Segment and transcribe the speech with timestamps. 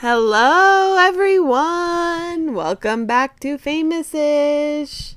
[0.00, 2.54] Hello, everyone.
[2.54, 5.14] Welcome back to Famous Ish.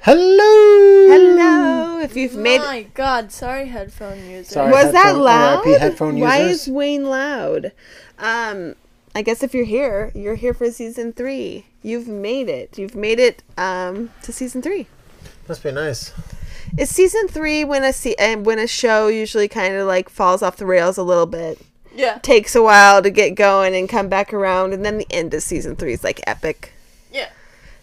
[0.00, 1.08] Hello.
[1.12, 1.98] Hello.
[1.98, 4.50] If you've made My God, sorry, headphone user.
[4.54, 4.70] Sorry.
[4.72, 5.66] was that headphone- loud?
[5.66, 6.62] RIP headphone Why users.
[6.62, 7.72] is Wayne loud?
[8.18, 8.76] Um,
[9.14, 11.66] I guess if you're here, you're here for season three.
[11.82, 12.78] You've made it.
[12.78, 14.86] You've made it um, to season three.
[15.48, 16.12] Must be nice.
[16.78, 20.42] Is season three when a se- and when a show usually kind of like falls
[20.42, 21.60] off the rails a little bit?
[21.94, 25.34] Yeah, Takes a while to get going and come back around, and then the end
[25.34, 26.72] of season three is like epic.
[27.12, 27.28] yeah.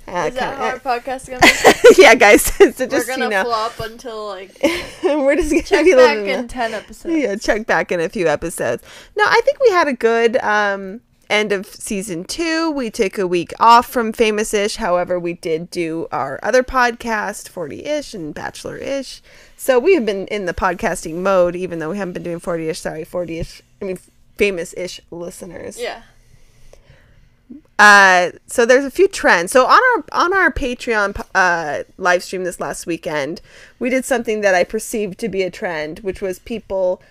[0.07, 1.95] Uh, Is that how our podcast is gonna be?
[2.01, 2.41] yeah, guys.
[2.45, 4.57] so just, We're gonna you know, flop until like
[5.03, 7.15] we're just gonna check be back in ten episodes.
[7.15, 8.81] yeah, check back in a few episodes.
[9.15, 12.71] No, I think we had a good um, end of season two.
[12.71, 14.77] We took a week off from Famous Ish.
[14.77, 19.21] However, we did do our other podcast, 40 ish and Bachelor ish.
[19.57, 22.67] So we have been in the podcasting mode, even though we haven't been doing 40
[22.69, 22.79] ish.
[22.79, 23.61] Sorry, 40 ish.
[23.81, 23.99] I mean,
[24.37, 25.79] famous ish listeners.
[25.79, 26.03] Yeah.
[27.77, 29.51] Uh, so there's a few trends.
[29.53, 33.41] So on our on our Patreon uh, live stream this last weekend,
[33.79, 37.01] we did something that I perceived to be a trend, which was people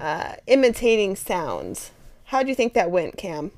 [0.00, 1.90] uh, imitating sounds.
[2.26, 3.52] How do you think that went, Cam?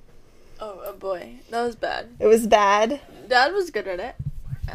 [0.59, 2.09] Oh, oh boy, that was bad.
[2.19, 3.01] It was bad.
[3.29, 4.15] Dad was good at it.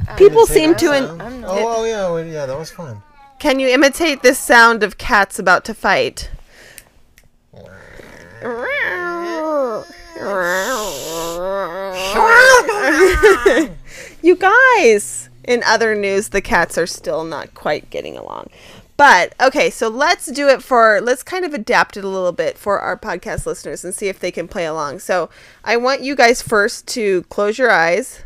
[0.08, 0.94] I- People Say seem to.
[0.94, 1.22] In- sound.
[1.22, 3.04] I'm not- oh, oh yeah, well, yeah, that was fun.
[3.40, 6.30] can you imitate the sound of cats about to fight?
[14.22, 15.30] you guys!
[15.44, 18.50] In other news, the cats are still not quite getting along.
[18.98, 22.58] But okay, so let's do it for let's kind of adapt it a little bit
[22.58, 25.00] for our podcast listeners and see if they can play along.
[25.00, 25.30] So
[25.64, 28.24] I want you guys first to close your eyes.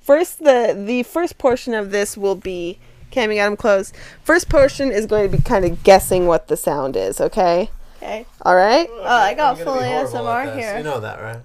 [0.00, 2.78] First, the the first portion of this will be
[3.10, 3.96] Cam, you got them closed.
[4.22, 7.20] First portion is going to be kind of guessing what the sound is.
[7.20, 7.70] Okay,
[8.02, 8.24] Okay.
[8.42, 8.88] all right.
[8.90, 10.78] Oh, I got I'm full gonna be horrible at ASMR here.
[10.78, 11.38] You know that, right?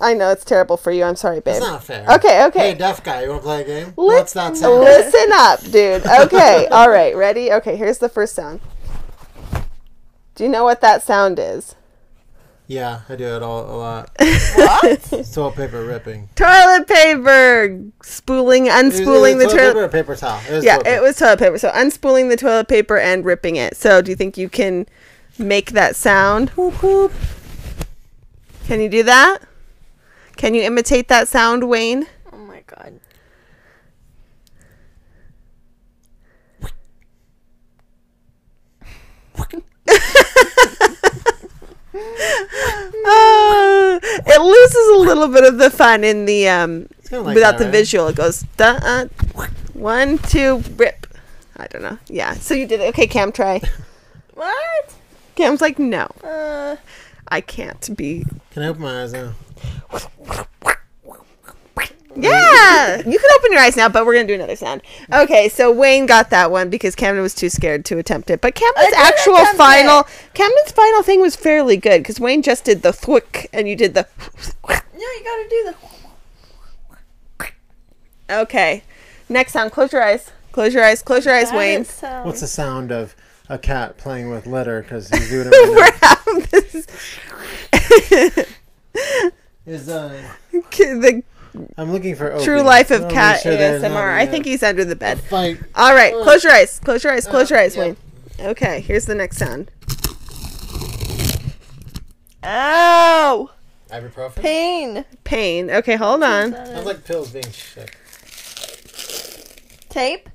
[0.00, 1.04] I know it's terrible for you.
[1.04, 1.56] I'm sorry, babe.
[1.56, 2.06] It's not fair.
[2.08, 2.58] Okay, okay.
[2.70, 3.86] Hey, deaf guy, you want to play a game?
[3.96, 4.80] Li- What's that sound?
[4.80, 6.06] Listen up, dude.
[6.26, 7.52] Okay, all right, ready?
[7.52, 8.60] Okay, here's the first sound.
[10.34, 11.74] Do you know what that sound is?
[12.68, 14.10] Yeah, I do it all a lot.
[14.54, 15.02] What?
[15.32, 16.28] Toilet paper ripping.
[16.36, 19.76] Toilet paper spooling, unspooling Is it the toilet paper toilet.
[19.84, 20.40] or paper towel?
[20.48, 21.58] It was Yeah, toilet it was toilet paper.
[21.58, 23.76] So unspooling the toilet paper and ripping it.
[23.76, 24.86] So do you think you can
[25.38, 26.50] make that sound?
[26.50, 27.12] Whoop, whoop.
[28.66, 29.38] Can you do that?
[30.36, 32.06] Can you imitate that sound, Wayne?
[32.32, 33.00] oh my God.
[43.04, 47.58] Uh, it loses a little bit of the fun in the um like without that,
[47.58, 47.72] the right?
[47.72, 48.08] visual.
[48.08, 49.06] It goes da uh,
[49.74, 51.06] one two rip.
[51.56, 51.98] I don't know.
[52.08, 52.34] Yeah.
[52.34, 52.88] So you did it.
[52.90, 53.60] Okay, Cam, try.
[54.34, 54.94] What?
[55.38, 56.74] Cam's like, no, Uh,
[57.28, 58.24] I can't be.
[58.50, 59.34] Can I open my eyes now?
[62.16, 64.82] Yeah, you can open your eyes now, but we're gonna do another sound.
[65.12, 68.40] Okay, so Wayne got that one because Camden was too scared to attempt it.
[68.40, 72.82] But Camden's actual attempt final, Camden's final thing was fairly good because Wayne just did
[72.82, 74.08] the thwick and you did the.
[74.68, 75.74] no, you gotta do
[77.38, 78.34] the.
[78.42, 78.82] Okay,
[79.28, 79.70] next sound.
[79.70, 80.32] Close your eyes.
[80.50, 81.00] Close your eyes.
[81.00, 81.84] Close your eyes, Wayne.
[81.84, 82.26] Sound.
[82.26, 83.14] What's the sound of
[83.48, 86.86] a cat playing with litter because he's doing it We're right having this.
[89.66, 90.22] Is, uh,
[90.52, 91.22] the
[91.76, 93.96] I'm looking for true life of cat sure ASMR.
[93.96, 95.20] I uh, think he's under the bed.
[95.74, 96.78] All right, close your eyes.
[96.78, 97.26] Close your eyes.
[97.26, 97.96] Close your eyes, Uh, Wayne.
[98.40, 99.70] Okay, here's the next sound.
[102.44, 103.50] Ow!
[103.90, 104.36] Ibuprofen?
[104.36, 105.04] Pain.
[105.24, 105.70] Pain.
[105.70, 106.52] Okay, hold on.
[106.52, 107.96] Sounds like pills being shook.
[109.88, 110.28] Tape.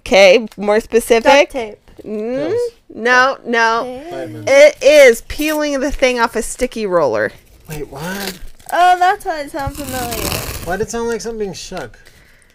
[0.00, 1.50] Okay, more Duct specific.
[1.50, 1.78] tape.
[2.04, 2.70] Mm, Pills.
[2.94, 4.02] no, no.
[4.10, 4.46] Vitamins.
[4.48, 7.30] It is peeling the thing off a sticky roller.
[7.68, 8.40] Wait, what?
[8.72, 10.28] Oh, that's why it sounds familiar.
[10.64, 11.98] Why did it sound like something being shook?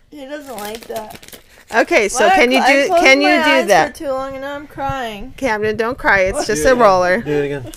[0.10, 1.40] He doesn't like that.
[1.76, 3.68] Okay, so Why I can you cl- I do closed can you my do eyes
[3.68, 3.98] that?
[3.98, 5.34] For too long, and now I'm crying.
[5.38, 6.22] Camden, don't cry.
[6.22, 6.84] It's just Do it a again.
[6.84, 7.22] roller.
[7.22, 7.72] Do it again.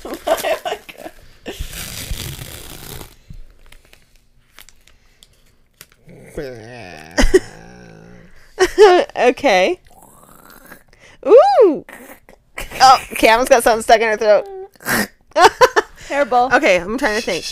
[9.16, 9.80] okay.
[11.26, 11.84] Ooh.
[12.80, 14.46] Oh, Cam's got something stuck in her throat.
[16.06, 16.50] Terrible.
[16.52, 17.44] Okay, I'm trying to think.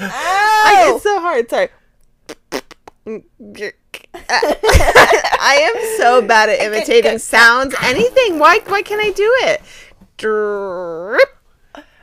[0.00, 1.50] I, it's so hard.
[1.50, 1.68] Sorry.
[4.30, 7.74] I am so bad at imitating sounds.
[7.82, 8.38] Anything.
[8.38, 8.60] Why?
[8.66, 9.62] Why can't I do it?
[10.18, 11.37] Drip.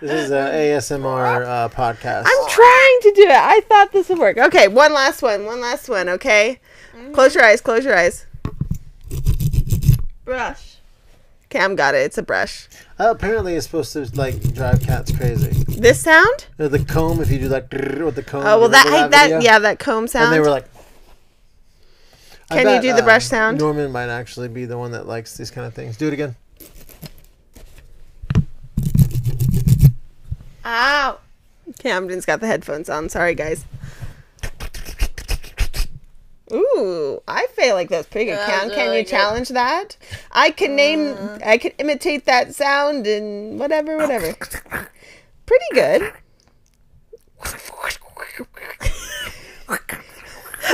[0.01, 2.23] This is an ASMR uh, podcast.
[2.25, 3.31] I'm trying to do it.
[3.31, 4.37] I thought this would work.
[4.37, 5.45] Okay, one last one.
[5.45, 6.09] One last one.
[6.09, 6.59] Okay.
[7.13, 7.61] Close your eyes.
[7.61, 8.25] Close your eyes.
[10.25, 10.77] Brush.
[11.49, 11.99] Cam got it.
[11.99, 12.67] It's a brush.
[12.99, 15.63] Uh, apparently, it's supposed to like drive cats crazy.
[15.79, 16.47] This sound?
[16.59, 18.41] Uh, The comb, if you do like with the comb.
[18.41, 20.25] Oh well, you that, I, that yeah, that comb sound.
[20.25, 20.65] And they were like.
[22.51, 23.59] I Can you bet, do the uh, brush sound?
[23.59, 25.97] Norman might actually be the one that likes these kind of things.
[25.97, 26.35] Do it again.
[30.65, 31.19] Ow.
[31.79, 33.09] Camden's got the headphones on.
[33.09, 33.65] Sorry, guys.
[36.53, 38.37] Ooh, I feel like that's pretty good.
[38.37, 39.09] That Cam, was can really you good.
[39.09, 39.97] challenge that?
[40.31, 41.39] I can name, Uh.
[41.43, 44.33] I can imitate that sound and whatever, whatever.
[45.45, 46.13] Pretty good.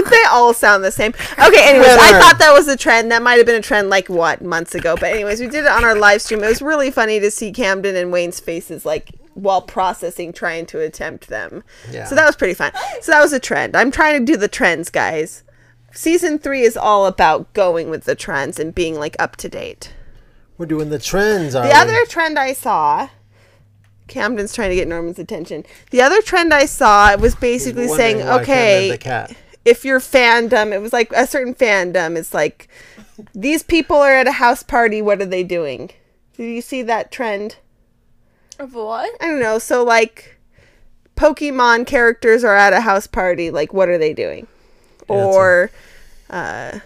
[0.09, 1.13] they all sound the same.
[1.33, 3.11] Okay, anyways, I thought that was a trend.
[3.11, 4.95] That might have been a trend like what months ago.
[4.95, 6.43] But anyways, we did it on our live stream.
[6.43, 10.79] It was really funny to see Camden and Wayne's faces like while processing, trying to
[10.79, 11.63] attempt them.
[11.89, 12.05] Yeah.
[12.05, 12.71] So that was pretty fun.
[13.01, 13.75] So that was a trend.
[13.75, 15.43] I'm trying to do the trends, guys.
[15.93, 19.93] Season three is all about going with the trends and being like up to date.
[20.57, 21.53] We're doing the trends.
[21.53, 23.09] The other trend I saw,
[24.07, 25.65] Camden's trying to get Norman's attention.
[25.89, 28.97] The other trend I saw was basically saying, okay,
[29.65, 32.67] if your fandom, it was like a certain fandom, it's like
[33.33, 35.01] these people are at a house party.
[35.01, 35.91] What are they doing?
[36.37, 37.57] Do you see that trend?
[38.61, 39.11] Of what?
[39.19, 39.57] I don't know.
[39.57, 40.37] So like,
[41.15, 43.49] Pokemon characters are at a house party.
[43.49, 44.45] Like, what are they doing?
[45.09, 45.71] Yeah, or,
[46.29, 46.79] uh,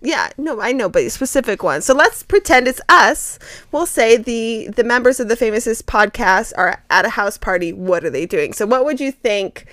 [0.00, 1.84] yeah, no, I know, but specific ones.
[1.84, 3.40] So let's pretend it's us.
[3.72, 7.72] We'll say the the members of the Famous Ish podcast are at a house party.
[7.72, 8.52] What are they doing?
[8.52, 9.66] So what would you think?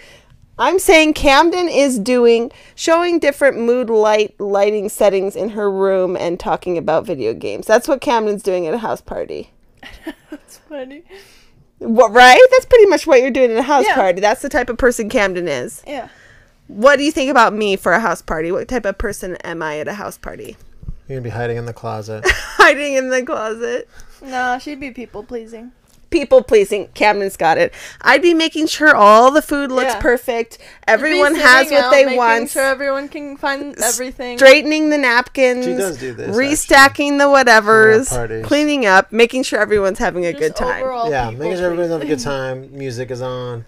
[0.58, 6.40] I'm saying Camden is doing showing different mood light lighting settings in her room and
[6.40, 7.68] talking about video games.
[7.68, 9.52] That's what Camden's doing at a house party.
[10.32, 11.04] That's funny.
[11.80, 12.40] What right?
[12.52, 13.96] That's pretty much what you're doing at a house Yeah.
[13.96, 14.22] party.
[14.22, 15.82] That's the type of person Camden is.
[15.86, 16.08] Yeah.
[16.68, 18.52] What do you think about me for a house party?
[18.52, 20.58] What type of person am I at a house party?
[21.08, 22.26] You're gonna be hiding in the closet.
[22.58, 23.88] Hiding in the closet.
[24.24, 25.72] No, she'd be people pleasing.
[26.16, 26.88] People pleasing.
[26.94, 27.74] Camden's got it.
[28.02, 30.00] I'd be making sure all the food looks Yeah.
[30.00, 30.58] perfect.
[30.88, 32.50] Everyone has what out, they making want.
[32.52, 34.38] Sure, everyone can find everything.
[34.38, 35.66] Straightening the napkins.
[35.66, 38.44] She does do this, Restacking the whatevers.
[38.46, 39.12] Cleaning up.
[39.12, 40.86] Making sure everyone's having a Just good time.
[41.12, 42.70] yeah, making sure everybody's having a good time.
[42.72, 43.66] Music is on,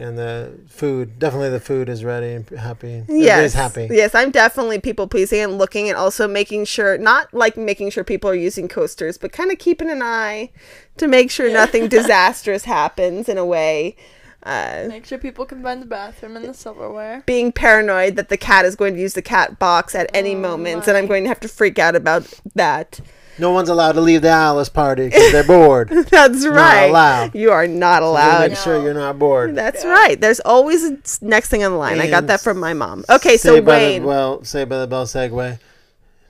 [0.00, 3.04] and the food definitely the food is ready and happy.
[3.08, 3.08] Yes.
[3.08, 3.88] Everybody's happy.
[3.94, 8.02] Yes, I'm definitely people pleasing and looking and also making sure, not like making sure
[8.02, 10.50] people are using coasters, but kind of keeping an eye
[10.96, 13.94] to make sure nothing disastrous happens in a way.
[14.42, 17.22] Uh, Make sure people can find the bathroom and the silverware.
[17.26, 20.38] being paranoid that the cat is going to use the cat box at any Oh
[20.38, 23.00] moment, and I'm going to have to freak out about that.
[23.40, 25.88] No one's allowed to leave the Alice party because they're bored.
[26.10, 26.54] That's right.
[26.82, 27.34] Not allowed.
[27.34, 28.50] You are not So allowed.
[28.50, 29.54] make sure you're not bored.
[29.54, 29.90] That's Yeah.
[29.90, 30.20] right.
[30.20, 32.00] There's always a s- next thing on the line.
[32.00, 33.04] I got that from my mom.
[33.08, 34.04] Okay, so Say by the- Wayne.
[34.04, 35.58] well, Saved by the Bell segue.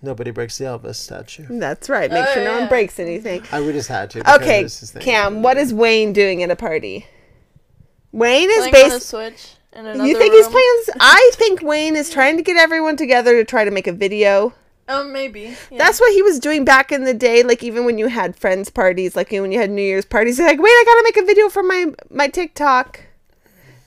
[0.02, 1.44] Nobody breaks the Elvis statue.
[1.50, 2.10] That's right.
[2.10, 3.42] Make Oh, sure no one breaks anything.
[3.52, 4.34] I we just had to.
[4.36, 5.02] Okay, it's his thing.
[5.02, 7.06] Cam, what is Wayne doing at a party?
[8.12, 9.08] Wayne is Playing on a based.
[9.08, 10.82] Switch in You think he's playing?
[11.00, 14.52] I think Wayne is trying to get everyone together to try to make a video.
[14.92, 15.56] Oh, maybe.
[15.70, 15.78] Yeah.
[15.78, 17.42] That's what he was doing back in the day.
[17.44, 20.46] Like even when you had friends parties, like when you had New Year's parties, he's
[20.46, 23.00] like, wait, I gotta make a video for my my TikTok,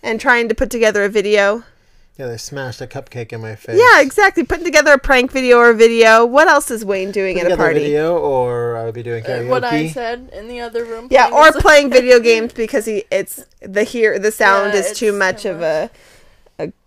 [0.02, 1.64] and trying to put together a video.
[2.18, 3.76] Yeah, they smashed a cupcake in my face.
[3.80, 4.44] Yeah, exactly.
[4.44, 6.24] Putting together a prank video or a video.
[6.26, 7.80] What else is Wayne doing Put at a together party?
[7.80, 9.48] video, or I would be doing Uh, karaoke.
[9.50, 11.08] what I said in the other room.
[11.10, 15.12] Yeah, or playing video games because he it's the hear the sound Yeah, is too
[15.12, 15.90] much too of a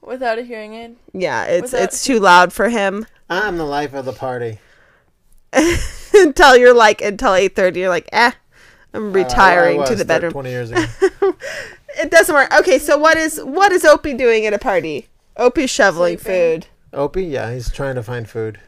[0.01, 0.97] without a hearing aid.
[1.13, 3.05] yeah it's Without- it's too loud for him.
[3.29, 4.59] I'm the life of the party.
[6.15, 8.33] until you're like until eight thirty, you're like eh,
[8.95, 10.33] I'm I- I retiring to the bedroom.
[10.33, 10.85] Twenty years ago.
[11.99, 12.53] It doesn't work.
[12.61, 15.09] Okay, so what is what is Opie doing at a party?
[15.37, 16.63] Opie's shoveling Sleeping.
[16.63, 18.59] food, Opie, yeah, he's trying to find food,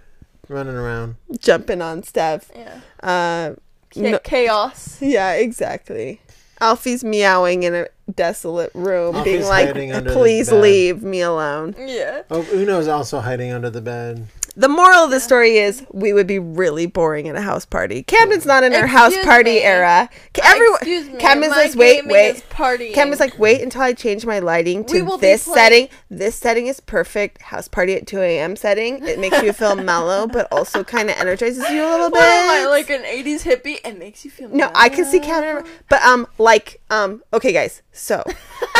[0.48, 1.16] running around.
[1.38, 2.50] jumping on stuff.
[2.54, 2.80] Yeah.
[3.02, 3.54] Uh,
[3.90, 5.00] Cha- No- Chaos.
[5.00, 6.20] yeah, exactly.
[6.60, 11.74] Alfie's meowing in a desolate room, being like, hiding under the "Please leave me alone."
[11.78, 12.22] Yeah.
[12.30, 14.26] Oh, Uno's also hiding under the bed.
[14.58, 18.02] The moral of the story is we would be really boring at a house party.
[18.02, 19.60] Camden's not in our house party me.
[19.62, 20.10] era.
[20.42, 21.18] Everyone, Excuse me.
[21.20, 22.30] Camden's my like, wait, gaming wait.
[22.36, 22.92] is Partying.
[22.92, 25.88] Cam like, wait until I change my lighting We to be this playing- setting.
[26.10, 27.40] This setting is perfect.
[27.40, 28.56] House party at 2 a.m.
[28.56, 29.06] setting.
[29.06, 32.16] It makes you feel mellow, but also kind of energizes you a little bit.
[32.18, 33.78] What am I, like an 80s hippie?
[33.86, 37.82] It makes you feel no, I can see Cam, but um, like um, okay, guys.
[37.92, 38.24] So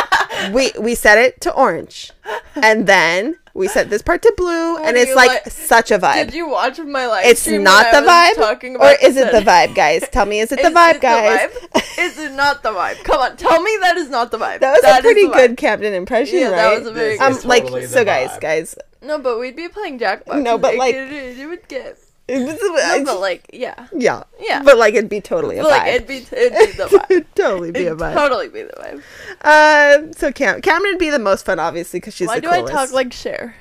[0.52, 2.12] we we set it to orange,
[2.56, 6.26] and then we set this part to blue, and it's like like- such a vibe.
[6.26, 9.32] Did you watch my live It's stream not the vibe, talking about or is it
[9.32, 10.08] the vibe, guys?
[10.10, 11.50] Tell me, is it the Is vibe, it guys?
[11.52, 11.98] The vibe?
[11.98, 13.02] Is it not the vibe?
[13.04, 14.60] Come on, tell me that is not the vibe.
[14.60, 15.56] That was That a pretty good vibe.
[15.56, 16.56] Camden impression, Yeah, right?
[16.70, 17.48] that was a very This um, is good.
[17.48, 18.40] like so, guys, vibe.
[18.40, 18.74] guys.
[19.02, 20.42] No, but we'd be playing Jackbox.
[20.42, 23.86] No, but, It- like- it, it would get No, but like, yeah.
[23.94, 24.62] yeah, Yeah.
[24.62, 27.10] but like it'd be totally a But like, it'd be, it'd be the vibe.
[27.10, 28.14] It'd totally be a It'd vibe.
[28.14, 29.02] totally be the vibe.
[29.40, 32.50] Uh, so Cam, Cameron would be the most fun, obviously, because she's Why the do
[32.50, 33.54] I talk like Cher?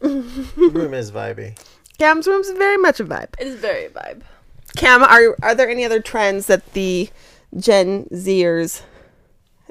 [0.00, 1.56] Room is vibey.
[1.98, 3.28] Cam's room's very much a vibe.
[3.38, 4.22] It is very a vibe.
[4.76, 7.08] Cam, are are there any other trends that the
[7.56, 8.82] Gen Zers,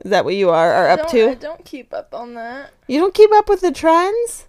[0.04, 1.30] is that what you are, are up to?
[1.30, 2.72] I don't keep up on that.
[2.88, 4.48] You don't keep up with the trends?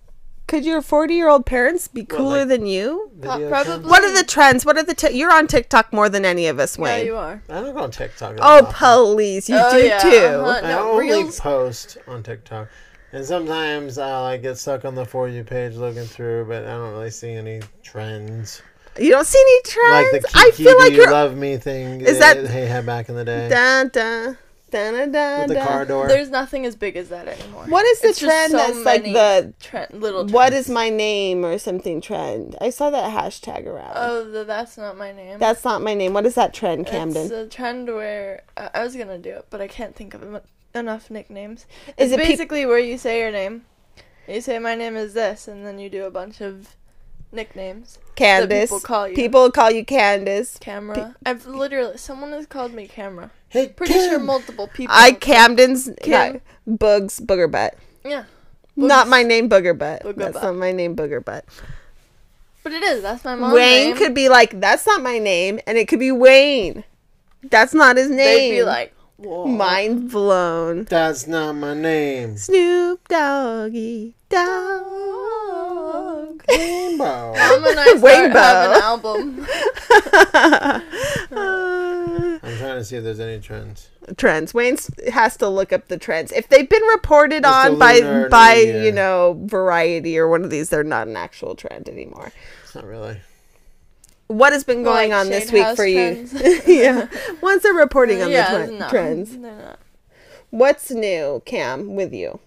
[0.48, 3.10] Could your 40 year old parents be What, cooler like- than you?
[3.14, 4.64] Video probably- What are the trends?
[4.64, 7.06] What are the t- you're on TikTok more than any of us, Yeah, Wayne.
[7.06, 7.42] you are.
[7.50, 8.36] I don't go on TikTok.
[8.40, 9.14] oh, often.
[9.14, 10.08] please, you Oh, do yeah, too.
[10.16, 10.60] uh-huh.
[10.66, 12.68] I only Reels- post on TikTok,
[13.12, 16.70] and sometimes I'll like get stuck on the for you page looking through, but I
[16.70, 18.62] don't really see any trends.
[18.98, 20.12] You don't see any trends.
[20.14, 22.00] Like the I feel like do you love me thing.
[22.00, 24.32] Is that that- they had back in the day da da
[24.72, 26.08] with the car door?
[26.08, 27.64] There's nothing as big as that anymore.
[27.66, 30.66] What is the It's trend so that's like the trend, little what trends.
[30.68, 32.56] is my name or something trend?
[32.60, 33.92] I saw that hashtag around.
[33.94, 35.38] Oh, the, that's not my name.
[35.38, 36.12] That's not my name.
[36.12, 37.22] What is that trend, Camden?
[37.24, 40.22] It's a trend where uh, I was gonna do it, but I can't think of
[40.22, 40.40] em-
[40.74, 41.66] enough nicknames.
[41.88, 43.64] Is It's it peop- basically where you say your name,
[44.28, 46.76] you say my name is this, and then you do a bunch of
[47.32, 47.98] nicknames.
[48.16, 48.70] Candace.
[48.70, 49.14] people call you.
[49.14, 50.58] People call you Candace.
[50.60, 51.14] Camera.
[51.24, 53.30] I've literally someone has called me camera.
[53.50, 54.10] Hey, Pretty Kim!
[54.10, 54.94] sure multiple people.
[54.96, 56.34] I Camden's Kim.
[56.34, 56.42] not-
[56.78, 57.74] Boogs Booger Butt.
[58.04, 58.24] Yeah,
[58.76, 60.02] Not my name Booger Butt.
[60.04, 60.42] Booger That's Butt.
[60.42, 61.44] not my name Booger Butt.
[62.62, 63.02] but it is.
[63.02, 63.96] That's my mom's Wayne name.
[63.96, 66.84] could be like, that's not my name, and it could be Wayne.
[67.42, 68.16] That's not his name.
[68.18, 69.46] They'd be like, whoa.
[69.46, 70.84] mind blown.
[70.84, 72.36] That's not my name.
[72.36, 74.84] Snoop Doggy Dogg.
[76.50, 77.34] Rainbow.
[77.34, 78.38] Mom and I start Rainbow.
[78.38, 79.46] have an album.
[81.30, 83.88] Uh, I'm trying to see if there's any trends.
[84.16, 84.52] trends.
[84.54, 84.76] Wayne
[85.12, 86.32] has to look up the trends.
[86.32, 88.82] If they've been reported Just a on by by new year.
[88.84, 92.32] you know Variety or one of these, they're not an actual trend anymore.
[92.64, 93.20] It's not really.
[94.28, 96.32] What has been going Like on this week House for trends.
[96.34, 96.60] you?
[96.66, 97.08] yeah,
[97.40, 99.30] once they're reporting on yeah, the twen- no, trends.
[99.38, 99.78] they're not.
[100.50, 102.38] What's new, Cam, with you?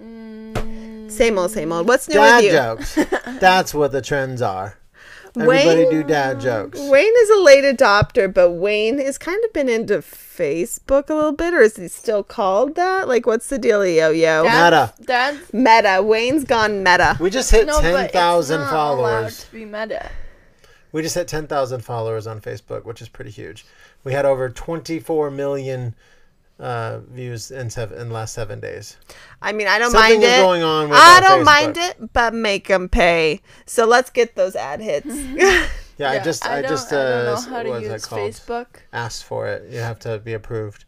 [0.00, 1.86] Mm, Same old, same old.
[1.88, 2.52] What's new Dad with you?
[2.52, 2.98] jokes.
[3.40, 4.78] That's what the trends are.
[5.36, 6.78] Everybody Wayne- do dad jokes.
[6.80, 11.32] Wayne is a late adopter, but Wayne has kind of been into Facebook a little
[11.32, 13.06] bit, or is he still called that?
[13.06, 14.42] Like, what's the dealio, yo?
[14.44, 15.06] Dad's, Meta.
[15.06, 16.02] Dad's Meta.
[16.02, 17.16] Wayne's gone meta.
[17.20, 19.44] We just hit no, but it's 10,000 not allowed followers.
[19.44, 20.10] to be meta.
[20.92, 23.64] We just hit 10,000 followers on Facebook, which is pretty huge.
[24.02, 25.94] We had over 24 million
[26.60, 28.96] uh, views in seven in the last seven days.
[29.42, 30.42] I mean, I don't Something mind is it.
[30.42, 31.44] going on with I don't Facebook.
[31.44, 33.40] mind it, but make them pay.
[33.66, 35.06] So let's get those ad hits.
[36.00, 37.94] Yeah, I just I, don't, just I don't uh, know how to what is that
[37.96, 38.30] use called?
[38.30, 38.66] Facebook.
[38.90, 39.70] Asked for it.
[39.70, 40.86] You have to be approved.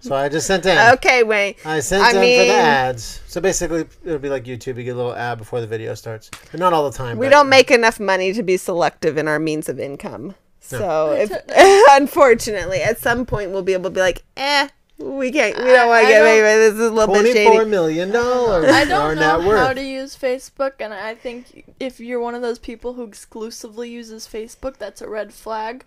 [0.00, 0.76] So I just sent in.
[0.94, 1.58] okay, wait.
[1.66, 3.20] I sent I in for the ads.
[3.26, 4.78] So basically, it'll be like YouTube.
[4.78, 7.18] You get a little ad before the video starts, but not all the time.
[7.18, 10.34] We but- don't make enough money to be selective in our means of income.
[10.60, 11.30] So, if
[11.90, 14.68] unfortunately, at some point, we'll be able to be like, eh,
[15.02, 16.72] we can't, we don't I- want to get don't- away with this.
[16.74, 17.64] Is a little bit shady.
[17.64, 18.66] million dollars.
[18.70, 22.58] I don't know how to use Facebook, and I think if you're one of those
[22.58, 25.84] people who exclusively uses Facebook, that's a red flag.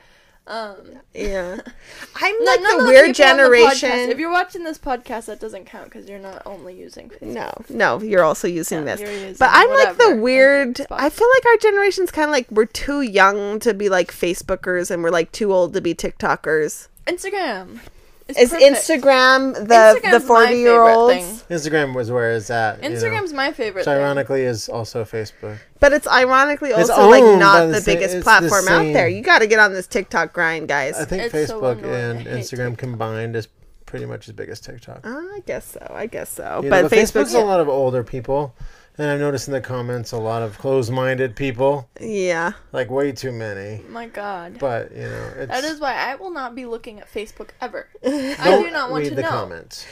[0.47, 1.57] Um, Yeah,
[2.21, 3.89] I'm like none the weird people on the generation.
[4.11, 7.21] If you're watching this podcast, that doesn't count because you're not only using Facebook.
[7.33, 9.01] No, no, you're also using Yeah, this.
[9.09, 10.81] using But I'm like the weird.
[10.91, 14.91] I feel like our generation's kind of like we're too young to be like Facebookers,
[14.91, 16.89] and we're like too old to be TikTokers.
[17.07, 17.79] Instagram.
[18.27, 18.75] Is, Is perfect.
[18.77, 21.43] Instagram the Instagram's the forty year olds?
[21.49, 22.81] Instagram was where it's at.
[22.81, 22.95] you know.
[22.95, 23.81] Instagram's my favorite.
[23.81, 23.93] Which thing.
[23.97, 25.59] ironically is also Facebook.
[25.79, 28.81] But it's ironically It's also like not the the sa- biggest it's the platform out
[28.93, 29.07] there.
[29.07, 30.95] You got to get on this TikTok grind, guys.
[30.97, 31.93] I think It's Facebook annoying.
[32.19, 32.77] and Instagram TikTok.
[32.79, 33.47] combined is
[33.85, 35.05] pretty much as big as TikTok.
[35.05, 35.91] Uh, I guess so.
[35.93, 36.61] I guess so.
[36.63, 38.55] You know, but but Facebook's Facebook, a lot of older people,
[38.97, 42.53] and I've noticed in the comments a lot of closed-minded people, yeah.
[42.71, 43.81] like way too many.
[43.89, 44.57] My God.
[44.59, 47.87] But you know, it's That is why I will not be looking at Facebook ever.
[48.05, 49.29] I don't do not want read to the know.
[49.29, 49.85] comments.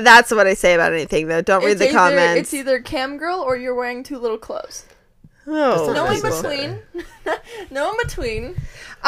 [0.00, 1.42] That's what I say about anything, though.
[1.42, 2.40] Don't read the either, comments.
[2.40, 4.84] It's either cam girl or you're wearing too little clothes.
[5.46, 7.04] oh, No not in between.
[7.70, 8.56] no in between.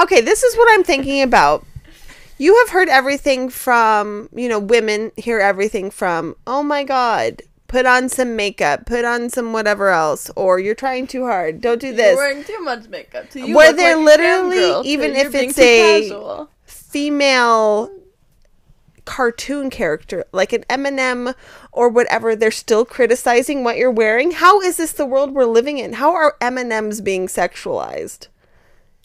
[0.01, 1.65] Okay, this is what I'm thinking about.
[2.41, 7.87] You have heard everything from, you know, women hear everything from, oh my God, put
[7.87, 11.95] on some makeup, put on some whatever else, or you're trying too hard, don't do
[11.95, 12.09] this.
[12.09, 13.31] You're wearing too much makeup.
[13.31, 16.51] To you Where they're like literally- even if it's a- casual.
[16.65, 17.91] Female
[19.05, 21.35] cartoon character, like an M&M
[21.73, 24.33] or whatever, they're still criticizing what you're wearing.
[24.33, 25.95] How is this the world we're living in?
[25.95, 28.29] How are M&Ms being sexualized?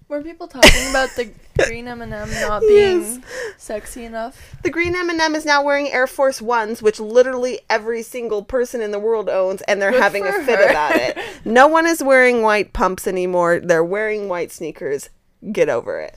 [0.10, 1.32] Were people talking about the
[1.66, 3.20] green M&M not being Yes.
[3.58, 4.56] sexy enough?
[4.64, 8.92] The green M&M is now wearing Air Force Ones, which literally every single person in
[8.92, 10.70] the world owns, and they're Good having a fit her.
[10.70, 11.18] about it.
[11.46, 13.60] No one is wearing white pumps anymore.
[13.60, 15.10] They're wearing white sneakers.
[15.52, 16.16] Get over it.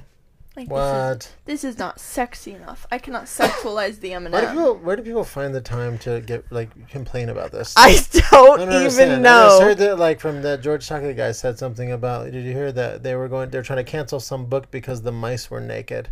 [0.56, 1.18] Like, What?
[1.44, 2.86] This is, this is not sexy enough.
[2.90, 4.32] I cannot sexualize the M&M.
[4.32, 7.74] Where do people Where do people find the time to get like complain about this?
[7.76, 7.98] I
[8.30, 9.26] don't, don't even understand.
[9.26, 12.32] I just heard that like from the George Chocolate guy said something about.
[12.32, 13.50] Did you hear that they were going?
[13.50, 16.08] They're trying to cancel some book because the mice were naked.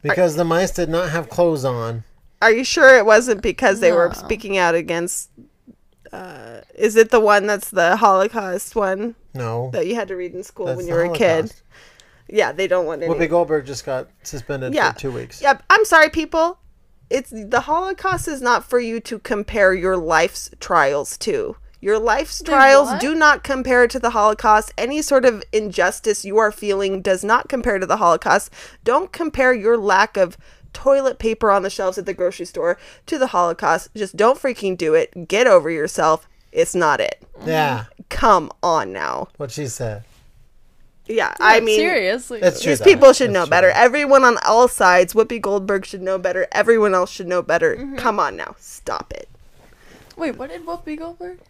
[0.00, 2.04] Because the mice did not have clothes on.
[2.40, 5.30] Are you sure it wasn't because they were speaking out against?
[6.12, 10.34] Uh, is it the one that's the Holocaust one No, that you had to read
[10.34, 11.54] in school that's when you were a kid?
[12.32, 12.38] Holocaust.
[12.38, 13.12] Yeah, they don't want any.
[13.12, 14.92] Whoopi Goldberg just got suspended Yeah.
[14.92, 15.40] for two weeks.
[15.42, 15.62] Yep.
[15.70, 16.58] I'm sorry, people.
[17.10, 21.56] It's the Holocaust is not for you to compare your life's trials to.
[21.80, 23.00] Your life's They trials what?
[23.00, 24.72] do not compare to the Holocaust.
[24.78, 28.50] Any sort of injustice you are feeling does not compare to the Holocaust.
[28.84, 30.38] Don't compare your lack of
[30.72, 33.88] toilet paper on the shelves at the grocery store to the Holocaust.
[33.94, 35.28] Just don't freaking do it.
[35.28, 36.28] Get over yourself.
[36.52, 37.20] It's not it.
[37.44, 39.28] Yeah, Come on now.
[39.36, 40.04] what she said.
[41.12, 42.40] Yeah, I mean, seriously.
[42.42, 42.72] It's true.
[42.72, 42.84] these though.
[42.84, 43.50] people should It's know true.
[43.50, 43.70] better.
[43.70, 46.46] Everyone on all sides, Whoopi Goldberg should know better.
[46.52, 47.76] Everyone else should know better.
[47.76, 47.96] Mm-hmm.
[47.96, 49.28] Come on now, stop it.
[50.16, 51.40] Wait, what did Whoopi Goldberg?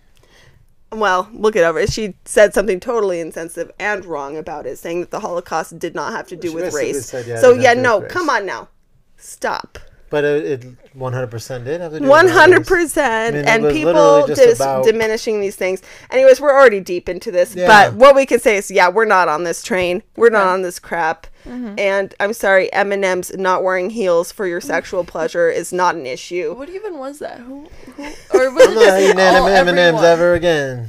[0.91, 1.87] Well, look it over.
[1.87, 6.13] She said something totally insensitive and wrong about it, saying that the Holocaust did not
[6.13, 7.07] have to do She with basically race.
[7.07, 8.13] said, yeah, it so didn't yeah, have to do no, with race.
[8.13, 8.69] come on now,
[9.17, 9.79] stop.
[10.13, 12.35] But it, it 100% did have to do with One race.
[12.35, 15.83] hundred percent, I mean, and people just dis- about- diminishing these things.
[16.11, 17.67] Anyways, we're already deep into this, Yeah.
[17.67, 20.03] but what we can say is, yeah, we're not on this train.
[20.17, 20.51] We're not Okay.
[20.51, 21.27] on this crap.
[21.49, 21.75] Mm-hmm.
[21.79, 26.55] And I'm sorry, M&M's not wearing heels for your sexual pleasure is not an issue.
[26.55, 27.41] What even was that?
[27.41, 27.67] Who?
[27.97, 28.03] who
[28.35, 30.89] or was I'm it not eating all M and M's ever again.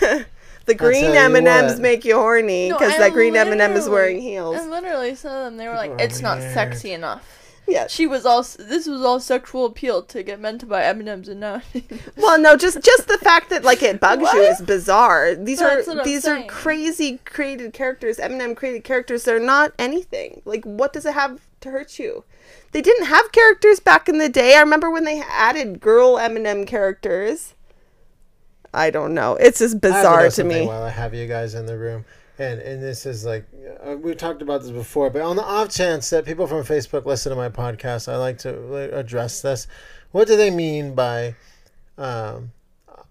[0.64, 4.56] The green M&Ms make you horny because I that green M&M is wearing heels.
[4.60, 7.26] And literally, some of them they were like, "It's not sexy enough."
[7.66, 7.86] Yeah.
[7.86, 8.42] She was all.
[8.42, 11.62] This was all sexual appeal to get men to buy M and M's and not.
[12.16, 15.34] Well, no, just just the fact that like it bugs you is bizarre.
[15.34, 18.18] These That's are I'm these are crazy created characters.
[18.18, 19.24] M&M created characters.
[19.24, 20.42] They're not anything.
[20.44, 22.24] Like, what does it have to hurt you?
[22.72, 24.56] They didn't have characters back in the day.
[24.56, 27.54] I remember when they added girl M&M characters.
[28.74, 29.36] I don't know.
[29.36, 30.66] It's just I have to know bizarre to me.
[30.66, 32.04] While I have you guys in the room,
[32.38, 33.46] and and this is like
[33.84, 37.04] uh, we talked about this before, but on the off chance that people from Facebook
[37.04, 39.66] listen to my podcast, I like to address this.
[40.12, 41.34] What do they mean by
[41.98, 42.52] um,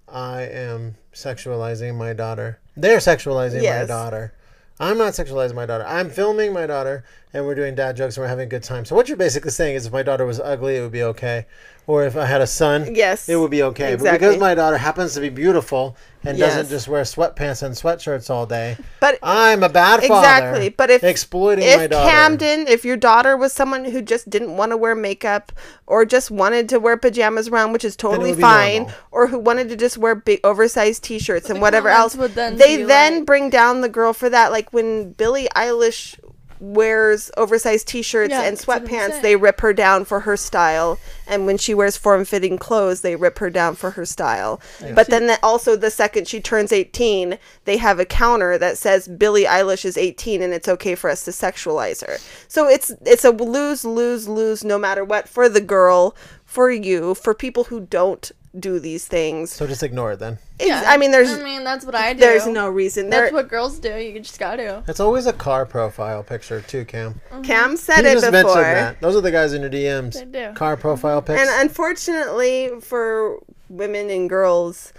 [0.08, 2.60] I am sexualizing my daughter?
[2.76, 4.34] They're sexualizing my daughter.
[4.80, 5.86] I'm not sexualizing my daughter.
[5.86, 7.04] I'm filming my daughter,
[7.34, 8.84] and we're doing dad jokes, and we're having a good time.
[8.84, 11.46] So what you're basically saying is, if my daughter was ugly, it would be okay,
[11.92, 13.28] or if I had a son, Yes.
[13.28, 13.96] it would be okay.
[13.96, 16.54] But because my daughter happens to be beautiful and Yes.
[16.56, 20.20] doesn't just wear sweatpants and sweatshirts all day, But I'm a bad father.
[20.28, 20.70] Exactly.
[20.70, 24.56] But if exploiting my if daughter, Camden, if your daughter was someone who just didn't
[24.56, 25.52] want to wear makeup
[25.86, 28.98] or just wanted to wear pajamas around, which is totally fine, normal.
[29.12, 32.84] or who wanted to just wear big oversized t-shirts and whatever else, would then they
[32.84, 34.52] then like- bring down the girl for that.
[34.52, 36.18] Like when Billie Eilish
[36.62, 40.38] wears oversized t-shirts Yeah, and that's what I'm sweatpants, they rip her down for her
[40.38, 44.62] style, and when she wears form-fitting clothes, they rip her down for her style.
[44.94, 49.08] But then the, also the second she turns 18, they have a counter that says
[49.08, 52.18] Billie Eilish is 18 and it's okay for us to sexualize her.
[52.48, 57.16] So it's it's a lose lose lose no matter what for the girl, for you,
[57.16, 59.52] for people who don't do these things.
[59.52, 60.38] so just ignore it then.
[60.60, 62.20] Ex- I mean there's I mean, that's what I do.
[62.20, 63.10] there's no reason.
[63.10, 63.96] There That's what girls do.
[63.98, 64.84] You just gotta.
[64.88, 67.22] It's always a car profile picture too, Cam.
[67.44, 68.56] Cam said You it just before.
[68.56, 69.02] mentioned that.
[69.02, 70.14] Those are the guys in your DMs.
[70.14, 70.54] They do.
[70.54, 71.40] Car profile pics.
[71.40, 74.92] And unfortunately for women and girls,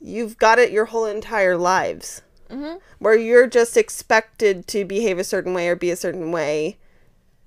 [0.00, 2.22] you've got it your whole entire lives.
[2.48, 2.76] Mm-hmm.
[3.00, 6.78] Where you're just expected to behave a certain way or be a certain way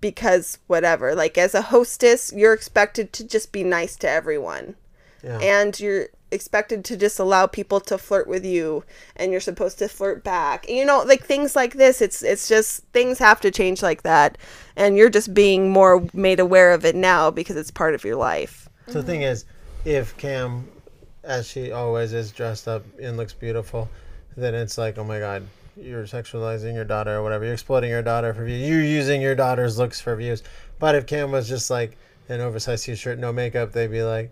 [0.02, 1.16] because whatever.
[1.16, 4.76] Like as a hostess, you're expected to just be nice to everyone.
[5.24, 5.40] Yeah.
[5.40, 8.84] And you're expected to just allow people to flirt with you
[9.18, 10.68] and you're supposed to flirt back.
[10.70, 14.38] You know, like things like this, it's it's just things have to change like that
[14.76, 18.16] and you're just being more made aware of it now because it's part of your
[18.16, 18.70] life.
[18.88, 19.46] So the thing is,
[19.86, 20.68] if Cam,
[21.24, 23.90] as she always is, dressed up and looks beautiful,
[24.36, 25.46] then it's like, oh my god,
[25.78, 27.44] you're sexualizing your daughter or whatever.
[27.44, 28.68] You're exploiting your daughter for views.
[28.68, 30.44] You're using your daughter's looks for views.
[30.80, 31.98] But if Cam was just like
[32.30, 34.32] an oversized t-shirt, no makeup, they'd be like,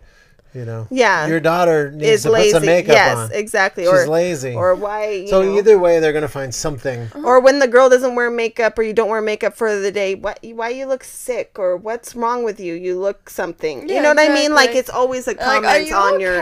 [0.53, 0.87] You know.
[0.89, 1.27] Yeah.
[1.27, 2.49] Your daughter needs is to lazy.
[2.53, 3.31] put some makeup yes, on.
[3.33, 3.83] exactly.
[3.83, 4.55] She's or lazy.
[4.55, 5.09] or why?
[5.11, 7.01] You so know, either way, they're gonna find something.
[7.01, 7.21] Uh-huh.
[7.23, 10.15] or when the girl doesn't wear makeup or you don't wear makeup for the day,
[10.15, 10.39] what?
[10.43, 12.73] Why you look sick or what's wrong with you?
[12.73, 13.87] You look something.
[13.87, 14.55] you know what I mean?
[14.55, 16.23] Like it's always a uh, Like, are comment you on okay?
[16.23, 16.35] your.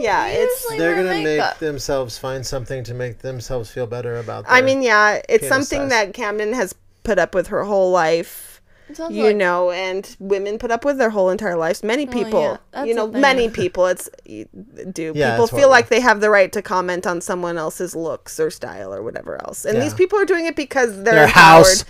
[0.00, 1.54] Yeah, You it's- They're gonna makeup.
[1.54, 4.46] make themselves find something to make themselves feel better about.
[4.48, 5.90] I mean, yeah, it's something size.
[5.90, 8.53] that Camden has put up with her whole life.
[8.88, 11.82] It sounds you like- know, and women put up with their whole entire lives.
[11.82, 13.86] Many oh, Well, people, yeah, you know, many people.
[13.86, 17.94] It's do Yeah, people feel like they have the right to comment on someone else's
[17.96, 19.84] looks or style or whatever else, and Yeah.
[19.84, 21.64] these people are doing it because they're Their empowered.
[21.66, 21.84] house.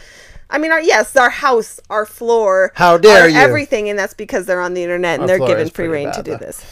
[0.51, 3.39] I mean, our yes, our house, our floor, How dare our you.
[3.39, 6.23] Everything, and that's because they're on the internet and Our they're given free reign to
[6.23, 6.37] do though.
[6.37, 6.63] this.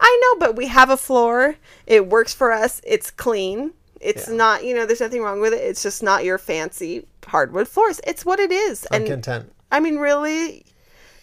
[0.00, 1.56] I know, but we have a floor.
[1.86, 2.80] It works for us.
[2.84, 3.72] It's clean.
[4.06, 4.34] It's Yeah.
[4.34, 5.62] not, you know, there's nothing wrong with it.
[5.62, 8.00] It's just not your fancy hardwood floors.
[8.06, 8.86] It's what it is.
[8.92, 9.52] I'm and content.
[9.72, 10.64] I mean, really,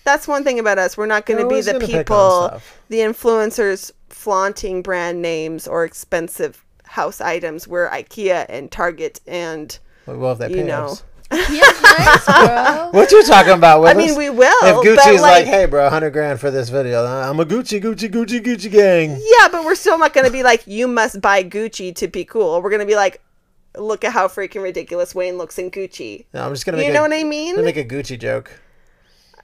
[0.03, 0.97] that's one thing about us.
[0.97, 5.65] We're not going to be the gonna pick on people, the influencers flaunting brand names
[5.65, 7.67] or expensive house items.
[7.69, 10.97] We're IKEA and Target and, Well, they you know.
[11.31, 11.49] Us.
[11.49, 12.89] Yeah, nice, bro.
[12.99, 13.81] What you talking about?
[13.81, 14.17] With I mean, us?
[14.17, 14.53] we will.
[14.63, 18.09] If Gucci's like, like, "Hey, bro, hundred grand for this video," I'm a Gucci, Gucci,
[18.09, 19.11] Gucci, Gucci gang.
[19.19, 22.23] yeah, but we're still not going to be like, you must buy Gucci to be
[22.25, 22.61] cool.
[22.61, 23.21] We're going to be like,
[23.77, 26.25] look at how freaking ridiculous Wayne looks in Gucci.
[26.33, 26.85] No, I'm just gonna make.
[26.87, 27.55] You a, know what I mean?
[27.55, 28.59] gonna make a Gucci joke,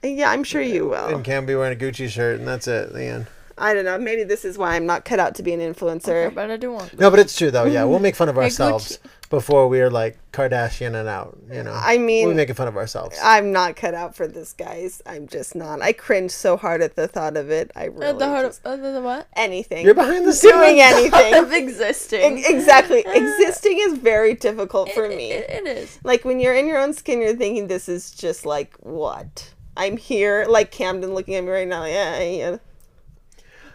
[0.02, 1.06] Yeah, I'm sure you will.
[1.14, 2.92] and Cam be wearing a Gucci shirt, and that's it.
[2.92, 3.26] The end.
[3.58, 3.98] I don't know.
[3.98, 6.34] Maybe this is why I'm not cut out to be an influencer.
[6.34, 6.98] But I do want.
[6.98, 7.64] No, but it's true though.
[7.64, 8.98] Yeah, we'll make fun of Hey, ourselves
[9.30, 11.38] before we are like Kardashian and out.
[11.50, 13.16] You know, I mean- we're making fun of ourselves.
[13.22, 15.00] I'm not cut out for this, guys.
[15.06, 15.80] I'm just not.
[15.80, 17.70] I cringe so hard at the thought of it.
[17.76, 19.28] I really At the heart just- of uh, the what?
[19.34, 19.84] anything.
[19.86, 20.52] You're behind the scenes.
[20.52, 21.34] doing anything.
[21.34, 22.38] of existing.
[22.38, 23.00] E- exactly.
[23.06, 25.30] Existing is very difficult for It- me.
[25.32, 25.98] it- it is.
[26.04, 29.96] Like when you're in your own skin, you're thinking this is just like what I'm
[29.96, 30.44] here.
[30.48, 31.80] Like Camden looking at me right now.
[31.80, 32.56] Like, yeah, yeah.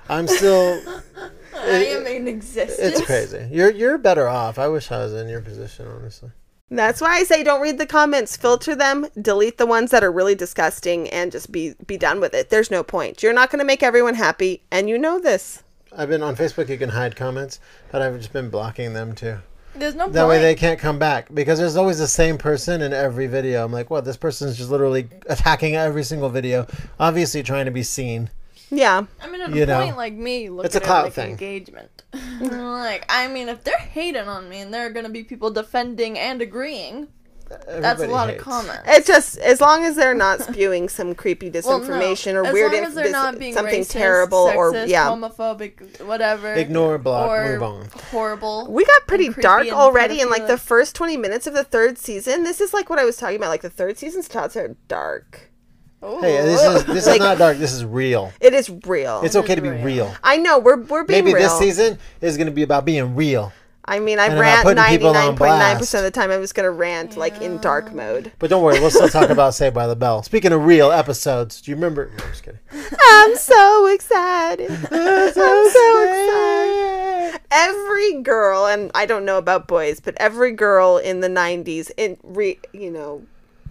[0.10, 0.82] I'm still.
[1.58, 2.80] I am in existence.
[3.00, 3.48] It's crazy.
[3.52, 4.58] You're you're better off.
[4.60, 6.30] I wish I was in your position, honestly.
[6.72, 8.36] That's why I say don't read the comments.
[8.36, 9.06] Filter them.
[9.22, 12.50] Delete the ones that are really disgusting, and just be be done with it.
[12.50, 13.22] There's no point.
[13.24, 15.64] You're not going to make everyone happy, and you know this.
[15.96, 16.68] I've been on Facebook.
[16.68, 17.60] You can hide comments,
[17.92, 19.38] but I've just been blocking them too.
[19.76, 20.30] There's no That point.
[20.30, 23.64] way they can't come back because there's always the same person in every video.
[23.66, 24.06] I'm like, what?
[24.06, 26.66] This person's just literally attacking every single video,
[27.00, 28.30] obviously trying to be seen.
[28.72, 29.06] Yeah.
[29.22, 31.14] I mean, at you a know, point like me, look it's a at it like
[31.14, 31.32] thing.
[31.32, 32.04] engagement.
[32.42, 36.18] like, I mean, if they're hating on me and there are gonna be people defending
[36.18, 37.08] and agreeing,
[37.48, 38.40] that's a lot hates.
[38.40, 38.82] of comments.
[38.88, 41.86] It's just as long as they're not spewing some creepy Well, no.
[41.86, 45.10] disinformation or as weird long as they're dis- not being something racist, terrible or yeah.
[45.10, 46.54] homophobic, whatever.
[46.54, 47.90] Ignore, block, or move on.
[48.10, 48.68] Horrible.
[48.72, 52.44] We got pretty dark already in like the first 20 minutes of the third season.
[52.44, 53.50] This is like what I was talking about.
[53.50, 55.52] Like the third season's starts are dark.
[56.22, 57.58] Hey, this is this Like- is not dark.
[57.58, 58.32] This is real.
[58.40, 59.22] It is real.
[59.24, 59.84] It's okay to be real.
[59.84, 60.16] real.
[60.24, 61.44] I know we're we're being Maybe real.
[61.50, 63.52] this season is going to be about being real.
[63.88, 65.80] I mean, I And I'm rant putting ninety people on nine point nine blast.
[65.80, 66.32] percent of the time.
[66.32, 68.32] I'm just gonna rant like in dark mode.
[68.40, 70.24] But don't worry, we'll still talk about Saved by the Bell.
[70.24, 72.10] Speaking of real episodes, do you remember?
[72.18, 72.60] No, I'm just kidding.
[73.00, 74.72] I'm so excited.
[74.92, 77.42] I'm so excited.
[77.52, 82.18] Every girl, and I don't know about boys, but every girl in the '90s, in
[82.24, 83.22] re, you know,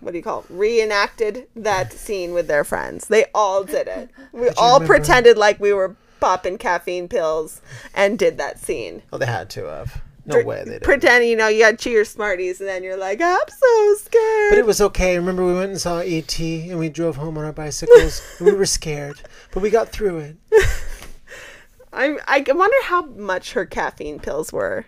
[0.05, 0.47] what do you call it?
[0.51, 3.09] reenacted that scene with their friends.
[3.09, 4.11] They all did it.
[4.33, 4.95] We all remember?
[4.95, 7.61] pretended like we were popping caffeine pills
[7.95, 9.03] and did that scene.
[9.11, 10.03] Well, they had to have.
[10.27, 10.83] No way they did.
[10.83, 14.51] Pretend, you know, you got your Smarties, and then you're like, I'm so scared.
[14.51, 15.17] But it was okay.
[15.19, 18.55] Remember, we went and saw ET, and we drove home on our bicycles, and we
[18.55, 19.21] were scared,
[19.53, 20.37] but we got through it.
[21.93, 24.87] I I wonder how much her caffeine pills were.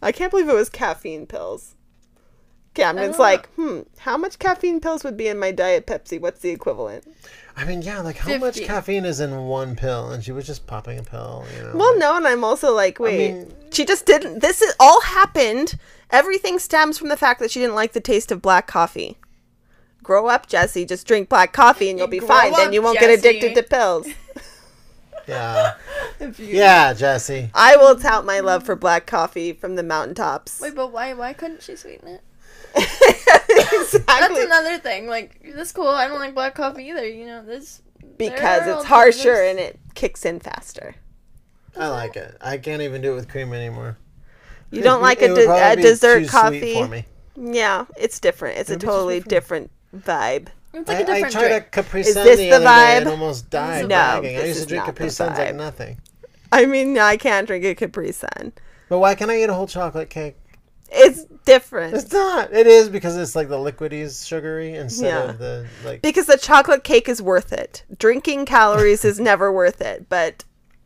[0.00, 1.74] I can't believe it was caffeine pills.
[2.78, 3.22] Camden's know.
[3.24, 6.20] like, hmm, how much caffeine pills would be in my diet Pepsi?
[6.20, 7.04] What's the equivalent?
[7.56, 10.10] I mean, yeah, like how much caffeine is in one pill?
[10.10, 11.72] And she was just popping a pill, you know.
[11.74, 14.40] Well, like- no, and I'm also like, wait, mean- she just didn't.
[14.40, 15.76] This is all happened.
[16.10, 19.18] Everything stems from the fact that she didn't like the taste of black coffee.
[20.02, 20.86] Grow up, Jesse.
[20.86, 22.52] Just drink black coffee and you'll be Grow fine.
[22.52, 24.06] Then you won't get addicted to pills.
[25.26, 25.74] Yeah.
[26.38, 27.50] Yeah, Jesse.
[27.52, 30.58] I will tout my love for black coffee from the mountaintops.
[30.58, 31.12] Wait, but why?
[31.12, 32.22] Why couldn't she sweeten it?
[34.06, 35.06] That's another thing.
[35.06, 35.88] Like, that's cool.
[35.88, 37.06] I don't like black coffee either.
[37.06, 37.82] You know, this
[38.16, 39.50] because it's harsher alternatives.
[39.50, 40.94] and it kicks in faster.
[41.76, 42.36] I like it.
[42.40, 43.98] I can't even do it with cream anymore.
[44.70, 46.74] You don't like It a, de- a dessert too sweet coffee?
[46.74, 47.04] for me.
[47.36, 48.58] Yeah, it's different.
[48.58, 49.70] It's a Maybe it's just totally different.
[49.92, 50.48] different vibe.
[50.74, 51.66] It's like I, a different I tried drink.
[51.66, 52.98] a Capri Is Sun this the the other day vibe?
[52.98, 54.36] and almost died No, bragging.
[54.36, 56.00] I this used to drink not Capri the Suns like nothing.
[56.50, 58.52] I mean, I can't drink a Capri Sun.
[58.88, 60.36] But why can't I eat a whole chocolate cake?
[60.90, 61.94] It's different.
[61.94, 62.52] It's not.
[62.52, 65.30] It is because it's like the liquidy is sugary instead Yeah.
[65.30, 66.02] of the like.
[66.02, 67.84] Because the chocolate cake is worth it.
[67.98, 70.44] Drinking calories is never worth it, but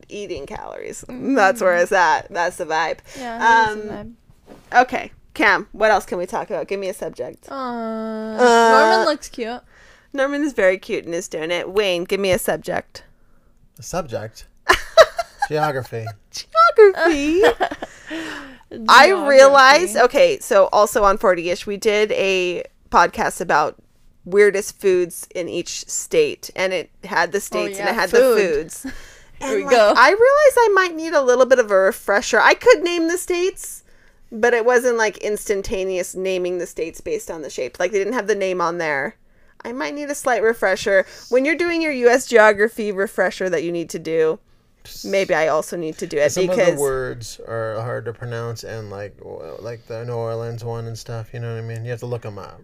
[0.08, 1.04] eating calories.
[1.08, 2.26] That's where it's at.
[2.30, 2.98] That's the vibe.
[3.16, 3.38] Yeah.
[3.38, 4.16] that is a Um,
[4.72, 4.82] vibe.
[4.82, 5.12] Okay.
[5.34, 6.66] Cam, what else can we talk about?
[6.68, 7.48] Give me a subject.
[7.50, 9.62] Uh, Uh, Norman looks cute.
[10.12, 11.70] Norman is very cute and is doing it.
[11.70, 13.04] Wayne, give me a subject.
[13.76, 14.46] The subject.
[15.48, 16.04] Geography.
[16.30, 17.42] Geography.
[18.88, 23.76] I realized, okay, so also on 40 ish, we did a podcast about
[24.24, 28.00] weirdest foods in each state, and it had the oh, states and Oh, yeah, it
[28.00, 28.38] had food.
[28.38, 28.86] the foods.
[29.40, 29.92] And we like, go.
[29.96, 32.38] I realized I might need a little bit of a refresher.
[32.38, 33.82] I could name the states,
[34.30, 37.80] but it wasn't like instantaneous naming the states based on the shape.
[37.80, 39.16] Like they didn't have the name on there.
[39.64, 41.06] I might need a slight refresher.
[41.28, 44.38] When you're doing your US geography refresher that you need to do,
[45.04, 48.12] maybe I also need to do it Some because of the words are hard to
[48.12, 49.16] pronounce, and like
[49.60, 51.32] like the New Orleans one and stuff.
[51.32, 51.84] You know what I mean?
[51.84, 52.60] You have to look them up.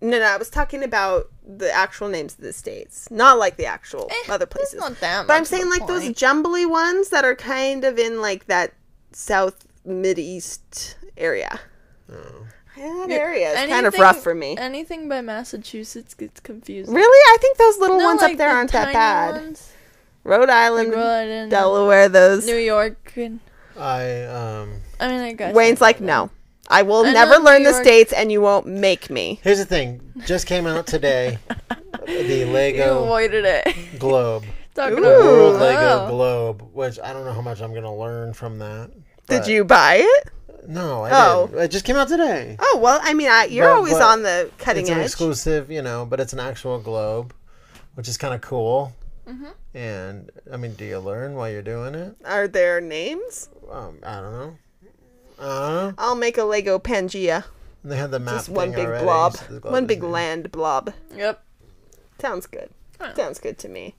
[0.00, 3.66] No, no, I was talking about the actual names of the states, not like the
[3.66, 4.74] actual eh, other places.
[4.74, 7.98] It's not that But I'm saying a like those jumbly ones that are kind of
[7.98, 8.74] in like that
[9.12, 11.58] south mid east area.
[12.10, 12.46] Oh.
[12.76, 14.56] That area is kind of rough for me.
[14.56, 16.94] Anything by Massachusetts gets confusing.
[16.94, 19.34] Really, I think those little No, ones like up there the aren't that bad.
[19.34, 19.72] ones,
[20.28, 22.46] Rhode Island, like Rhode Island, Delaware, those.
[22.46, 23.12] New York.
[23.16, 23.40] And,
[23.76, 24.80] I um.
[25.00, 25.54] I mean, I guess.
[25.54, 26.30] Wayne's like, no,
[26.68, 29.40] I will I never learn the states, and you won't make me.
[29.42, 30.12] Here's the thing.
[30.26, 31.38] Just came out today.
[32.06, 33.98] the You Lego avoided it.
[33.98, 34.44] globe.
[34.74, 35.06] Talking Ooh.
[35.06, 35.58] about World oh.
[35.58, 38.90] Lego globe, which I don't know how much I'm gonna learn from that.
[39.28, 40.28] Did you buy it?
[40.68, 41.46] No, I Oh.
[41.46, 41.62] didn't.
[41.64, 42.56] It just came out today.
[42.60, 45.06] Oh well, I mean, I, you're But- always but on the cutting it's an edge.
[45.06, 47.32] exclusive, you know, but it's an actual globe,
[47.94, 48.92] which is kind of cool.
[49.28, 49.76] Mm-hmm.
[49.76, 52.16] And I mean, do you learn while you're doing it?
[52.24, 53.48] Are there names?
[53.70, 54.56] Um, I don't know.
[55.38, 55.94] I don't know.
[55.98, 57.44] I'll make a Lego Pangea.
[57.82, 58.34] And they had the map.
[58.34, 59.36] Just one big already, blob.
[59.36, 60.10] so the One big there.
[60.10, 60.92] land blob.
[61.14, 61.44] Yep.
[62.20, 62.70] Sounds good.
[63.00, 63.14] Huh.
[63.14, 63.94] Sounds good to me.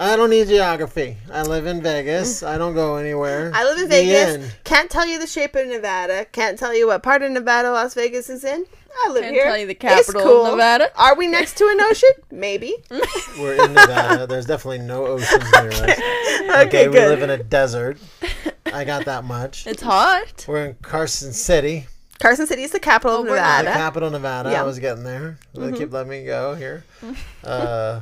[0.00, 1.16] I don't need geography.
[1.32, 2.44] I live in Vegas.
[2.44, 3.50] I don't go anywhere.
[3.52, 4.28] I live in The Vegas.
[4.44, 4.54] end.
[4.62, 6.24] Can't tell you the shape of Nevada.
[6.26, 8.64] Can't tell you what part of Nevada Las Vegas is in.
[9.06, 9.44] I live Can't here.
[9.44, 9.80] tell you the It's
[10.12, 10.52] capital of.
[10.52, 10.90] Nevada.
[10.96, 12.10] Are we next to an ocean?
[12.30, 12.76] Maybe.
[13.40, 14.26] We're in Nevada.
[14.28, 15.80] There's definitely no oceans near us.
[15.82, 17.98] Okay, Okay, we live in a desert.
[18.66, 19.66] I got that much.
[19.66, 20.44] It's hot.
[20.46, 21.86] We're in Carson City,
[22.20, 23.72] Carson City is the capital Oh, of we're the Nevada.
[23.72, 24.50] capital of Nevada.
[24.52, 24.60] Yeah.
[24.62, 25.38] I was getting there.
[25.54, 26.84] They keep letting me go here.
[27.44, 28.00] Uh,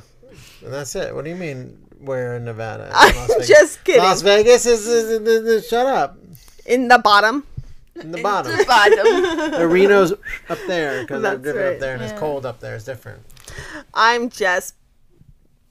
[0.64, 1.14] and that's it.
[1.14, 1.78] What do you mean?
[2.00, 2.90] We're in Nevada?
[2.94, 4.02] I'm just kidding.
[4.02, 6.18] Las Vegas is, is, is, is- is- shut up.
[6.66, 7.46] In the bottom.
[7.96, 8.56] In the bottom.
[8.56, 9.50] The bottom.
[9.52, 10.12] the Reno's
[10.48, 11.74] up there because they're That's different right.
[11.74, 12.10] up there and Yeah.
[12.10, 12.74] it's cold up there.
[12.76, 13.22] It's different.
[13.94, 14.74] I'm just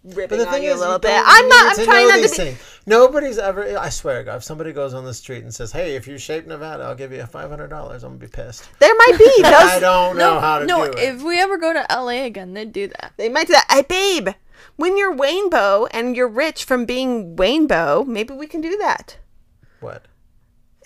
[0.03, 1.21] ripping But the on thing you a little you bit.
[1.23, 1.77] I'm not.
[1.79, 2.37] I'm trying not to these be.
[2.37, 2.59] things.
[2.87, 3.77] Nobody's ever.
[3.77, 6.47] I swear God, if somebody goes on the street and says, "Hey, if you shape
[6.47, 8.67] Nevada, I'll give you a five hundred dollars," I'm gonna be pissed.
[8.79, 10.85] There might be I don't know no, how to no.
[10.85, 10.99] do it.
[10.99, 13.13] If we ever go to LA again, they'd do that.
[13.17, 13.65] They might do that.
[13.69, 14.29] Hey, babe,
[14.75, 19.17] when you're Waynbo and you're rich from being Waynbo, maybe we can do that.
[19.79, 20.05] what?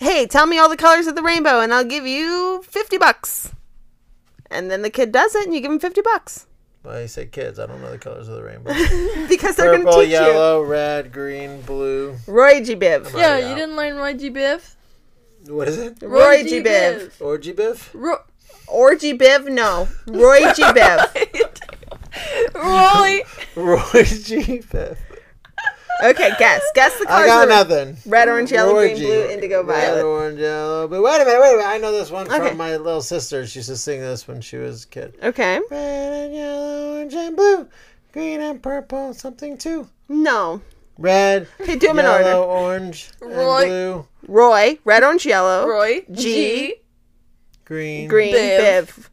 [0.00, 3.52] Hey, tell me all the colors of the rainbow and I'll give you 50 bucks.
[4.50, 6.46] And then the kid does it and you give him 50 bucks.
[6.82, 7.58] Well, you say kids.
[7.58, 8.72] I don't know the colors of the rainbow.
[9.28, 12.16] Because they're going to Purple, teach yellow, red, green, blue.
[12.26, 12.74] Roy G.
[12.74, 13.12] Biv.
[13.14, 13.54] Yeah, you out.
[13.56, 14.30] didn't learn Roy G.
[14.30, 14.74] Biv.
[15.46, 15.98] What is it?
[16.02, 16.62] Roy G.
[16.62, 17.12] Biv.
[17.20, 17.90] Orgy biff?
[17.92, 18.24] Ro-
[18.68, 19.46] Orgy Biv?
[19.52, 19.86] No.
[20.06, 20.62] Roy G.
[20.62, 21.50] Biv.
[22.54, 23.20] Roy.
[23.56, 24.62] Roy G.
[24.70, 24.98] Biff.
[26.02, 26.62] Okay, guess.
[26.74, 27.24] Guess the colors.
[27.24, 27.96] I got nothing.
[28.06, 29.04] Red, orange, yellow, Roy green, G.
[29.04, 29.80] blue, indigo, violet.
[29.82, 30.04] Red, violet.
[30.06, 30.88] orange, yellow.
[30.88, 31.68] But wait a minute, wait a minute.
[31.68, 32.48] I know this one Okay.
[32.48, 33.46] from my little sister.
[33.46, 35.14] She used to sing this when she was a kid.
[35.22, 35.60] Okay.
[35.70, 37.68] Red and yellow, orange and blue,
[38.12, 39.88] green and purple, something too.
[40.08, 40.62] No.
[40.96, 42.50] Red, Okay, do them in yellow, order.
[42.50, 43.66] orange, and Roy.
[43.66, 45.66] blue, Roy, red, orange, yellow.
[45.68, 46.00] Roy.
[46.12, 46.22] G.
[46.22, 46.74] G.
[47.66, 48.08] green.
[48.08, 48.86] Green, Biv.
[48.86, 49.08] Biv.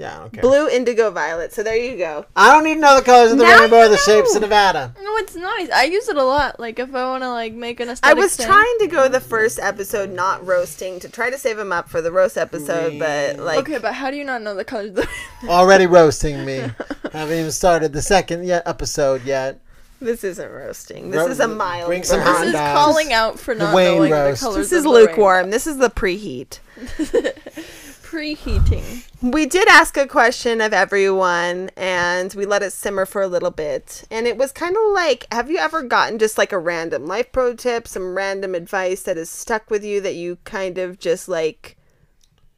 [0.00, 0.40] Yeah, okay.
[0.40, 1.52] Blue, indigo, violet.
[1.52, 2.24] So there you go.
[2.34, 4.30] I don't need to know the colors of the Now rainbow or you the shapes
[4.34, 4.46] of know.
[4.46, 4.94] Nevada.
[4.98, 5.68] No, it's nice.
[5.70, 6.58] I use it a lot.
[6.58, 8.16] Like if I want to like make an aesthetic.
[8.16, 8.22] I aesthetic.
[8.24, 8.46] was thing.
[8.46, 12.00] trying to go the first episode not roasting to try to save him up for
[12.00, 14.88] the roast episode, but like Okay, but how do you not know the colors?
[14.88, 15.08] Of the-
[15.50, 16.56] Already roasting me.
[17.12, 19.60] Haven't even started the second yet episode yet.
[20.00, 21.10] this isn't roasting.
[21.10, 21.88] This Ro- is a mild.
[21.88, 22.30] bring some roast.
[22.30, 22.78] hot this is dogs.
[22.78, 24.40] calling out for not Wayne knowing roast.
[24.40, 24.70] the colors.
[24.70, 25.10] This is of the rainbow.
[25.10, 25.50] lukewarm.
[25.50, 26.60] This is the preheat.
[28.10, 29.04] Preheating.
[29.22, 33.52] We did ask a question of everyone and we let it simmer for a little
[33.52, 34.02] bit.
[34.10, 37.30] And it was kind of like have you ever gotten just like a random life
[37.30, 41.28] pro tip, some random advice that has stuck with you that you kind of just
[41.28, 41.76] like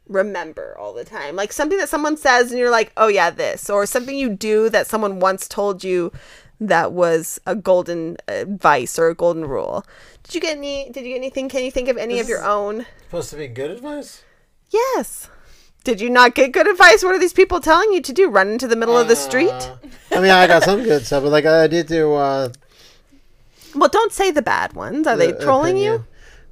[0.08, 1.36] remember all the time.
[1.36, 4.70] Like something that someone says and you're like, "Oh yeah, this," or something you do
[4.70, 6.12] that someone once told you
[6.60, 9.84] that was a golden advice or a golden rule.
[10.22, 10.88] Did you get any?
[10.90, 11.50] Did you get anything?
[11.50, 12.86] Can you think of any This of your own?
[13.02, 14.22] Supposed to be good advice?
[14.70, 15.28] Yes.
[15.84, 17.02] Did you not get good advice?
[17.02, 18.28] What are these people telling you to do?
[18.28, 19.50] Run into the middle of the street?
[19.50, 19.76] Uh,
[20.12, 22.14] I mean, I got some good stuff, but like I did do.
[22.14, 22.50] Uh,
[23.74, 25.06] Well, don't say the bad ones.
[25.06, 26.04] Are they the trolling you?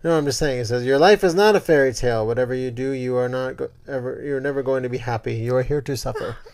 [0.03, 0.61] No, I'm just saying.
[0.61, 2.27] It says your life is not a fairy tale.
[2.27, 4.21] Whatever you do, you are not go- ever.
[4.25, 5.35] You're never going to be happy.
[5.35, 6.37] You are here to suffer.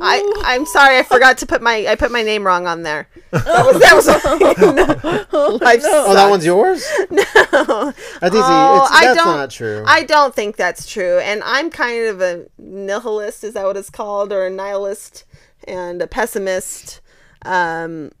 [0.00, 3.08] I I'm sorry, I forgot to put my I put my name wrong on there.
[3.30, 4.06] That was that was
[5.32, 5.56] no.
[5.62, 6.86] Life Oh, that one's yours.
[7.10, 7.22] no.
[7.26, 9.84] I think Oh, it's, I that's don't- not true.
[9.86, 13.44] I don't think that's true, and I'm kind of a nihilist.
[13.44, 15.24] Is that what it's called, or a nihilist
[15.66, 17.00] and a pessimist?
[17.44, 18.12] Um,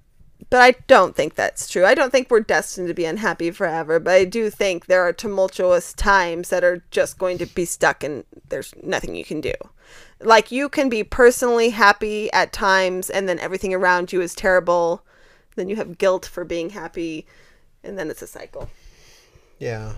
[0.50, 1.84] but I don't think that's true.
[1.84, 3.98] I don't think we're destined to be unhappy forever.
[3.98, 8.04] But I do think there are tumultuous times that are just going to be stuck,
[8.04, 9.52] and there's nothing you can do.
[10.20, 15.02] Like you can be personally happy at times, and then everything around you is terrible.
[15.56, 17.26] Then you have guilt for being happy,
[17.84, 18.70] and then it's a cycle.
[19.58, 19.94] yeah.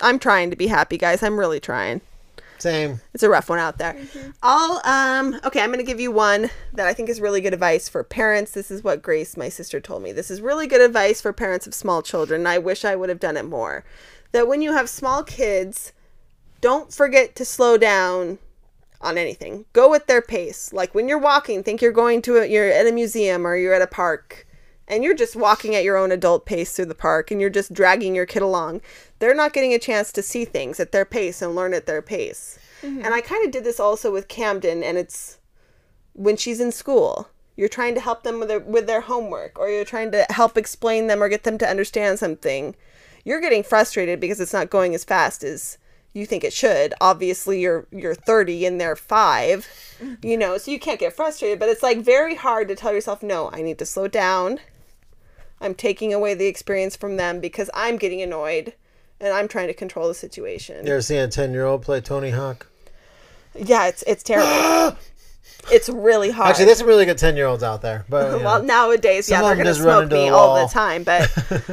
[0.00, 1.22] I'm trying to be happy, guys.
[1.22, 2.00] I'm really trying.
[2.58, 3.00] Same.
[3.12, 3.96] It's a rough one out there.
[4.42, 7.88] I'll um okay, I'm gonna give you one that I think is really good advice
[7.88, 8.52] for parents.
[8.52, 10.12] This is what Grace, my sister, told me.
[10.12, 12.42] This is really good advice for parents of small children.
[12.42, 13.84] and I wish I would have done it more.
[14.32, 15.92] That when you have small kids,
[16.60, 18.38] don't forget to slow down
[19.02, 19.64] on anything.
[19.72, 20.72] Go at their pace.
[20.72, 23.74] Like when you're walking, think you're going to a, you're at a museum or you're
[23.74, 24.46] at a park
[24.88, 27.72] and you're just walking at your own adult pace through the park and you're just
[27.72, 28.80] dragging your kid along.
[29.18, 32.02] They're not getting a chance to see things at their pace and learn at their
[32.02, 32.58] pace.
[32.82, 33.04] Mm-hmm.
[33.04, 35.38] And I kind of did this also with Camden and it's
[36.14, 37.28] when she's in school.
[37.56, 40.56] You're trying to help them with their with their homework or you're trying to help
[40.56, 42.74] explain them or get them to understand something.
[43.24, 45.78] You're getting frustrated because it's not going as fast as
[46.12, 46.94] you think it should.
[47.00, 49.68] Obviously, you're you're 30 and they're 5.
[50.20, 53.22] You know, so you can't get frustrated, but it's like very hard to tell yourself,
[53.22, 54.58] "No, I need to slow down.
[55.60, 58.72] I'm taking away the experience from them because I'm getting annoyed
[59.20, 62.00] and I'm trying to control the situation." You ever seen a ten year old play
[62.00, 62.66] Tony Hawk?
[63.54, 64.98] Yeah, it's it's terrible.
[65.70, 66.50] it's really hard.
[66.50, 68.04] Actually, there's some really good ten year olds out there.
[68.08, 71.04] But well, nowadays, yeah, they're gonna smoke me the all the time.
[71.04, 71.30] But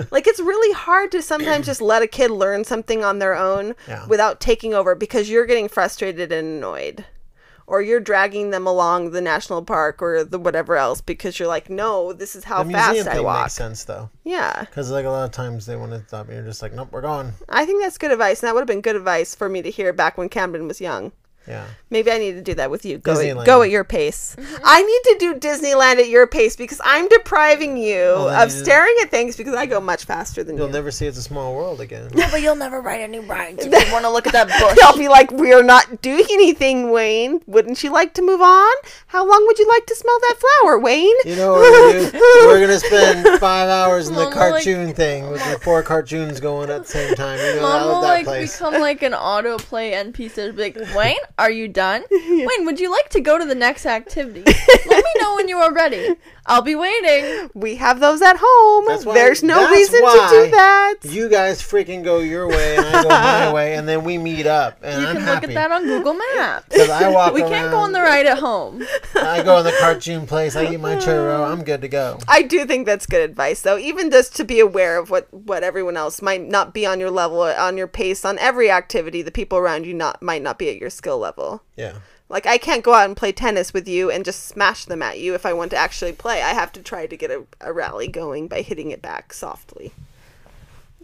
[0.12, 3.76] like, it's really hard to sometimes just let a kid learn something on their own
[3.88, 4.06] Yeah.
[4.08, 7.06] without taking over because you're getting frustrated and annoyed,
[7.68, 11.70] or you're dragging them along the national park or the whatever else because you're like,
[11.70, 13.44] no, this is how the fast I walk.
[13.46, 16.36] makes sense though, Yeah, because like a lot of times they want to stop you.
[16.36, 17.34] You're just like, nope, we're gone.
[17.48, 19.70] I think that's good advice, and that would have been good advice for me to
[19.72, 21.12] hear back when Camden was young.
[21.50, 21.66] Yeah.
[21.90, 23.00] Maybe I need to do that with you.
[23.00, 24.36] Go at, go at your pace.
[24.64, 28.64] I need to do Disneyland at your pace because I'm depriving you then of you-
[28.64, 30.72] staring at things because I go much faster than You'll you.
[30.72, 32.12] Will never see it's a small world again.
[32.14, 34.78] Yeah, but you'll never ride any rides if you want to look at that bush.
[34.84, 37.42] I'll be like, we're not doing anything, Wayne.
[37.48, 38.72] Wouldn't you like to move on?
[39.08, 41.16] How long would you like to smell that flower, Wayne?
[41.26, 42.20] You know we're gonna?
[42.46, 45.82] We're gonna spend five hours in the Mom will, like- cartoon thing with the four
[45.82, 47.40] cartoons going at the same time.
[47.40, 48.54] You know, Mom will that like place.
[48.56, 50.38] become like an autoplay NPC.
[50.38, 52.04] It'll be like, Wayne, are you done?
[52.12, 54.44] Wayne, would you like to go to the next activity?
[54.86, 56.16] Let me know when you are ready.
[56.46, 57.50] I'll be waiting.
[57.54, 58.86] We have those at home.
[58.88, 60.96] That's why- There's no that's reason to do that.
[61.04, 64.48] You guys freaking go your way and I go my way, and then we meet
[64.48, 65.48] up, and You I'm can happy.
[65.48, 66.76] look at that on Google Maps.
[66.76, 68.84] 'Cause I walk We can't go on the ride at home.
[69.16, 70.56] I go in the cartoon place.
[70.56, 71.50] I eat my churro.
[71.50, 72.18] I'm good to go.
[72.28, 73.78] I do think that's good advice, though.
[73.78, 77.12] Even just to be aware of what what everyone else might not be on your
[77.12, 79.22] level, on your pace, on every activity.
[79.22, 81.29] The people around you not might not be at your skill level.
[81.76, 81.94] Yeah.
[82.30, 85.20] Like I can't go out and play tennis with you and just smash them at
[85.20, 86.42] you if I want to actually play.
[86.44, 89.92] I have to try to get a, a rally going by hitting it back softly.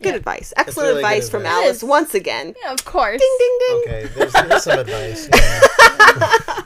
[0.02, 0.16] Good Yeah.
[0.18, 0.54] advice.
[0.58, 1.46] Excellent really good advice from.
[1.46, 2.54] Alice once again.
[2.62, 3.20] Yeah, of course.
[3.20, 3.82] Ding ding ding.
[3.88, 4.06] Okay.
[4.14, 5.30] There's, there's some advice.
[5.34, 5.62] yeah.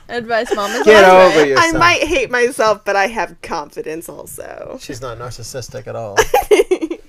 [0.10, 1.48] Advice, mom is Get over right.
[1.50, 1.76] yourself.
[1.76, 4.78] I might hate myself, but I have confidence also.
[4.82, 6.18] She's not narcissistic at all.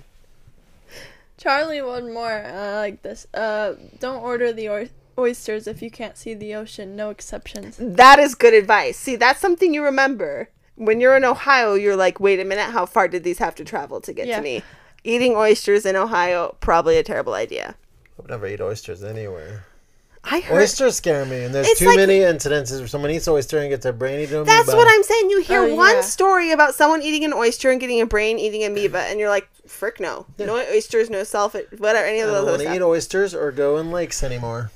[1.38, 3.26] Charlie, one more uh, like this.
[3.32, 6.96] Uh, don't order the oy- oysters if you can't see the ocean.
[6.96, 7.76] No exceptions.
[7.80, 8.96] That is good advice.
[8.96, 10.48] See, that's something you remember.
[10.76, 13.64] When you're in Ohio, you're like, wait a minute, how far did these have to
[13.64, 14.36] travel to get Yeah.
[14.36, 14.62] to me?
[15.04, 17.74] Eating oysters in Ohio, probably a terrible idea.
[18.18, 19.64] I would never eat oysters anywhere.
[20.22, 23.56] I heard Oysters scare me, and there's too like- many incidences where someone eats oyster
[23.58, 24.44] and gets a brain eaten.
[24.44, 25.30] That's by- what I'm saying.
[25.30, 26.00] You hear Oh, one yeah.
[26.02, 29.48] story about someone eating an oyster and getting a brain, eating amoeba, and you're like,
[29.66, 30.26] frick no.
[30.38, 33.34] No oysters, no sulfate, whatever, any I of don't those other want to eat oysters
[33.34, 34.70] or go in lakes anymore.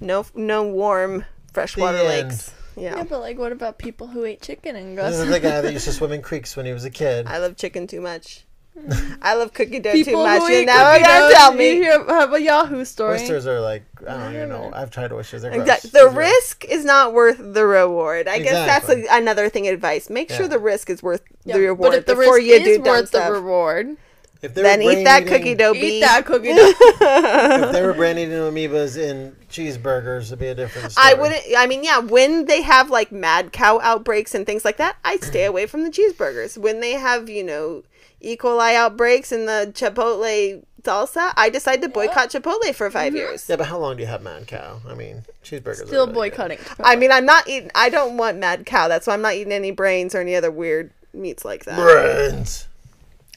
[0.00, 2.28] No, no warm freshwater The end.
[2.30, 2.52] lakes.
[2.76, 3.04] Yeah, Yeah.
[3.04, 5.22] but like, what about people who ate chicken and This go?
[5.22, 7.26] is the guy that used to swim in creeks when he was a kid.
[7.28, 8.44] I love chicken too much.
[9.22, 10.42] I love cookie dough People too much.
[10.42, 11.70] who You eat never cookie gonna dough, tell you me.
[11.76, 13.14] hear- have a Yahoo story.
[13.20, 14.72] Oysters are like I don't even know.
[14.74, 15.42] I've tried oysters.
[15.42, 15.62] They're gross.
[15.62, 15.90] Exactly.
[15.90, 16.26] The They're gross.
[16.34, 18.26] risk is not worth the reward.
[18.26, 19.06] I guess that's Exactly.
[19.06, 19.68] a, another thing.
[19.68, 20.48] Advice: make sure Yeah.
[20.48, 22.76] the risk is worth Yeah, the reward but if the before risk you is do
[22.78, 23.26] dumb worth stuff.
[23.28, 23.96] the reward,
[24.44, 25.72] If they then were eat that cookie dough.
[25.74, 26.72] eat that cookie dough.
[26.78, 31.06] If they were brand eating amoebas in cheeseburgers, it'd be a different story.
[31.08, 31.42] I wouldn't.
[31.56, 35.24] I mean, yeah, when they have like mad cow outbreaks and things like that, I'd
[35.24, 36.58] stay away from the cheeseburgers.
[36.58, 37.84] When they have, you know,
[38.20, 38.36] E.
[38.36, 43.16] coli outbreaks in the Chipotle salsa, I decide to boycott Chipotle for 5 mm-hmm.
[43.16, 43.48] years.
[43.48, 44.80] Yeah, but how long do you have mad cow?
[44.86, 45.82] I mean, cheeseburgers.
[45.82, 46.36] are Still really good.
[46.36, 46.58] boycotting.
[46.84, 47.70] I mean, I'm not eating.
[47.74, 48.88] I don't want mad cow.
[48.88, 51.78] That's why I'm not eating any brains or any other weird meats like that.
[51.78, 52.68] Brains.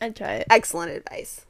[0.01, 0.47] I'd try it.
[0.49, 1.41] Excellent advice.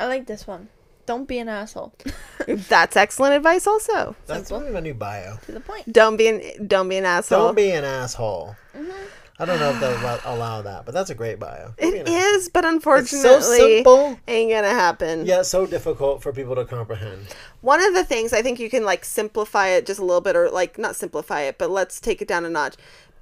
[0.00, 0.68] I like this one.
[1.06, 1.92] Don't be an asshole.
[2.48, 3.66] That's excellent advice.
[3.66, 4.72] Also, That's Simple.
[4.72, 5.36] my new bio.
[5.46, 5.92] to the point.
[5.92, 7.46] don't be an don't be an asshole.
[7.48, 8.56] Don't be an asshole.
[8.74, 8.90] Mm-hmm.
[9.38, 11.74] I don't know if they'll allow- allow that, but that's a great bio.
[11.78, 12.34] Don't It an asshole.
[12.36, 15.26] is, but It's unfortunately, so simple, ain't gonna happen.
[15.26, 17.26] Yeah, so difficult for people to comprehend.
[17.60, 20.36] One of the things I think you can like simplify it just a little bit,
[20.36, 22.76] or like not simplify it, but let's take it down a notch.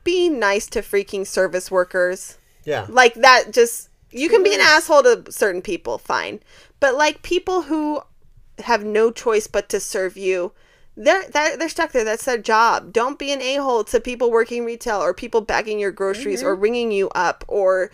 [0.05, 2.39] Be nice to freaking service workers.
[2.65, 2.87] Yeah.
[2.89, 3.53] Like that.
[3.53, 6.41] Just you can be an asshole to certain people, fine,
[6.81, 8.03] but like people who
[8.59, 10.53] have no choice but to serve you.
[10.95, 12.05] They're, they're they're stuck there.
[12.05, 12.93] That's their job.
[12.93, 16.53] Don't be an a hole to people working retail or people bagging your groceries or
[16.53, 16.63] mm-hmm.
[16.63, 17.91] ringing you up or,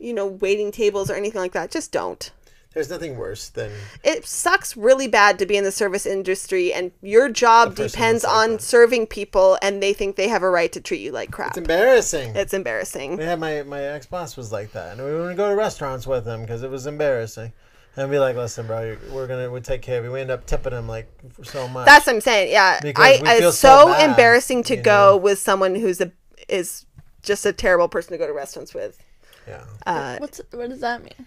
[0.00, 1.70] you know, waiting tables or anything like that.
[1.70, 2.32] Just don't.
[2.72, 3.72] There's nothing worse than
[4.04, 8.32] It sucks really bad to be in the service industry and your job depends like
[8.32, 8.62] on that.
[8.62, 11.48] serving people and they think they have a right to treat you like crap.
[11.50, 12.36] it's embarrassing.
[12.36, 13.16] It's embarrassing.
[13.16, 16.06] We had my my ex boss was like that, and we wouldn't go to restaurants
[16.06, 17.52] with him because it was embarrassing.
[17.96, 20.12] And be like, listen, bro, we're gonna we take care of you.
[20.12, 21.08] We end up tipping him like
[21.42, 21.86] so much.
[21.86, 22.52] That's what I'm saying.
[22.52, 25.16] Yeah, Because I we it's feel so, so bad, embarrassing to go know?
[25.16, 26.12] with someone who's a
[26.48, 26.86] is
[27.22, 29.02] just a terrible person to go to restaurants with.
[29.48, 29.64] yeah.
[29.84, 31.26] Uh, What's what does that mean?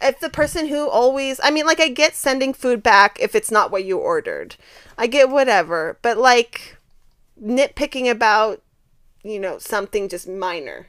[0.00, 3.50] If the person who always I mean like I get sending food back if it's
[3.50, 4.56] not what you ordered.
[4.96, 6.76] I get whatever, but like
[7.42, 8.62] nitpicking about
[9.22, 10.88] you know something just minor.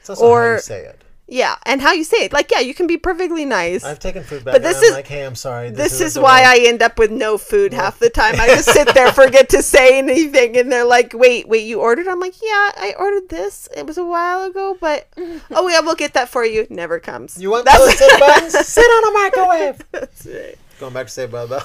[0.00, 1.03] It's also how or- you say it.
[1.26, 2.32] Yeah, and how you say it.
[2.34, 3.82] Like yeah, you can be perfectly nice.
[3.82, 5.70] I've taken food back, But but this this and I'm is- like, hey, I'm sorry.
[5.70, 8.38] this isn't is why I end up with no food half the time.
[8.38, 12.08] I just sit there, forget to say anything, and they're like, "Wait, wait, you ordered?"
[12.08, 13.68] I'm like, "Yeah, I ordered this.
[13.74, 15.08] It was a while ago, but
[15.50, 17.40] oh yeah, we'll get that for you." Never comes.
[17.40, 18.52] You want That's- toasted buns?
[18.68, 19.80] Sit on a microwave.
[19.92, 20.58] That's it.
[20.78, 21.62] Going back to say bye bye.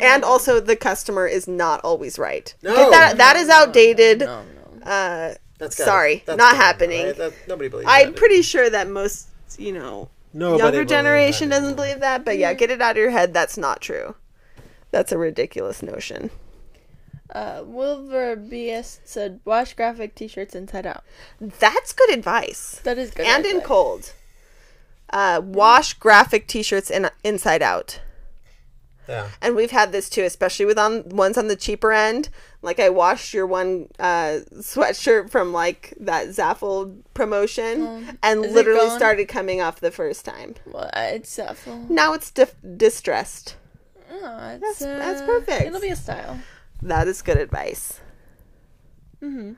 [0.00, 2.54] And also, the customer is not always right.
[2.62, 2.74] No.
[2.74, 4.20] Get that that is outdated.
[4.20, 4.42] No,
[4.84, 4.84] no.
[4.90, 7.06] Uh, That's gotta- Sorry, that's not happening.
[7.06, 7.16] right?
[7.16, 7.88] That- nobody believes.
[7.90, 8.16] I'm that.
[8.16, 11.76] pretty sure that most, you know, Nobody younger generation doesn't anymore.
[11.86, 12.24] believe that.
[12.24, 13.32] But yeah, get it out of your head.
[13.32, 14.16] That's not true.
[14.90, 16.30] That's a ridiculous notion.
[17.30, 21.04] Uh, Wilbur BS said, "Wash graphic T-shirts inside out."
[21.40, 22.80] That's good advice.
[22.84, 23.24] That is good.
[23.26, 24.12] and in cold.
[25.10, 28.00] Uh, wash graphic T-shirts in, inside out,
[29.08, 29.28] Yeah.
[29.40, 32.28] and we've had this too, especially with on ones on the cheaper end.
[32.62, 38.52] Like I washed your one uh, sweatshirt from like that Zaful promotion, and Oh, is
[38.54, 40.54] literally started coming off the first time.
[40.66, 41.78] Well, it's awful.
[41.88, 43.56] Now it's dif- distressed.
[44.10, 44.16] Oh,
[44.60, 45.62] it's, That's- that's uh, perfect.
[45.66, 46.38] It'll be a style.
[46.80, 47.98] That is good advice.
[49.22, 49.52] Mm-hmm.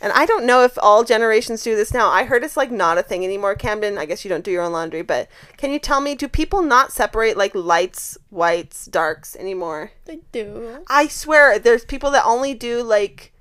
[0.00, 2.10] And I don't know if all generations do this now.
[2.10, 3.96] I heard it's like not a thing anymore, Camden.
[3.96, 5.26] I guess you don't do your own laundry, but
[5.56, 9.92] can you tell me, do people not separate like lights, whites, darks anymore?
[10.04, 10.84] They do.
[10.88, 13.32] I swear, there's people that only do like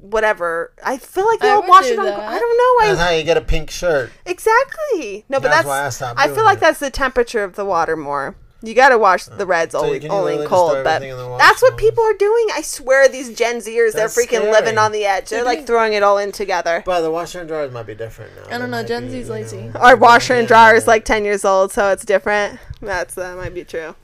[0.00, 0.72] whatever.
[0.84, 2.04] I feel like they I all wash do it on.
[2.06, 2.18] that.
[2.18, 2.86] I don't know.
[2.88, 4.10] That's I how you get a pink shirt.
[4.24, 5.66] exactly no, but That's that's.
[5.66, 6.60] why I stopped I doing feel like it.
[6.62, 8.36] that's the temperature of the water more.
[8.62, 11.60] You got to wash the reds So only, only literally in cold, but in that's
[11.60, 12.46] what people are doing.
[12.54, 14.50] I swear, these Gen Zers, That's they're freaking scary.
[14.50, 15.28] living on the edge.
[15.28, 16.82] They're like throwing it all in together.
[16.84, 18.54] But the washer and dryers might be different now.
[18.54, 19.62] I don't They know, Gen be, Z's you lazy.
[19.62, 20.48] know, Our washer and yeah.
[20.48, 22.58] dryer is like ten years old, so it's different.
[22.80, 23.94] That's that might be true.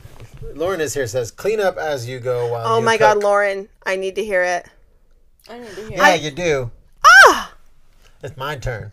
[0.55, 1.07] Lauren is here.
[1.07, 2.67] Says clean up as you go while.
[2.67, 3.23] Oh you my God.
[3.23, 4.67] Lauren, I need to hear it.
[5.49, 5.97] I need to hear.
[5.99, 6.71] Yeah, you do.
[7.05, 7.55] Ah,
[8.23, 8.93] It's my turn.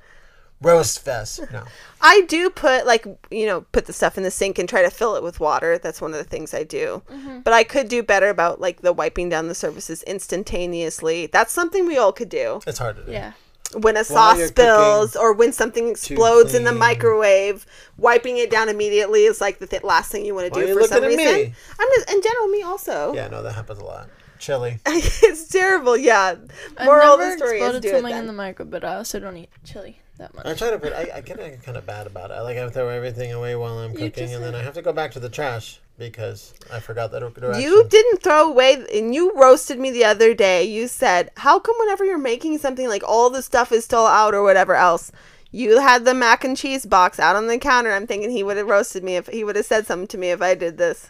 [0.61, 1.39] Roast fest.
[1.53, 1.63] No.
[2.01, 4.89] I do put like you know put the stuff in the sink and try to
[4.89, 5.77] fill it with water.
[5.77, 7.01] That's one of the things I do.
[7.09, 7.39] Mm-hmm.
[7.41, 11.27] But I could do better about like the wiping down the surfaces instantaneously.
[11.27, 12.59] That's something we all could do.
[12.67, 13.11] It's hard to do.
[13.11, 13.33] Yeah.
[13.73, 17.65] when a While sauce spills or when something explodes in the microwave,
[17.97, 20.83] wiping it down immediately is like the th- last thing you want to do for
[20.87, 21.23] some at reason.
[21.25, 21.53] me?
[21.79, 23.13] I'm just in general me also.
[23.13, 24.09] Yeah, no, that happens a lot.
[24.39, 24.79] Chili.
[24.85, 25.95] it's terrible.
[25.97, 26.35] Yeah.
[26.77, 28.21] I've Moral of never the story is exploded do it something then.
[28.21, 30.45] in the microwave, but I also don't eat chili that much.
[30.45, 30.93] I try to put.
[30.93, 32.35] I, I get kind of bad about it.
[32.35, 34.75] I like I throw everything away while I'm You cooking, just and then I have
[34.75, 37.61] to go back to the trash because I forgot that direction.
[37.61, 40.63] You didn't throw away, and you roasted me the other day.
[40.63, 44.33] You said, "How come whenever you're making something like all the stuff is still out
[44.33, 45.11] or whatever else,
[45.51, 47.91] You had the mac and cheese box out on the counter.
[47.91, 50.29] I'm thinking he would have roasted me if he would have said something to me
[50.29, 51.09] if I did this.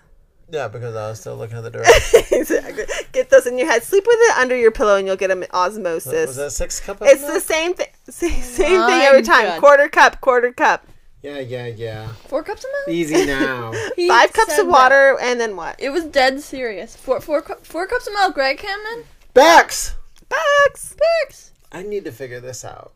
[0.51, 1.83] Yeah, because I was still looking at the door.
[2.31, 2.85] exactly.
[3.11, 3.83] Get those in your head.
[3.83, 6.27] Sleep with it under your pillow, and you'll get an osmosis.
[6.27, 7.01] was that six cup?
[7.01, 7.33] of it's milk?
[7.35, 7.87] the same thing.
[8.09, 9.45] Same, same thing every time.
[9.45, 9.59] God.
[9.59, 10.87] Quarter cup, quarter cup.
[11.21, 12.07] Yeah, yeah, yeah.
[12.27, 12.95] Four cups of milk.
[12.97, 13.71] Easy now.
[14.07, 14.71] Five cups said of that.
[14.71, 15.75] water, and then what?
[15.79, 16.95] It was dead serious.
[16.95, 19.05] Four, four, cu- four cups of milk, right, Camden?
[19.35, 19.95] Bex!
[20.27, 20.95] Bucks.
[21.21, 21.51] Six.
[21.71, 22.93] I need to figure this out.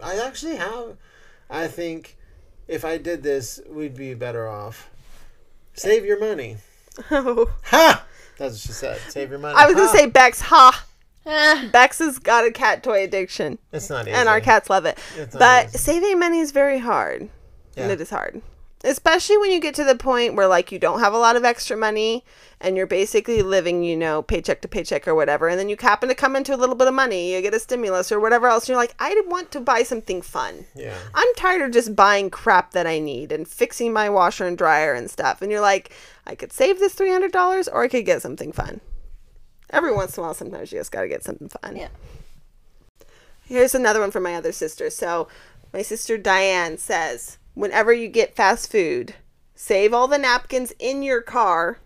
[0.00, 0.96] I actually have.
[1.50, 2.16] I think
[2.68, 4.88] if I did this, we'd be better off.
[5.74, 6.58] Save your money.
[7.10, 7.50] Oh.
[7.64, 8.04] Ha!
[8.38, 9.00] That's what she said.
[9.08, 9.54] Save your money.
[9.58, 10.40] I was gonna say Bex.
[10.42, 10.84] Ha.
[11.26, 14.12] Ah, Bex has got a cat toy addiction, it's not easy.
[14.16, 14.98] and our cats love it.
[15.16, 15.78] It's not But easy.
[15.78, 17.28] saving money is very hard,
[17.76, 18.40] and it is hard,
[18.84, 21.44] especially when you get to the point where like you don't have a lot of
[21.44, 22.24] extra money,
[22.60, 26.08] and you're basically living, you know, paycheck to paycheck or whatever, and then you happen
[26.08, 28.64] to come into a little bit of money, you get a stimulus or whatever else,
[28.64, 30.66] and you're like, I want to buy something fun.
[30.74, 30.96] Yeah.
[31.14, 34.94] I'm tired of just buying crap that I need and fixing my washer and dryer
[34.94, 35.42] and stuff.
[35.42, 35.92] And you're like,
[36.26, 38.80] I could save this $300 or I could get something fun.
[39.70, 41.76] Every once in a while, sometimes you just got to get something fun.
[41.76, 41.88] Yeah.
[43.44, 44.90] Here's another one from my other sister.
[44.90, 45.28] So,
[45.72, 49.14] my sister Diane says, whenever you get fast food,
[49.56, 51.78] save all the napkins in your car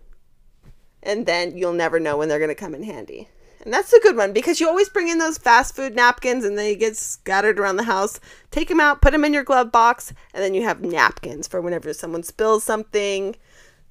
[1.01, 3.27] and then you'll never know when they're going to come in handy.
[3.63, 6.57] And that's a good one because you always bring in those fast food napkins and
[6.57, 8.19] they get scattered around the house.
[8.51, 11.59] Take them out, put them in your glove box, and then you have napkins for
[11.59, 13.35] whenever someone spills something,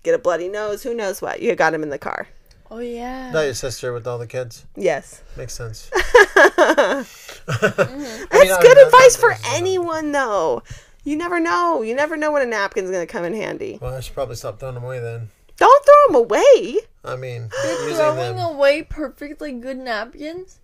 [0.05, 1.43] get a bloody nose, who knows what.
[1.43, 2.29] You got them in the car.
[2.71, 3.33] oh yeah.
[3.33, 4.67] Not your sister with all the kids.
[4.77, 5.23] Yes.
[5.37, 5.91] Makes sense.
[5.95, 7.09] That's
[7.47, 10.63] I good mean, advice for anyone, though.
[11.05, 11.83] You never know.
[11.83, 13.79] You never know when a napkin's going to come in handy.
[13.81, 15.29] Well, I should probably stop throwing them away then.
[15.57, 16.79] Don't throw them away.
[17.05, 18.55] I mean, You're using throwing them.
[18.55, 20.59] away perfectly good napkins.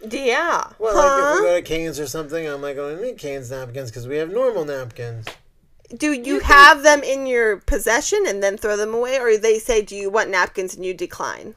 [0.00, 0.70] Yeah.
[0.78, 3.50] Well, like if we go to Cane's or something, I'm like, oh, we need Cane's
[3.50, 5.26] napkins because we have normal napkins.
[5.96, 9.82] do you have them in your possession and then throw them away, or they say,
[9.82, 11.54] "Do you want napkins?" and you decline?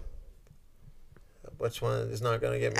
[1.59, 2.77] Which one is not going to get me?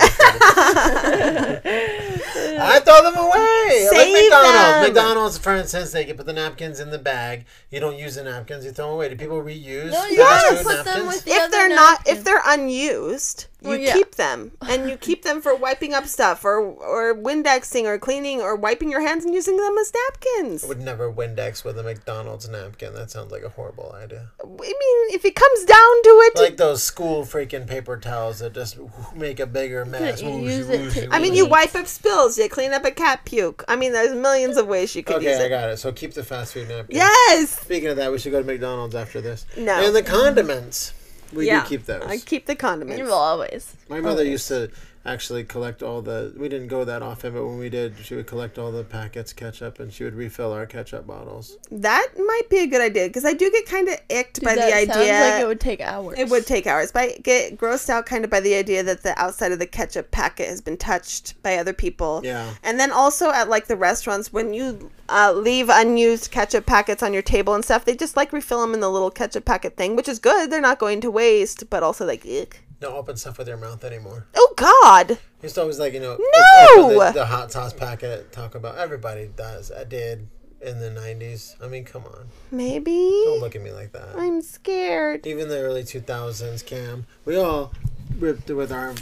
[2.58, 3.88] I throw them away.
[3.88, 4.56] like Save McDonald's.
[4.56, 4.82] them.
[4.82, 7.44] McDonald's, for instance, they can put the napkins in the bag.
[7.70, 8.64] You don't use the napkins.
[8.64, 9.10] You throw them away.
[9.10, 9.90] Do people reuse?
[9.90, 13.68] No, you fast gotta them with the if other they're not, if they're unused, you
[13.68, 13.92] Well, yeah.
[13.92, 18.40] keep them, and you keep them for wiping up stuff, or or Windexing, or cleaning,
[18.40, 20.64] or wiping your hands and using them as napkins.
[20.64, 22.94] I would never Windex with a McDonald's napkin.
[22.94, 24.28] That sounds like a horrible idea.
[24.42, 28.54] I mean, if it comes down to it, Like those school freaking paper towels that
[28.54, 28.78] just
[29.14, 30.22] make a bigger mess.
[30.22, 32.84] you Whoosh, use it whoosh, to I mean, you wipe up spills, you clean up
[32.84, 33.64] a cat puke.
[33.68, 35.78] I mean, there's millions of ways you could Okay, use I got it.
[35.78, 37.60] So keep the fast food napkins Yes.
[37.60, 39.46] Speaking of that, we should go to McDonald's after this.
[39.56, 39.72] No.
[39.84, 40.92] And the condiments.
[41.32, 41.62] We yeah.
[41.62, 42.02] do keep those.
[42.02, 42.98] I keep the condiments.
[42.98, 43.74] You will always.
[43.88, 44.70] My mother used to
[45.04, 46.32] actually collect all the.
[46.36, 49.32] We didn't go that often, but when we did, she would collect all the packets
[49.32, 51.56] ketchup, and she would refill our ketchup bottles.
[51.70, 54.68] That might be a good idea because I do get kind of icked by that
[54.68, 54.94] the idea.
[54.94, 56.18] sounds like it would take hours.
[56.18, 59.02] It would take hours, but I get grossed out kind of by the idea that
[59.02, 62.20] the outside of the ketchup packet has been touched by other people.
[62.22, 62.54] Yeah.
[62.62, 67.12] And then also at like the restaurants, when you uh, leave unused ketchup packets on
[67.12, 69.96] your table and stuff, they just like refill them in the little ketchup packet thing,
[69.96, 70.50] which is good.
[70.50, 72.62] They're not going to waste, but also like, ick.
[72.80, 74.26] Don't open stuff with your mouth anymore.
[74.34, 76.18] oh God, Used to always like you know.
[76.18, 76.98] No!
[77.06, 79.70] The, the hot sauce packet at about Everybody does.
[79.70, 80.28] I did
[80.60, 81.56] in the '90s.
[81.62, 82.28] I mean, come on.
[82.50, 84.16] maybe Don't look at me like that.
[84.16, 85.26] I'm scared.
[85.26, 87.06] Even the early 2000s, Cam.
[87.24, 87.72] We all
[88.18, 88.94] ripped with our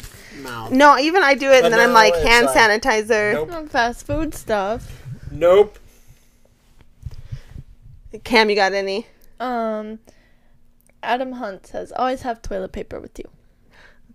[0.43, 0.71] mouth.
[0.73, 3.33] No, even I do it, But and then I'm like hand like, sanitizer.
[3.33, 3.69] Nope.
[3.71, 5.03] Fast food stuff.
[5.31, 5.79] Nope.
[8.25, 9.07] Cam, you got any?
[9.39, 9.99] Um,
[11.03, 13.29] Adam Hunt says, always have toilet paper with you.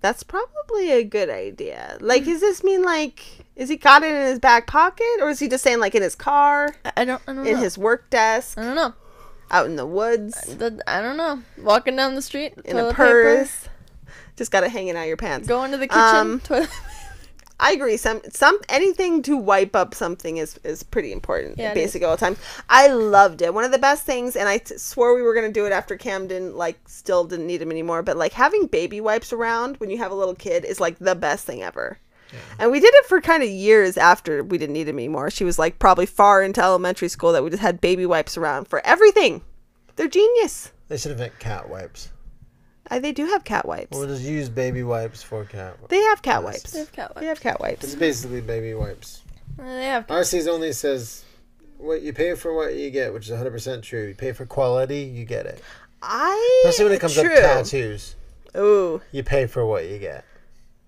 [0.04, 1.98] That's probably a good idea.
[2.02, 3.24] Like, does this mean like
[3.56, 6.02] is he got it in his back pocket, or is he just saying like in
[6.04, 7.60] his car, I, don't, I don't in know.
[7.62, 8.94] his work desk, I don't know.
[9.50, 11.42] out in the woods, The, I don't know.
[11.58, 13.70] Walking down the street, in a purse?
[14.36, 15.48] Just got it hanging out your pants.
[15.48, 16.70] Paper, going to the kitchen, Um, toilet.
[17.60, 17.98] I agree.
[17.98, 21.58] Some some anything to wipe up something is is pretty important.
[21.58, 22.38] Yeah, basically all the time.
[22.70, 23.54] I loved it.
[23.54, 25.96] One of the best things, and I t- swore we were gonna do it after
[25.96, 28.02] Camden like still didn't need them anymore.
[28.02, 31.16] But like having baby wipes around when you have a little kid is like the
[31.16, 32.00] best thing ever.
[32.32, 32.40] Yeah.
[32.60, 35.30] And we did it for kind of years after we didn't need them anymore.
[35.30, 38.68] She was like probably far into elementary school that we just had baby wipes around
[38.68, 39.42] for everything.
[39.96, 40.72] They're genius.
[40.88, 42.10] They should have had cat wipes.
[42.94, 43.98] Uh, they do have cat wipes.
[43.98, 45.90] We'll just use baby wipes for cat wipes.
[45.90, 46.72] They have cat wipes.
[46.72, 47.28] They have cat They wipes.
[47.30, 47.84] have cat wipes.
[47.84, 49.22] It's basically baby wipes.
[49.60, 50.08] Uh, They have.
[50.08, 51.24] RC's only says,
[51.78, 54.08] "What you pay for, what you get," which is 100 percent true.
[54.10, 55.62] You pay for quality, you get it.
[56.02, 57.24] I Especially when it comes true.
[57.30, 58.16] to tattoos,
[58.58, 59.02] Ooh.
[59.12, 60.26] you pay for what you get.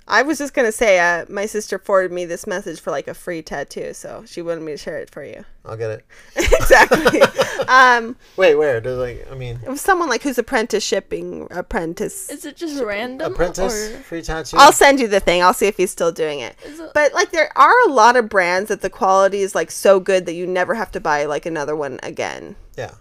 [0.07, 3.15] I was just gonna say, uh, my sister forwarded me this message for like a
[3.15, 5.45] free tattoo, so she wanted me to share it for you.
[5.65, 6.05] I'll get it.
[6.35, 7.21] exactly.
[7.67, 8.79] um, Wait, where?
[8.79, 12.29] Does like I mean, it was someone like who's apprentice shipping apprentice.
[12.29, 13.33] Is it just random?
[13.33, 14.57] apprentice Or free tattoo.
[14.59, 15.41] I'll send you the thing.
[15.41, 16.55] I'll see if he's still doing it.
[16.63, 19.71] is it, But like there are a lot of brands that the quality is like
[19.71, 22.55] so good that you never have to buy like another one again.
[22.77, 22.91] yeah.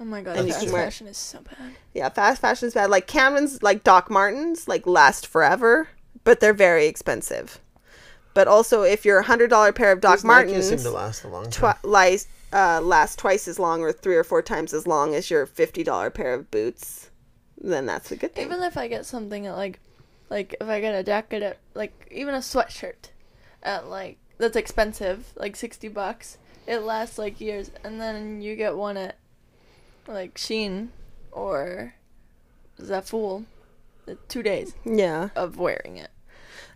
[0.00, 1.72] oh my god, and fast fashion is so bad.
[1.94, 2.90] Yeah, fast fashion is bad.
[2.90, 5.88] Like Camden's, like Doc Martens, like last forever,
[6.24, 7.60] but they're very expensive.
[8.34, 10.90] But also, if you're a hundred dollar pair of Doc These Nikes seem Martens, to
[10.90, 11.76] last a long time.
[11.82, 15.30] twi- lies, uh, last twice as long or three or four times as long as
[15.30, 17.10] your fifty dollar pair of boots,
[17.60, 18.46] then that's a good thing.
[18.46, 19.78] Even if I get something at like,
[20.30, 23.10] like if I get a jacket at like even a sweatshirt,
[23.62, 26.38] at like that's expensive, like sixty bucks.
[26.66, 29.16] It lasts like years, and then you get one at
[30.08, 30.88] like Shein
[31.30, 31.94] or
[32.80, 33.44] Zaful, uh,
[34.28, 35.30] two days yeah.
[35.36, 36.10] of wearing it.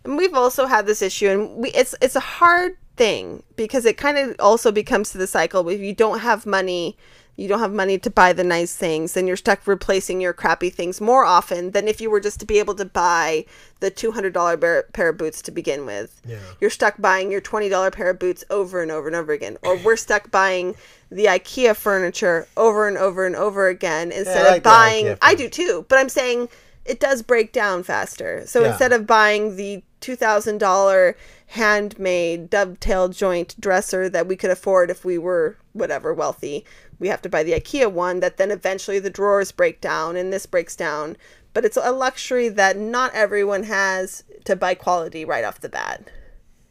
[0.04, 3.96] And we've also had this issue, and we it's it's a hard thing because it
[3.96, 5.68] kind of also becomes to the cycle.
[5.68, 6.96] If you don't have money,
[7.36, 10.70] you don't have money to buy the nice things, then you're stuck replacing your crappy
[10.70, 13.44] things more often than if you were just to be able to buy
[13.80, 16.20] the two hundred dollar pair of boots to begin with.
[16.26, 16.38] Yeah.
[16.60, 19.58] You're stuck buying your twenty dollar pair of boots over and over and over again,
[19.62, 20.74] or we're stuck buying
[21.10, 25.16] the IKEA furniture over and over and over again instead like of buying.
[25.22, 26.48] I do too, but I'm saying
[26.88, 28.44] it does break down faster.
[28.46, 28.70] So Yeah.
[28.70, 31.16] instead of buying the two thousand dollar
[31.48, 36.64] handmade dovetail joint dresser that we could afford if we were whatever wealthy,
[36.98, 40.32] we have to buy the IKEA one that then eventually the drawers break down and
[40.32, 41.16] this breaks down.
[41.54, 46.10] But it's a luxury that not everyone has to buy quality right off the bat.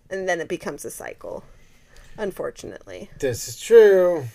[0.10, 1.44] And then it becomes a cycle.
[2.18, 3.10] Unfortunately.
[3.20, 4.26] This is true.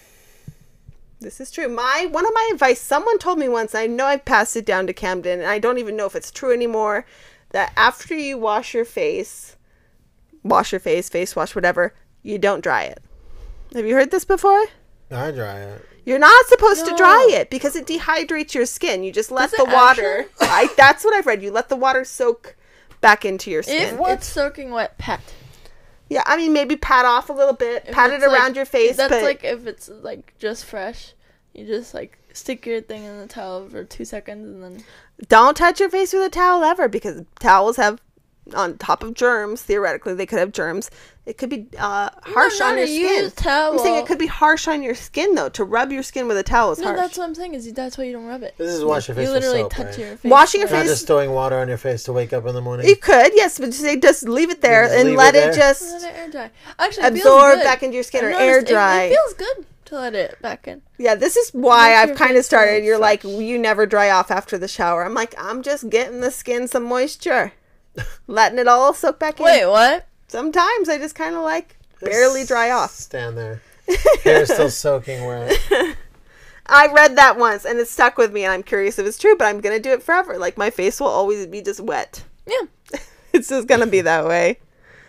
[1.23, 1.69] This is true.
[1.69, 4.87] My one of my advice someone told me once, I know I've passed it down
[4.87, 7.07] to Camden, and I don't even know if it's true anymore,
[7.51, 9.57] that after you wash your face,
[10.43, 13.01] wash your face, face wash, whatever, you don't dry it.
[13.75, 14.67] Have you heard this before?
[15.11, 15.87] I dry it.
[16.05, 19.05] You're not supposed to dry it because it dehydrates your skin.
[19.05, 20.27] You just let Does the it water.
[20.41, 21.43] I, that's what I've read.
[21.43, 22.57] You let the water soak
[23.01, 23.95] back into your skin.
[23.95, 25.21] If it's soaking wet, pat.
[26.13, 28.57] Yeah, I mean maybe pat off a little bit, If pat it it's, like- around
[28.57, 31.13] your face, That's but like if it's like just fresh,
[31.55, 34.85] you just like stick your thing in the towel for two seconds and then
[35.29, 38.01] don't touch your face with a towel ever because towels have
[38.57, 40.91] on top of germs theoretically they could have germs
[41.27, 43.73] it could be uh, harsh not on your a skin used towel.
[43.75, 46.37] i'm saying it could be harsh on your skin though to rub your skin with
[46.37, 47.55] a towel is no, harsh that's what I'm saying.
[47.55, 48.55] Is that's why you don't rub it.
[48.59, 49.99] This is wash your face You with literally soap, touch right?
[49.99, 50.31] your face.
[50.31, 52.55] Washing your with- Not face- just throwing water on your face to wake up in
[52.55, 52.89] the morning.
[52.89, 55.55] you could yes but say just leave it there and leave let it it, there?
[55.55, 56.51] just Let it air dry.
[56.81, 57.65] Actually, it feels absorb good.
[57.65, 60.15] back into your skin I've or air noticed it- dry It, feels good to let
[60.17, 60.83] it back in.
[60.99, 64.31] yeah this is why Makes i've kind of started you're like you never dry off
[64.33, 67.53] after the shower i'm like i'm just getting the skin some moisture
[68.27, 70.07] letting it all soak back in Wait, what?
[70.29, 73.61] sometimes i just kind of like barely dry off Stand there.
[74.25, 75.59] Hair still soaking wet.
[76.67, 79.37] I read that once and it stuck with me, and I'm curious if it's true,
[79.37, 80.39] but I'm gonna do it forever.
[80.39, 82.25] Like my face will always be just wet.
[82.47, 82.67] Yeah.
[83.35, 84.59] It's just gonna be that way.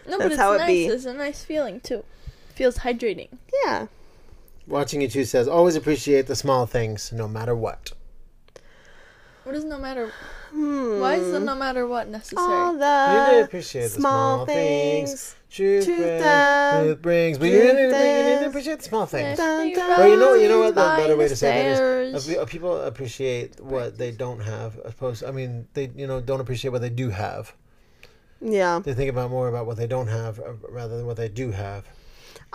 [0.05, 0.67] No, That's but it's how it nice.
[0.67, 0.86] be.
[0.86, 2.03] It's a nice feeling too.
[2.55, 3.29] Feels hydrating.
[3.65, 3.88] Yeah.
[4.65, 7.91] Watching you two says, always appreciate the small things, no matter what.
[9.43, 10.13] What is no matter?
[10.54, 10.99] Hmm.
[10.99, 12.45] Why is the no matter what necessary?
[12.45, 15.36] All You the need to appreciate the small things.
[15.49, 16.84] Truth, Truth brings, them.
[16.86, 17.38] truth brings.
[17.38, 19.38] But you Truth need, to, you need to is- appreciate the small things.
[19.38, 19.89] Dun, dun.
[19.99, 22.30] Well, you know, you know what the better way to say that is.
[22.38, 25.24] Uh, People appreciate what they don't have, opposed.
[25.24, 27.54] I mean, they you know don't appreciate what they do have.
[28.41, 28.80] Yeah.
[28.84, 31.51] They think about more about what they don't have uh, rather than what they do
[31.51, 31.86] have.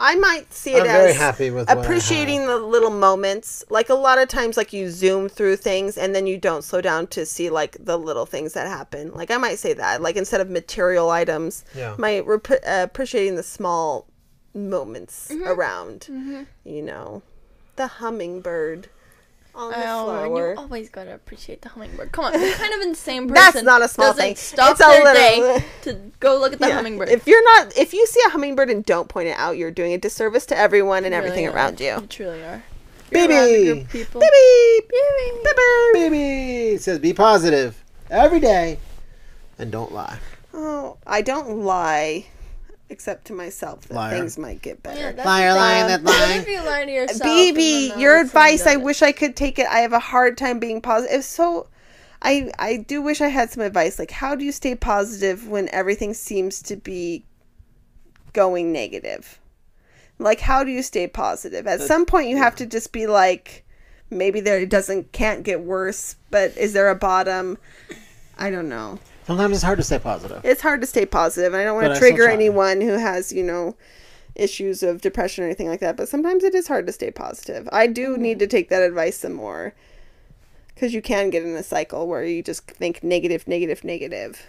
[0.01, 3.64] I might see it I'm as very happy with appreciating the little moments.
[3.68, 6.80] Like a lot of times, like you zoom through things and then you don't slow
[6.80, 9.12] down to see like the little things that happen.
[9.12, 11.96] Like I might say that, like instead of material items, Yeah.
[11.99, 14.07] my rep- uh, appreciating the small
[14.55, 15.49] moments Mm-hmm.
[15.49, 16.09] around.
[16.64, 17.22] You know,
[17.76, 18.88] the hummingbird
[19.59, 20.52] on the Oh, flower.
[20.52, 22.12] you always gotta appreciate the hummingbird.
[22.12, 24.36] Come on, what kind of insane person That's not a small doesn't thing.
[24.36, 26.74] Stop It's a their little- day to go look at the Yeah.
[26.76, 27.09] hummingbird.
[27.11, 29.92] If you're not, if you see a hummingbird and don't point it out, you're doing
[29.92, 31.94] a disservice to everyone and You everything really around you.
[32.00, 32.62] You truly are.
[33.11, 33.64] You're around a Baby!
[33.64, 34.20] group of people.
[34.20, 35.38] Beep, beep, Baby.
[35.42, 35.92] beep, beep.
[35.94, 38.78] Baby it says, be positive every day,
[39.59, 40.18] and don't lie.
[40.54, 42.26] Oh, I don't lie,
[42.91, 44.16] except to myself that Liar.
[44.16, 45.01] things might get better.
[45.01, 46.20] Yeah, that's Liar, lying, that lying.
[46.20, 47.20] What if you lie to yourself?
[47.20, 48.66] BB, your all of a sudden advice.
[48.66, 49.66] I wish I could take it.
[49.66, 51.24] I have a hard time being positive.
[51.24, 51.68] So,
[52.22, 53.99] I I do wish I had some advice.
[53.99, 57.24] Like, how do you stay positive when everything seems to be
[58.32, 59.39] going negative?
[60.18, 61.66] Like, how do you stay positive?
[61.66, 63.64] At some point, you have to just be like,
[64.11, 67.57] maybe there it doesn't can't get worse, but is there a bottom?
[68.36, 68.99] I don't know.
[69.28, 70.40] Sometimes it's hard to stay positive.
[70.42, 71.54] It's hard to stay positive.
[71.54, 73.76] I don't want But to trigger anyone who has, you know,
[74.34, 75.98] issues of depression or anything like that.
[75.98, 77.68] But sometimes it is hard to stay positive.
[77.70, 78.22] I do Mm-hmm.
[78.22, 79.74] need to take that advice some more
[80.74, 84.46] because you can get in a cycle where you just think negative, negative, negative.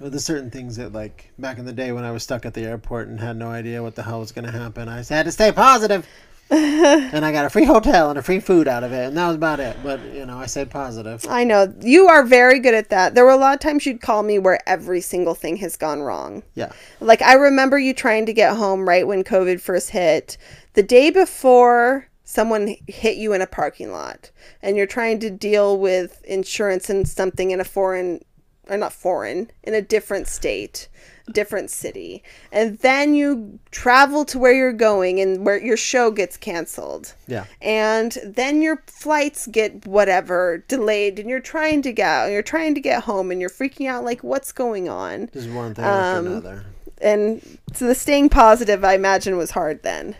[0.00, 2.54] Well, there's certain things that, like, back in the day when I was stuck at
[2.54, 5.24] the airport and had no idea what the hell was going to happen, I had
[5.26, 6.06] to stay positive.
[6.50, 9.26] and I got a free hotel and a free food out of it, and that
[9.26, 9.76] was about it.
[9.82, 11.26] But, you know, I stayed positive.
[11.28, 13.14] I know you are very good at that.
[13.14, 16.02] There were a lot of times you'd call me where every single thing has gone
[16.02, 16.42] wrong.
[16.54, 16.72] Yeah.
[17.00, 20.36] Like I remember you trying to get home right when COVID first hit.
[20.74, 24.30] The day before someone hit you in a parking lot
[24.62, 28.20] and you're trying to deal with insurance and something in a foreign
[28.68, 30.88] or not foreign, in a different state,
[31.32, 32.22] different city.
[32.52, 37.44] And then you travel to where you're going and where your show gets canceled Yeah.
[37.62, 42.74] and then your flights get whatever delayed and you're trying to get out, you're trying
[42.74, 45.90] to get home and you're freaking out like what's going on Just one thing Um,
[45.90, 46.64] after another.
[47.00, 50.14] and so the staying positive i imagine was hard then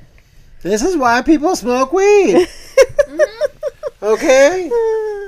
[0.63, 2.49] This is why people smoke weed.
[4.03, 4.71] okay?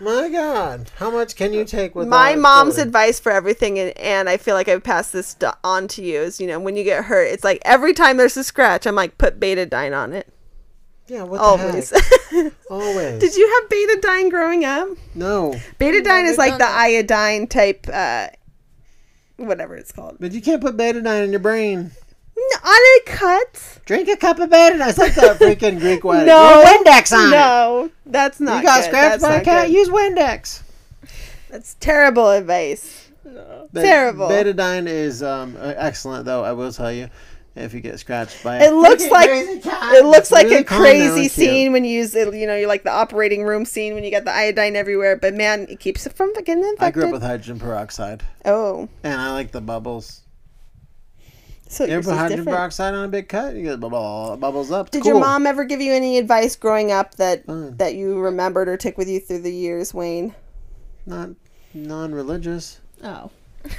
[0.00, 0.90] My God.
[0.96, 4.54] How much can you take with my mom's advice for everything and, and i feel
[4.54, 7.24] like I've passed this st- on to you is you know when you get hurt
[7.24, 10.32] it's like every time there's a scratch i'm like put betadine on it
[11.08, 12.52] Yeah, what the always heck?
[12.70, 13.18] Always.
[13.20, 15.52] did you have betadine growing up No.
[15.80, 16.78] betadine Never is like done the that.
[16.80, 18.28] iodine type uh
[19.36, 21.90] whatever it's called But you can't put betadine in your brain.
[22.64, 24.88] On a cut Drink a cup of betadine.
[24.88, 26.26] It's like that freaking Greek wedding.
[26.26, 26.60] No.
[26.60, 27.30] Use Windex on it.
[27.30, 28.84] no that's not You got good.
[28.86, 29.66] scratched That's by a cat?
[29.66, 29.74] good.
[29.74, 30.62] Use Windex.
[31.50, 33.04] that's terrible advice
[33.72, 34.28] Bet- Terrible.
[34.28, 36.42] Betadine is um, excellent, though.
[36.42, 37.10] I will tell you,
[37.54, 40.66] if you get scratched by It a looks like- It looks like really a and
[40.66, 42.32] crazy scene when you use it.
[42.34, 45.16] You know, you're like the operating room scene when you got the iodine everywhere.
[45.16, 46.82] But man, it keeps it from getting infected.
[46.82, 50.22] I grew up with hydrogen peroxide, oh, and I like the bubbles.
[51.68, 52.56] So You yours ever put is hydrogen different.
[52.58, 53.54] peroxide on a big cut?
[53.54, 54.90] You get bubble, bubbles up.
[54.90, 55.12] Did Cool.
[55.12, 57.76] your mom ever give you any advice growing up that Fine.
[57.76, 60.34] that you remembered or took with you through the years, Wayne?
[61.06, 61.30] Not
[61.74, 62.80] non-religious.
[63.04, 63.30] Oh.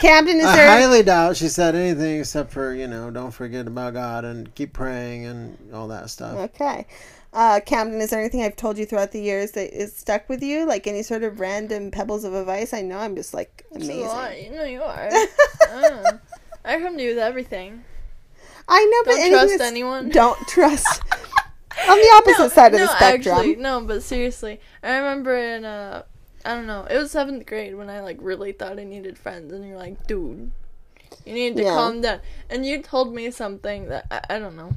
[0.00, 0.66] Camden, is I there?
[0.68, 4.74] highly doubt she said anything except for you know don't forget about God and keep
[4.74, 6.36] praying and all that stuff.
[6.36, 6.86] Okay.
[7.32, 10.42] Uh, Camden, is there anything I've told you throughout the years that is stuck with
[10.42, 10.64] you?
[10.66, 12.72] Like any sort of random pebbles of advice?
[12.74, 14.28] I know I'm just like It's a lot.
[14.32, 14.52] amazing.
[14.52, 15.10] You know you are.
[16.66, 17.84] I come to you with everything.
[18.68, 20.08] I know, but Don't trust anyone.
[20.10, 21.02] Don't trust.
[21.88, 23.36] On the opposite side of the spectrum.
[23.36, 26.02] Actually, no, but seriously, I remember in uh,
[26.44, 29.52] I don't know, it was seventh grade when I like really thought I needed friends,
[29.52, 30.50] and you're like, dude,
[31.24, 31.74] you need to Yeah.
[31.74, 32.20] calm down.
[32.50, 34.72] And you told me something that I, I don't know.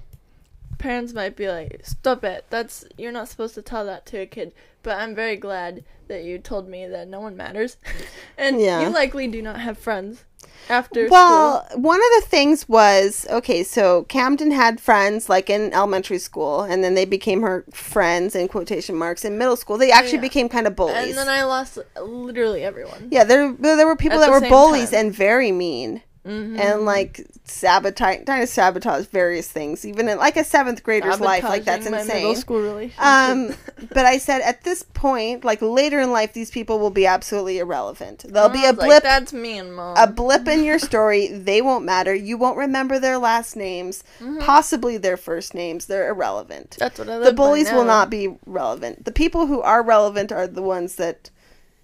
[0.77, 2.45] Parents might be like, stop it.
[2.49, 4.53] That's you're not supposed to tell that to a kid.
[4.83, 7.77] But I'm very glad that you told me that no one matters,
[8.37, 8.81] and Yeah.
[8.81, 10.25] you likely do not have friends
[10.69, 16.19] after Well, one of the things was okay, so Camden had friends like in elementary
[16.19, 19.77] school, and then they became her friends in quotation marks in middle school.
[19.77, 20.21] They actually Yeah.
[20.21, 20.95] became kind of bullies.
[21.09, 23.07] and then I lost literally everyone.
[23.11, 25.05] yeah, there there were people At that were bullies time.
[25.07, 26.01] and very mean.
[26.25, 26.59] Mm-hmm.
[26.59, 31.43] And like sabotage, trying to sabotage various things, even in like a seventh grader's life,
[31.43, 32.35] like that's my middle insane.
[32.35, 33.01] school relationship.
[33.01, 33.55] Um,
[33.93, 37.59] but I said at this point, like later in life, these people will be absolutely
[37.59, 38.25] irrelevant.
[38.27, 39.95] There'll be a was like, blip That's me and mom.
[39.97, 41.27] a blip in your story.
[41.49, 42.13] They won't matter.
[42.13, 44.39] You won't remember their last names, Mm-hmm.
[44.39, 45.85] possibly their first names.
[45.85, 46.75] They're irrelevant.
[46.77, 49.05] That's what I The bullies will not be relevant.
[49.05, 51.29] The people who are relevant are the ones that,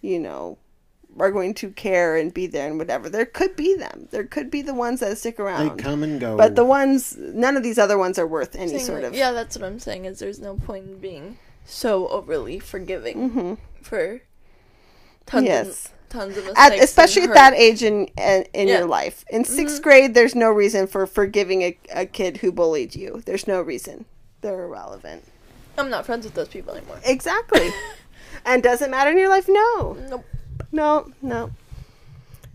[0.01, 0.57] you know,
[1.19, 3.09] are going to care and be there and whatever.
[3.09, 4.07] There could be them.
[4.11, 5.77] There could be the ones that stick around.
[5.77, 6.35] They come and go.
[6.37, 9.13] But the ones, none of these other ones are worth any Saying sort of.
[9.13, 10.05] Yeah, that's what I'm saying.
[10.05, 14.21] Is there's no point in being so overly forgiving hmm for
[15.25, 15.67] tons Yes.
[15.85, 16.83] of tons of At, mistakes.
[16.85, 18.79] especially and at that age in in, in Yeah.
[18.79, 19.25] your life.
[19.29, 19.83] In 6th Mhm.
[19.83, 23.21] grade, there's no reason for forgiving a, a kid who bullied you.
[23.25, 24.05] There's no reason.
[24.41, 25.23] They're irrelevant.
[25.77, 26.99] I'm not friends with those people anymore.
[27.03, 27.69] Exactly.
[28.45, 29.45] and does it matter in your life?
[29.49, 29.97] No.
[30.09, 30.25] Nope.
[30.75, 31.51] No, no.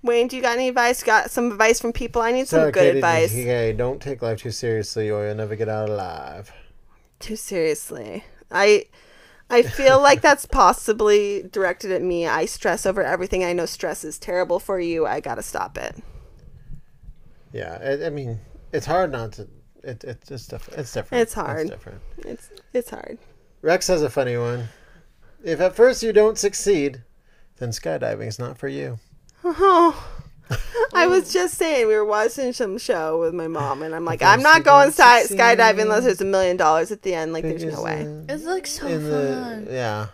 [0.02, 1.02] Wayne, do you got any advice?
[1.02, 2.20] Got some advice from people?
[2.20, 3.32] I need some good Katie, advice.
[3.32, 6.52] Okay, don't take life too seriously, or you'll never get out alive.
[7.18, 8.24] Too seriously.
[8.50, 8.84] I
[9.48, 12.26] I feel like that's possibly directed at me.
[12.26, 13.42] I stress over everything.
[13.42, 15.06] I know stress is terrible for you.
[15.06, 15.96] I got to stop it.
[17.52, 18.38] Yeah, I, I mean,
[18.70, 19.48] it's hard not to.
[19.82, 20.78] It, it, it's different.
[20.78, 21.22] It's different.
[21.22, 21.60] It's hard.
[21.62, 22.00] It's different.
[22.18, 23.18] It's it's hard.
[23.62, 24.68] Rex has a funny one.
[25.42, 27.02] If at first you don't succeed,
[27.60, 28.98] then skydiving is not for you.
[29.44, 30.06] Oh.
[30.94, 34.20] I was just saying we were watching some show with my mom, and I'm like,
[34.22, 37.32] I'm not going sky- skydiving unless there's a million dollars at the end.
[37.32, 38.02] Like, there's no way.
[38.04, 39.68] uh, It's like so in the- fun.
[39.70, 40.06] yeah.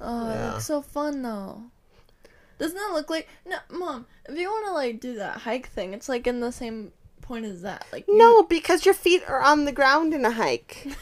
[0.00, 0.48] oh, yeah.
[0.48, 1.62] it looks so fun though.
[2.58, 4.06] Doesn't that look like no, mom?
[4.28, 6.90] If you want to like do that hike thing, it's like in the same
[7.20, 7.86] point as that.
[7.92, 10.88] Like you- No, because your feet are on the ground in a hike.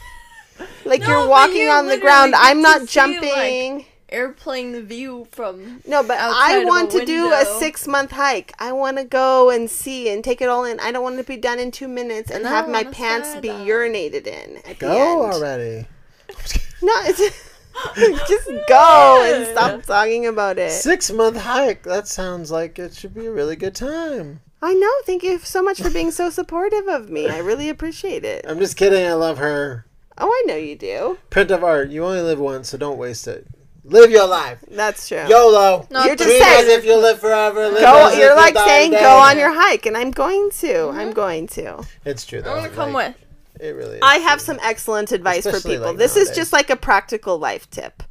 [0.85, 2.35] Like No, you're walking you on the ground.
[2.35, 3.85] I'm to not see, jumping.
[4.13, 5.81] Airplane the view from.
[5.87, 8.53] no, but I want to do a six month hike.
[8.59, 10.79] I want to go and see and take it all in.
[10.79, 13.49] I don't want to be done in two minutes and And have my pants be
[13.49, 13.65] skydive.
[13.65, 15.33] urinated in at the Go end.
[15.33, 15.87] already.
[16.81, 17.19] No, it's
[18.27, 20.69] just go and stop talking about it.
[20.71, 21.83] Six month hike.
[21.83, 24.41] That sounds like it should be a really good time.
[24.61, 24.91] I know.
[25.05, 27.29] Thank you so much for being so supportive of me.
[27.29, 28.45] I really appreciate it.
[28.47, 29.05] I'm just kidding.
[29.05, 29.85] I love her.
[30.17, 31.17] Oh, I know you do.
[31.29, 31.89] Print of art.
[31.89, 33.47] You only live once, so don't waste it.
[33.85, 34.63] Live your life.
[34.71, 35.25] That's true.
[35.27, 35.87] YOLO.
[35.91, 37.67] No, You're just Live saying- as if you live forever.
[37.69, 38.07] Live go.
[38.07, 39.03] as You're you like die saying today.
[39.03, 40.67] go on your hike, and I'm going to.
[40.73, 40.99] Mm-hmm.
[40.99, 41.83] I'm going to.
[42.05, 42.39] It's true.
[42.39, 42.55] I Though.
[42.57, 43.61] want to come Like, with.
[43.61, 43.95] It really.
[43.97, 44.45] Is I have true.
[44.45, 45.87] some excellent advice for people.
[45.87, 48.03] like, this is just like a practical life tip.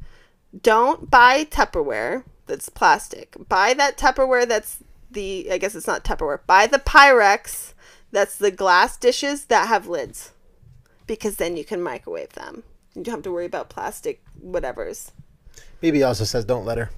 [0.61, 3.35] Don't buy Tupperware that's plastic.
[3.49, 4.77] Buy that Tupperware that's
[5.09, 6.39] the I guess it's not Tupperware.
[6.45, 7.73] Buy the Pyrex
[8.11, 10.31] that's the glass dishes that have lids.
[11.07, 12.63] Because then you can microwave them.
[12.95, 15.09] You don't have to worry about plastic whatevers.
[15.83, 16.89] BB also says don't let her.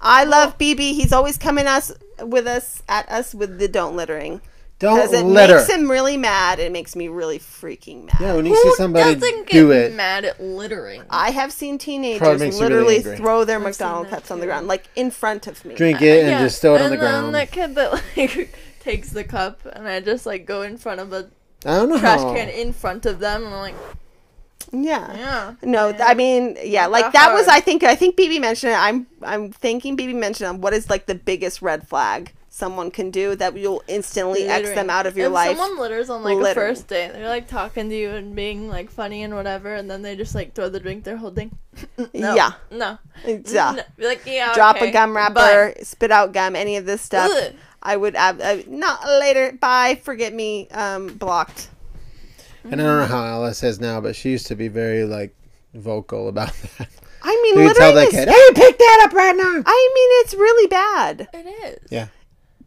[0.00, 0.78] I love BB.
[0.94, 4.40] He's always coming us with us at us with the don't littering.
[4.78, 5.74] Don't Because it let makes her.
[5.78, 6.58] him really mad.
[6.58, 8.16] It makes me really freaking mad.
[8.20, 11.02] Yeah, when you see somebody doesn't do get it, mad at littering?
[11.08, 13.16] I have seen Probably teenagers makes you really literally angry.
[13.16, 14.48] throw their I've McDonald's seen that cups on the too.
[14.50, 15.76] ground, like in front of me.
[15.76, 17.26] drink it and Yeah, just throw it on the ground.
[17.26, 17.48] and then ground.
[17.48, 21.10] that kid that like takes the cup and I just like go in front of
[21.14, 21.30] a
[21.64, 22.34] I don't know trash how.
[22.34, 23.74] can in front of them and I'm like,
[24.72, 25.14] Yeah.
[25.16, 25.54] yeah.
[25.62, 27.48] No, th- I mean, yeah, like that was.
[27.48, 27.82] I think.
[27.84, 28.76] I think BB mentioned it.
[28.78, 29.06] I'm.
[29.22, 33.36] I'm thinking BB mentioned on what is like the biggest red flag someone can do
[33.36, 35.56] that you'll instantly X them out of your if life.
[35.58, 36.66] someone litters on like Littering.
[36.70, 39.90] a first date, they're like talking to you and being like funny and whatever, and
[39.90, 41.50] then they just like throw the drink they're holding.
[41.98, 42.52] no, Yeah.
[42.70, 43.76] no, Yeah.
[43.76, 43.82] No.
[44.08, 45.20] Like yeah, Drop okay, a gum bye.
[45.34, 47.30] wrapper, spit out gum, any of this stuff.
[47.34, 47.52] Ugh.
[47.82, 49.52] I would ab- uh, not later.
[49.60, 50.00] Bye.
[50.02, 50.68] Forget me.
[50.70, 51.68] Um, blocked.
[52.72, 55.34] And I don't know how Alice is now, but she used to be very like
[55.74, 56.88] vocal about that.
[57.22, 58.14] I mean, You tell littering that is.
[58.14, 61.28] kid, "Hey, pick that up right now." I mean, it's really bad.
[61.32, 61.90] It is.
[61.90, 62.08] Yeah.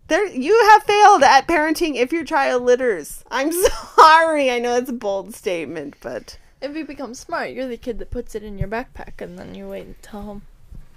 [0.08, 3.24] There, you have failed at parenting if your child litters.
[3.30, 3.52] I'm
[3.96, 4.50] sorry.
[4.50, 8.10] I know it's a bold statement, but If you become smart, you're the kid that
[8.10, 10.42] puts it in your backpack and then you wait until home.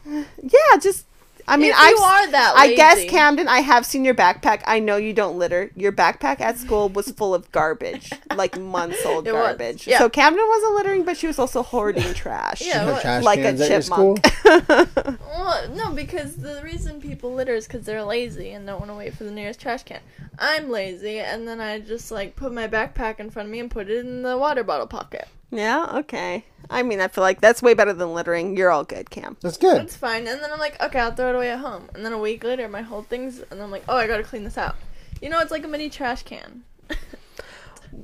[0.07, 1.07] yeah, just.
[1.49, 1.95] I mean, if I've.
[1.99, 4.63] are that I guess Camden, I have seen your backpack.
[4.67, 5.71] I know you don't litter.
[5.77, 9.87] Your backpack at school was full of garbage, like months old It garbage.
[9.87, 9.99] yeah.
[9.99, 12.63] So Camden wasn't littering, but she was also hoarding trash.
[12.65, 15.19] Yeah, trash like a cans at your chipmunk.
[15.33, 18.95] Well, no, because the reason people litter is because they're lazy and don't want to
[18.97, 20.01] wait for the nearest trash can.
[20.39, 23.71] I'm lazy, and then I just like put my backpack in front of me and
[23.71, 25.27] put it in the water bottle pocket.
[25.53, 25.99] Yeah.
[25.99, 26.45] Okay.
[26.71, 28.57] I mean, I feel like that's way better than littering.
[28.57, 29.37] You're all good, Cam.
[29.43, 29.77] That's good.
[29.77, 30.27] That's fine.
[30.27, 31.91] And then I'm like, okay, I'll throw it away at home.
[31.95, 34.45] And then a week later, my whole thing's, and I'm like, oh, I gotta clean
[34.45, 34.77] this out.
[35.21, 36.65] You know, it's like a mini trash can.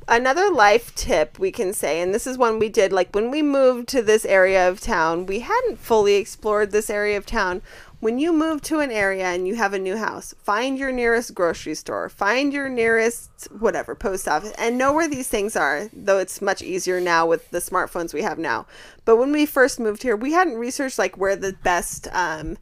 [0.07, 3.43] another life tip we can say and this is one we did like when we
[3.43, 7.63] moved to this area of town we hadn't fully explored this area of town
[8.01, 11.35] when you move to an area and you have a new house find your nearest
[11.35, 16.19] grocery store find your nearest whatever post office and know where these things are though
[16.19, 18.67] it's much easier now with the smartphones we have now
[19.05, 22.57] but when we first moved here we hadn't researched like where the best um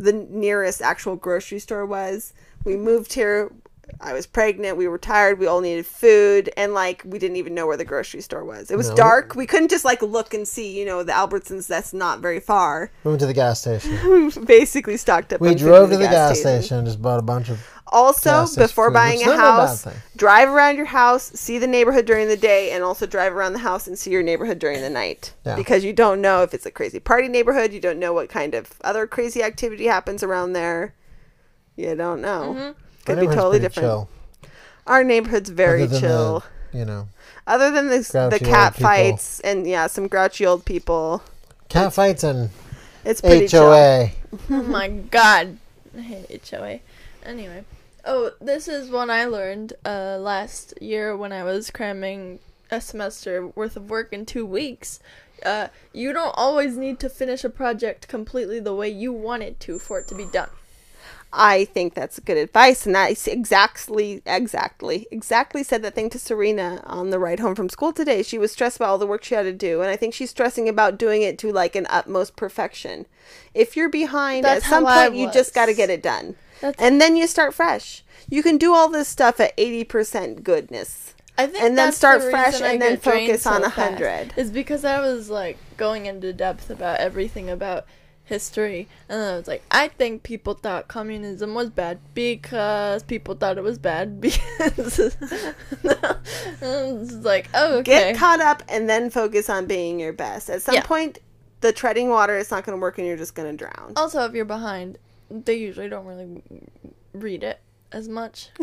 [0.00, 2.32] the nearest actual grocery store was.
[2.64, 3.52] We moved here.
[4.00, 4.76] I was pregnant.
[4.76, 5.38] We were tired.
[5.38, 8.70] We all needed food, and like we didn't even know where the grocery store was.
[8.70, 8.96] It was No.
[8.96, 9.34] dark.
[9.34, 10.78] We couldn't just like look and see.
[10.78, 11.66] You know, the Albertsons.
[11.66, 12.90] That's not very far.
[13.04, 13.98] We went to the gas station.
[14.10, 15.40] We basically stocked up.
[15.40, 17.60] We drove to in the gas station and just bought a bunch of.
[17.92, 21.58] Also, gas before food, buying a is not a house, drive around your house, see
[21.58, 24.60] the neighborhood during the day, and also drive around the house and see your neighborhood
[24.60, 25.34] during the night.
[25.44, 25.56] Yeah.
[25.56, 27.72] Because you don't know if it's a crazy party neighborhood.
[27.72, 30.94] You don't know what kind of other crazy activity happens around there.
[31.74, 32.54] You don't know.
[32.56, 32.80] Mm-hmm.
[33.06, 33.86] Our Could be totally different.
[33.86, 34.08] Chill,
[34.86, 36.44] Our neighborhood's very other chill.
[36.72, 37.08] The, you know,
[37.46, 38.88] Other than this, the cat people.
[38.88, 41.22] fights and yeah, some grouchy old people.
[41.68, 42.50] cat fights and
[43.04, 43.70] It's pretty chill.
[43.70, 44.10] HOA.
[44.50, 45.58] oh my god.
[45.96, 46.80] I hate HOA.
[47.24, 47.64] Anyway.
[48.04, 52.38] Oh, this is one I learned uh, last year when I was cramming
[52.70, 55.00] a semester worth of work in two weeks.
[55.44, 59.58] Uh, you don't always need to finish a project completely the way you want it
[59.60, 60.48] to for it to be done.
[61.32, 66.82] I think that's good advice, and I exactly, exactly, exactly said that thing to Serena
[66.84, 68.22] on the ride home from school today.
[68.22, 70.30] She was stressed about all the work she had to do, and I think she's
[70.30, 73.06] stressing about doing it to like an utmost perfection.
[73.54, 76.84] If you're behind, That's at some point, you just got to get it done, That's-
[76.84, 78.02] and then you start fresh.
[78.28, 81.14] You can do all this stuff at eighty percent goodness.
[81.38, 84.34] I think And then start the fresh and then focus on so a fast, hundred.
[84.36, 87.86] Is because I was like going into depth about everything about
[88.30, 93.34] history, and then it was like, I think people thought communism was bad because people
[93.34, 94.98] thought it was bad because.
[95.82, 98.12] it's like, oh, okay.
[98.12, 100.48] Get caught up and then focus on being your best.
[100.48, 100.82] At some Yeah.
[100.82, 101.18] point,
[101.60, 103.92] the treading water is not going to work and you're just going to drown.
[103.96, 104.96] also, if you're behind,
[105.30, 106.42] they usually don't really
[107.12, 107.60] read it
[107.92, 108.48] as much.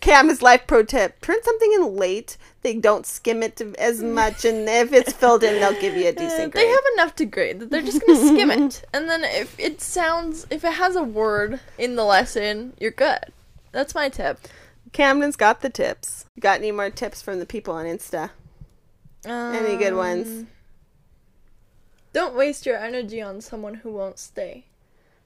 [0.00, 2.36] Cam's life pro tip: turn something in late.
[2.62, 6.10] They don't skim it as much, and if it's filled in, they'll give you a
[6.10, 9.24] Uh, decent they have enough to grade that they're just gonna skim it, and then
[9.24, 13.32] if it sounds, if it has a word in the lesson, you're good.
[13.72, 14.38] That's my tip.
[14.92, 16.26] Camden's got the tips.
[16.38, 18.30] Got any more tips from the people on Insta?
[19.24, 20.28] Any good ones?
[20.28, 20.48] Um,
[22.12, 24.66] Don't waste your energy on someone who won't stay.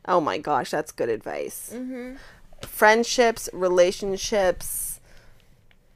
[0.06, 1.72] Oh my gosh, that's good advice.
[1.74, 2.14] Mm-hmm.
[2.62, 5.00] Friendships, relationships,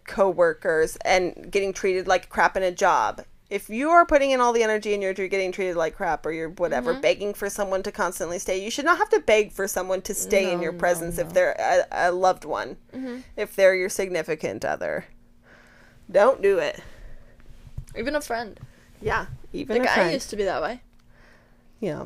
[0.06, 3.22] co-workers, and getting treated like crap in a job.
[3.48, 6.30] If you are putting in all the energy and you're, getting treated like crap or
[6.30, 7.00] you're whatever, Mm-hmm.
[7.00, 10.14] begging for someone to constantly stay, you should not have to beg for someone to
[10.14, 13.18] stay in No, your no, presence if they're a, a loved one, Mm-hmm.
[13.36, 15.06] if they're your significant other.
[16.10, 16.80] Don't do it.
[17.98, 18.60] Even a friend.
[19.02, 20.12] Yeah, even a I friend.
[20.12, 20.82] used to be that way.
[21.80, 22.04] Yeah.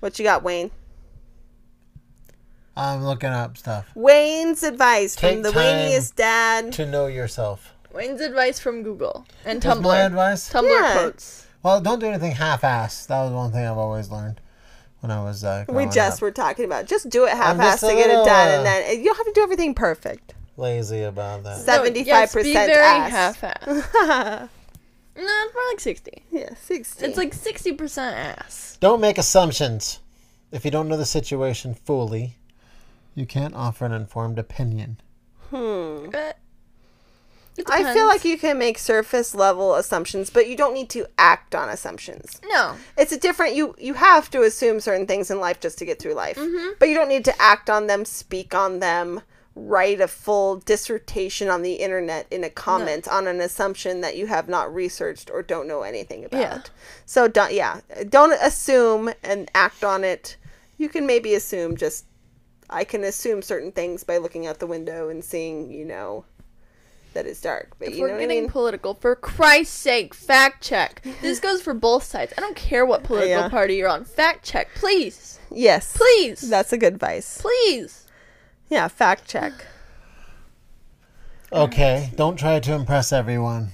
[0.00, 0.70] What you got, Wayne?
[2.76, 6.72] I'm looking up stuff Wayne's advice Take from the time Wayniest dad.
[6.74, 7.72] to know yourself.
[7.92, 9.82] Wayne's advice from Google and That's Tumblr.
[9.82, 10.52] my advice.
[10.52, 10.92] Tumblr Yeah.
[10.94, 11.46] quotes.
[11.62, 13.06] Well, don't do anything half-assed.
[13.06, 14.40] That was one thing I've always learned
[15.00, 15.44] when I was.
[15.44, 16.22] Uh, We growing just up.
[16.22, 18.52] were talking about just do it half-assed just a to get it little, done, uh,
[18.56, 20.34] and then you don't have to do everything perfect.
[20.56, 21.58] lazy about that.
[21.66, 23.10] No, 75% yes, be very ass.
[23.40, 23.66] half-assed.
[25.16, 26.22] no, it's more like sixty.
[26.30, 27.04] yeah, sixty.
[27.06, 28.76] It's like sixty percent ass.
[28.80, 30.00] Don't make assumptions.
[30.52, 32.36] If you don't know the situation fully,
[33.14, 35.00] you can't offer an informed opinion.
[35.50, 36.08] hmm.
[37.68, 41.54] I feel like you can make surface level assumptions, but you don't need to act
[41.54, 42.40] on assumptions.
[42.48, 42.74] no.
[42.96, 46.00] It's a different you you have to assume certain things in life just to get
[46.00, 46.36] through life.
[46.36, 46.72] Mm-hmm.
[46.78, 49.20] But you don't need to act on them, speak on them,
[49.54, 54.26] write a full dissertation on the internet in a comment on an assumption that you
[54.26, 56.40] have not researched or don't know anything about.
[56.40, 56.58] Yeah.
[57.06, 60.36] So don't yeah, don't assume and act on it.
[60.76, 62.06] You can maybe assume just
[62.74, 66.24] I can assume certain things by looking out the window and seeing, you know,
[67.12, 67.70] that it's dark.
[67.78, 68.50] But If you we're know what I getting mean?
[68.50, 71.06] political, for Christ's sake, fact check.
[71.22, 72.32] This goes for both sides.
[72.36, 73.48] I don't care what political Yeah.
[73.48, 74.04] party you're on.
[74.04, 75.96] Fact check, please, yes.
[75.96, 77.40] please, That's a good advice.
[77.40, 78.06] please.
[78.68, 79.52] Yeah, fact check.
[81.52, 83.68] Okay, don't try to impress everyone.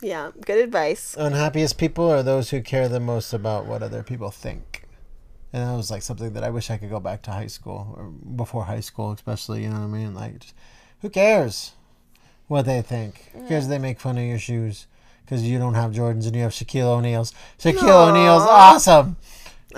[0.00, 1.16] Yeah, good advice.
[1.18, 4.77] Unhappiest people are those who care the most about what other people think.
[5.52, 7.94] And that was like something that I wish I could go back to high school
[7.96, 9.62] or before high school, especially.
[9.62, 10.14] You know what I mean?
[10.14, 10.54] Like, just,
[11.00, 11.72] who cares
[12.48, 13.30] what they think?
[13.32, 14.86] Who cares they make fun of your shoes
[15.24, 17.32] because you don't have Jordans and you have Shaquille O'Neal's?
[17.58, 18.10] Shaquille Aw.
[18.10, 19.16] O'Neal's awesome.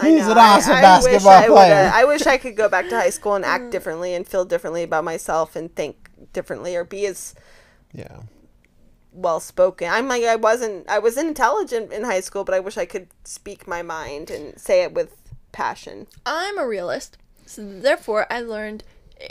[0.00, 1.90] He's an awesome I basketball wish I woulda- player.
[1.92, 3.70] I wish I could go back to high school and act mm.
[3.70, 7.34] differently and feel differently about myself and think differently or be as
[7.92, 8.20] yeah.
[9.12, 9.90] well spoken.
[9.90, 13.08] I'm like I wasn't I was intelligent in high school, but I wish I could
[13.24, 15.19] speak my mind and say it with
[15.52, 16.06] passion.
[16.24, 18.84] I'm a realist, so therefore I learned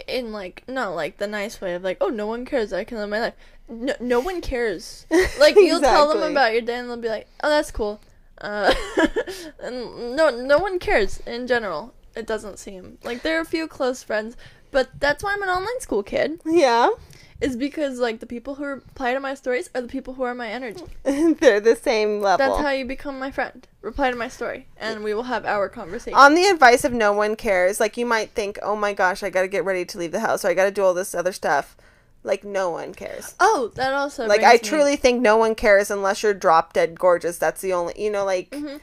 [0.08, 2.98] in like not like the nice way of like oh no one cares I can
[2.98, 3.34] live my life.
[3.68, 5.06] No, no one cares.
[5.40, 8.02] Like you'll tell them about your day and they'll be like oh that's cool.
[8.40, 8.74] Uh,
[9.60, 11.94] and no no one cares in general.
[12.16, 14.36] It doesn't seem like there are a few close friends,
[14.72, 16.42] but that's why I'm an online school kid.
[16.46, 16.90] Yeah.
[17.42, 20.36] Is because like the people who reply to my stories are the people who are
[20.36, 20.84] my energy.
[21.04, 22.46] They're the same level.
[22.46, 23.66] That's how you become my friend.
[23.82, 26.20] Reply to my story, and we will have our conversation.
[26.20, 29.30] on the advice of no one cares, like you might think, "Oh my gosh, I
[29.30, 31.16] got to get ready to leave the house or I got to do all this
[31.16, 31.78] other stuff."
[32.22, 33.34] Like no one cares.
[33.40, 37.00] oh, that also like I me- truly think no one cares unless you're drop dead
[37.00, 37.38] gorgeous.
[37.38, 38.78] That's the only, you know, like mm-hmm.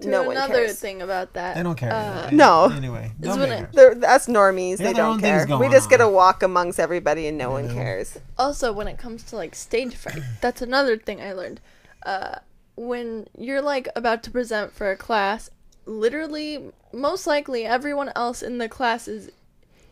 [0.00, 0.80] To no one another cares.
[0.80, 1.54] thing about that.
[1.56, 1.92] They don't care.
[1.92, 2.36] Uh, anyway.
[2.36, 2.64] No.
[2.72, 4.78] Anyway, Is don't when make it- that's normies.
[4.78, 5.42] They They don't care.
[5.44, 7.74] We going just get to walk amongst everybody and no one know.
[7.74, 8.18] cares.
[8.38, 11.60] also, when it comes to like stage fright, that's another thing I learned.
[12.04, 12.36] Uh,
[12.74, 15.50] when you're like about to present for a class,
[15.86, 19.30] literally, most likely, everyone else in the class is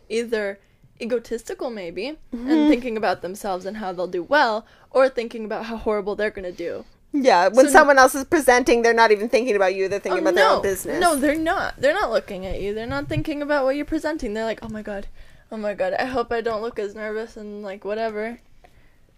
[0.08, 0.58] either
[1.00, 2.50] egotistical, maybe, Mm-hmm.
[2.50, 6.30] and thinking about themselves and how they'll do well, or thinking about how horrible they're
[6.30, 6.84] gonna do.
[7.12, 9.88] Yeah, when So- someone else is presenting, they're not even thinking about you.
[9.88, 11.00] They're thinking Oh, about their own business.
[11.00, 11.74] No, they're not.
[11.76, 12.72] They're not looking at you.
[12.72, 14.32] They're not thinking about what you're presenting.
[14.34, 15.08] They're like, oh my god,
[15.50, 18.38] oh my god, I hope I don't look as nervous and like whatever.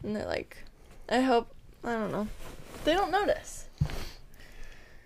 [0.03, 0.57] And they're like,
[1.11, 2.28] I hope, I don't know.
[2.84, 3.66] They don't notice.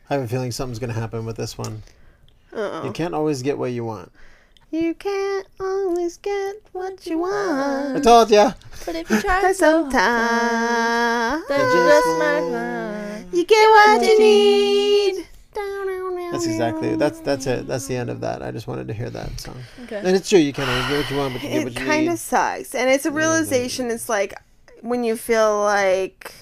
[0.08, 1.82] I have a feeling something's going to happen with this one.
[2.52, 2.92] You Uh-uh.
[2.92, 4.12] can't always get what you want.
[4.70, 7.96] You can't always get what you want.
[7.96, 8.52] I told ya.
[8.84, 13.34] But if you try Cause so hard, sometimes then just you just might won't.
[13.34, 15.26] you get what you need.
[16.32, 17.66] That's exactly that's that's it.
[17.66, 18.42] That's the end of that.
[18.42, 19.56] I just wanted to hear that song.
[19.84, 19.98] Okay.
[19.98, 20.38] And it's true.
[20.38, 21.86] You can't always get what you want, but you get It what you need.
[21.86, 22.74] It kind of sucks.
[22.74, 23.18] And it's a mm-hmm.
[23.18, 23.90] realization.
[23.90, 24.34] It's like
[24.82, 26.34] when you feel like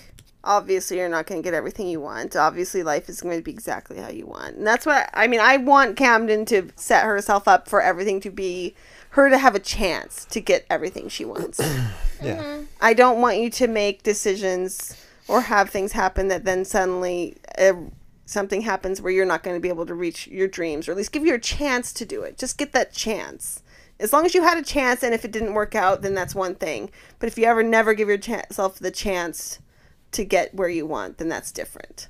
[0.44, 2.36] obviously you're not going to get everything you want.
[2.36, 4.56] Obviously, life is going to be exactly how you want.
[4.56, 5.40] And that's what I mean.
[5.40, 8.74] I want Camden to set herself up for everything to be
[9.10, 11.60] her to have a chance to get everything she wants.
[12.22, 12.62] yeah.
[12.80, 14.96] I don't want you to make decisions
[15.28, 17.74] or have things happen that then suddenly uh,
[18.26, 20.96] something happens where you're not going to be able to reach your dreams or at
[20.96, 22.36] least give you a chance to do it.
[22.36, 23.62] Just get that chance.
[24.00, 26.34] As long as you had a chance and if it didn't work out, then that's
[26.34, 26.90] one thing.
[27.20, 29.60] But if you ever never give yourself the chance
[30.14, 32.08] to get where you want, then that's different.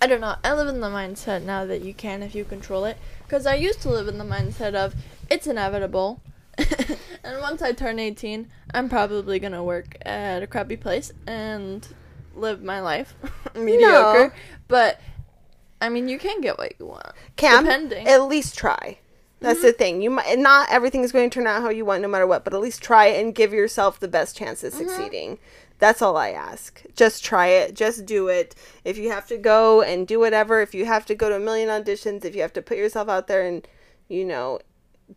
[0.00, 0.36] I don't know.
[0.44, 2.98] I live in the mindset now that you can if you control it.
[3.24, 4.94] Because I used to live in the mindset of
[5.30, 6.20] it's inevitable.
[6.58, 11.86] and once I turn 18, I'm probably going to work at a crappy place and
[12.34, 13.14] live my life
[13.54, 14.34] mediocre.
[14.68, 15.00] But,
[15.80, 17.12] I mean, you can get what you want.
[17.36, 18.06] Cam, Depending.
[18.06, 18.98] at least try.
[19.40, 19.78] That's the mm-hmm.
[19.78, 20.02] thing.
[20.02, 22.42] You might not everything is going to turn out how you want, no matter what.
[22.42, 24.88] But at least try and give yourself the best chance of mm-hmm.
[24.88, 25.38] succeeding.
[25.78, 26.82] That's all I ask.
[26.94, 27.74] Just try it.
[27.74, 28.54] Just do it.
[28.84, 31.40] If you have to go and do whatever, if you have to go to a
[31.40, 33.66] million auditions, if you have to put yourself out there and
[34.08, 34.60] you know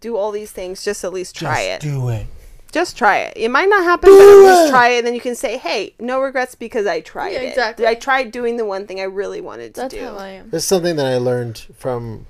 [0.02, 1.82] do all these things, just at least try it.
[1.82, 2.28] do it.
[2.72, 3.34] just try it.
[3.36, 4.98] It might not happen, but at least try it.
[5.00, 7.48] And then you can say, "Hey, no regrets because I tried Yeah, it.
[7.50, 7.88] exactly.
[7.88, 10.50] I tried doing the one thing I really wanted to That's do." how I am.
[10.52, 12.28] This is something that I learned from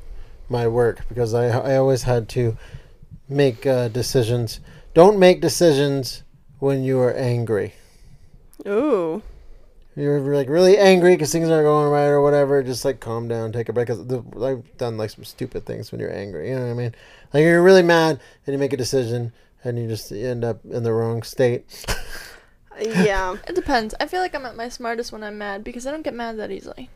[0.48, 2.56] my work because I I always had to
[3.28, 4.60] make uh, decisions.
[4.94, 6.24] Don't make decisions
[6.60, 7.74] when you are angry.
[8.68, 9.22] Ooh.
[9.96, 12.64] You're like really angry because things aren't going right or whatever.
[12.64, 13.88] Just like calm down, take a break.
[13.88, 16.50] 'Cause the, I've done like some stupid things when you're angry.
[16.50, 16.96] You know what I mean?
[17.34, 19.34] Like you're really mad and you make a decision
[19.64, 21.86] and you just end up in the wrong state.
[22.82, 23.36] Yeah.
[23.46, 23.94] It depends.
[24.00, 26.38] I feel like I'm at my smartest when I'm mad because I don't get mad
[26.40, 26.90] that easily.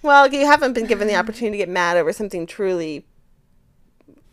[0.00, 3.06] Well, you haven't been given the opportunity to get mad over something truly.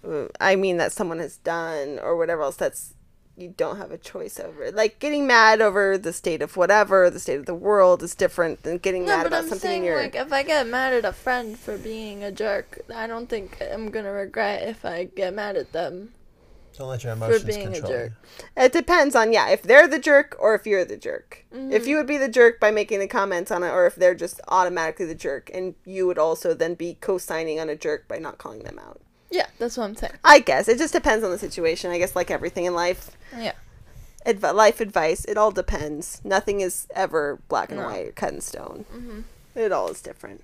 [0.08, 2.58] uh, I mean, that someone has done or whatever else.
[2.58, 2.94] That's
[3.36, 4.72] you don't have a choice over.
[4.72, 8.64] Like getting mad over the state of whatever, the state of the world is different
[8.64, 9.96] than getting No, mad but about I'm something in saying your.
[9.96, 13.58] like if I get mad at a friend for being a jerk, I don't think
[13.62, 16.14] I'm gonna regret if I get mad at them
[16.78, 18.12] Don't let your emotions for emotions being a jerk.
[18.40, 18.44] you.
[18.58, 21.46] It depends on yeah, if they're the jerk or if you're the jerk.
[21.54, 21.72] Mm-hmm.
[21.72, 24.16] If you would be the jerk by making the comments on it, or if they're
[24.16, 28.18] just automatically the jerk, and you would also then be co-signing on a jerk by
[28.20, 29.02] not calling them out.
[29.34, 30.14] Yeah, that's what I'm saying.
[30.24, 31.90] I guess it just depends on the situation.
[31.90, 33.54] I guess like everything in life, Yeah.
[34.28, 36.22] adv- life advice, it all depends.
[36.24, 37.88] Nothing is ever black and No.
[37.88, 38.86] white or cut in stone.
[38.94, 39.24] Mhm.
[39.56, 40.44] It all is different.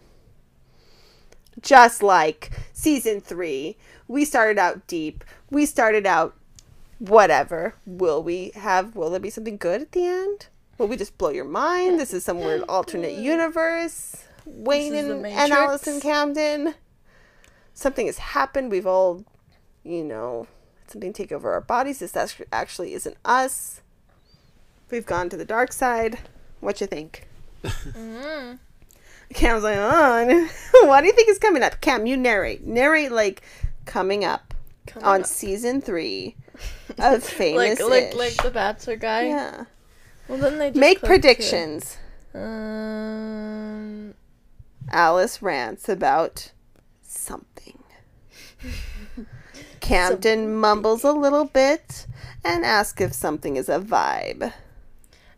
[1.61, 3.77] Just like season three,
[4.07, 5.23] we started out deep.
[5.51, 6.33] We started out
[6.99, 7.75] whatever.
[7.85, 10.47] Will we have, will there be something good at the end?
[10.79, 11.99] Will we just blow your mind?
[11.99, 14.15] This is some weird alternate universe.
[14.45, 16.73] Wayne and, and Allison Camden.
[17.79, 18.71] Something has happened.
[18.71, 19.23] We've all,
[19.85, 20.47] you know,
[20.87, 21.99] something take over our bodies.
[21.99, 22.13] This
[22.51, 23.79] actually isn't us.
[24.91, 26.19] We've gone to the dark side.
[26.59, 27.25] What you think?
[29.33, 30.49] Cam's like, oh,
[30.87, 31.79] what do you think is coming up?
[31.79, 32.65] Cam, you narrate.
[32.67, 33.43] Narrate like
[33.85, 34.53] coming up
[34.85, 35.27] Coming on up.
[35.27, 36.35] season three
[36.97, 37.79] of famous.
[37.79, 39.27] like like like the Bachelor guy.
[39.27, 39.63] yeah.
[40.27, 41.97] Well then they just Make predictions.
[42.33, 44.15] Um.
[44.91, 46.51] Alice rants about
[47.03, 47.45] something.
[49.79, 52.05] Camden mumbles a little bit
[52.43, 54.53] and asks if something is a vibe.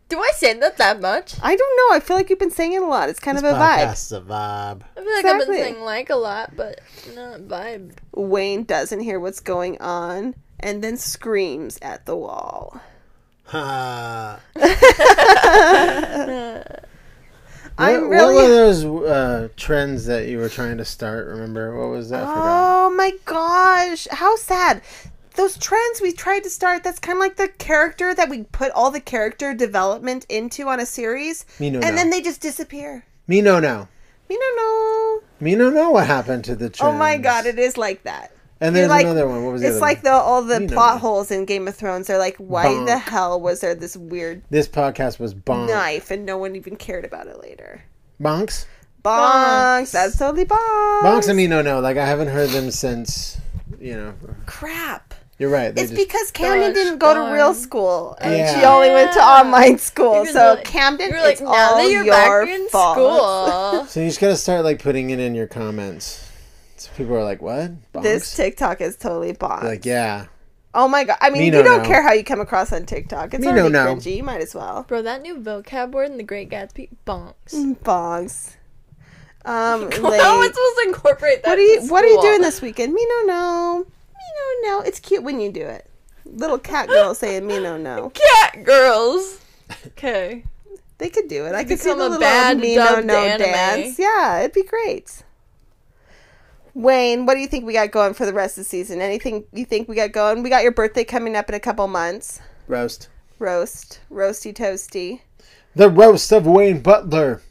[0.08, 1.36] Do I say that that much?
[1.42, 1.96] I don't know.
[1.96, 3.08] I feel like you've been saying it a lot.
[3.08, 3.86] It's kind This of a vibe.
[3.86, 4.82] podcast is a vibe.
[4.96, 6.80] I feel like I've been saying like a lot, but
[7.14, 7.92] not vibe.
[8.14, 12.78] Wayne doesn't hear what's going on and then screams at the wall.
[13.44, 14.38] Ha.
[17.78, 21.26] I'm what, really- what were those uh, trends that you were trying to start?
[21.26, 22.24] Remember what was that?
[22.26, 24.06] Oh my gosh.
[24.10, 24.82] How sad.
[25.34, 28.70] Those trends we tried to start, that's kind of like the character that we put
[28.72, 31.46] all the character development into on a series.
[31.58, 31.96] Me no and no.
[31.96, 33.06] then they just disappear.
[33.26, 33.88] Me no no.
[34.28, 35.22] Me no no.
[35.40, 36.82] Me no no what happened to the trends.
[36.82, 38.32] Oh my god, it is like that.
[38.62, 39.44] And You're there's like- another one.
[39.44, 40.04] What was the It's other like one?
[40.04, 41.00] the all the You plot me.
[41.00, 42.06] holes in Game of Thrones.
[42.06, 42.86] They're like, why Bonk.
[42.86, 45.66] the hell was there this weird This podcast was bonk.
[45.68, 47.82] knife and no one even cared about it later?
[48.20, 48.66] Bonks.
[49.04, 49.82] Bonks.
[49.82, 49.90] Bonks.
[49.90, 51.02] That's totally bonks.
[51.02, 51.80] Bonks and me no no.
[51.80, 53.36] Like I haven't heard them since.
[53.80, 54.14] You know.
[54.46, 55.14] Crap.
[55.38, 55.70] You're right.
[55.76, 58.60] It's just, because Camden Gosh didn't go to real school and Yeah.
[58.60, 60.20] she only went to online school.
[60.20, 62.94] Because So like- Camden, You're like it's all that you're your back in fault.
[62.96, 63.84] school.
[63.88, 66.28] So you just gotta start like putting it in your comments.
[66.82, 67.70] So people are like, "What?
[67.92, 69.62] Bonks?" This TikTok is totally bonks.
[69.62, 70.26] like, yeah.
[70.74, 71.18] Oh my god!
[71.20, 71.88] I mean, Me you no don't no.
[71.88, 73.34] care how you come across on TikTok.
[73.34, 73.94] It's Me already no no.
[73.96, 74.16] cringy.
[74.16, 74.84] You might as well.
[74.84, 77.52] Bro, that new vocab word in The Great Gatsby, bonks.
[77.84, 78.56] Bonks.
[79.44, 80.06] Um, How am
[80.40, 81.50] I supposed to incorporate that?
[81.50, 82.92] what are you into What are you doing this weekend?
[82.94, 83.78] Me no no.
[83.84, 84.80] Me no no.
[84.82, 85.88] It's cute when you do it.
[86.24, 88.10] Little cat girl saying me no no.
[88.10, 89.40] Cat girls.
[89.88, 90.44] Okay.
[90.98, 91.54] They could do it.
[91.54, 93.98] I could see the a little bad me no no dance.
[93.98, 95.22] Yeah, it'd be great.
[96.74, 99.00] Wayne, what do you think we got going for the rest of the season?
[99.00, 100.42] Anything you think we got going?
[100.42, 102.40] We got your birthday coming up in a couple months.
[102.66, 103.08] Roast.
[103.38, 105.20] Roast, roasty toasty.
[105.74, 107.42] The roast of Wayne Butler.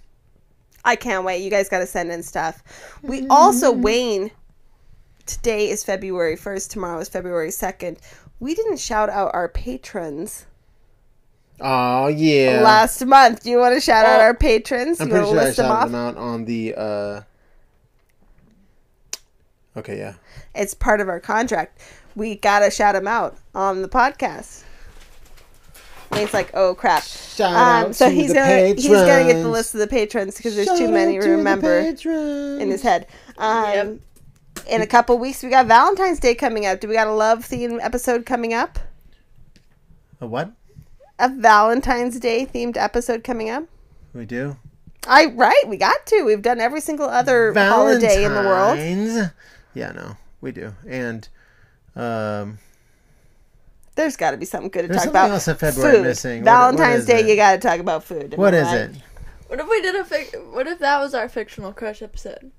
[0.84, 1.44] I can't wait.
[1.44, 2.64] You guys got to send in stuff.
[3.04, 4.32] We also, Wayne,
[5.28, 7.98] today is February 1st, tomorrow is February 2nd.
[8.40, 10.46] We didn't shout out our patrons
[11.60, 12.62] Oh yeah.
[12.64, 13.44] last month.
[13.44, 15.00] Do you want to shout out our patrons?
[15.00, 15.86] I'm you pretty want to sure I list them shouted off?
[15.86, 16.74] them out on the.
[16.76, 17.22] uh
[19.78, 20.16] Okay, yeah.
[20.54, 21.82] It's part of our contract.
[22.16, 24.64] We got to shout him out on the podcast.
[26.12, 27.04] Wayne's like, oh crap.
[27.04, 27.58] Shout Um,
[27.88, 30.56] out so to he's the gonna he's gonna get the list of the patrons because
[30.56, 33.08] there's Shout too many to remember in his head.
[33.38, 33.98] Um, Yep.
[34.68, 36.82] In a couple weeks, we got Valentine's Day coming up.
[36.82, 38.78] Do we got a love theme episode coming up?
[40.20, 40.52] A what?
[41.18, 43.64] A Valentine's Day themed episode coming up?
[44.14, 44.58] We do.
[45.08, 46.24] I right, we got to.
[46.24, 48.78] We've done every single other holiday in the world.
[49.76, 49.96] Valentine's.
[49.98, 50.74] Yeah, no, we do.
[50.88, 51.28] And
[51.96, 52.60] um,
[53.96, 55.32] There's got to be something good to talk about.
[55.32, 56.04] else in February food.
[56.04, 56.44] missing.
[56.44, 57.28] What- what Valentine's Day, it?
[57.28, 58.34] you got to talk about food.
[58.34, 58.76] Am what I is right?
[58.96, 58.96] it?
[59.48, 60.54] What if we did a fic?
[60.54, 62.52] What if that was our fictional crush episode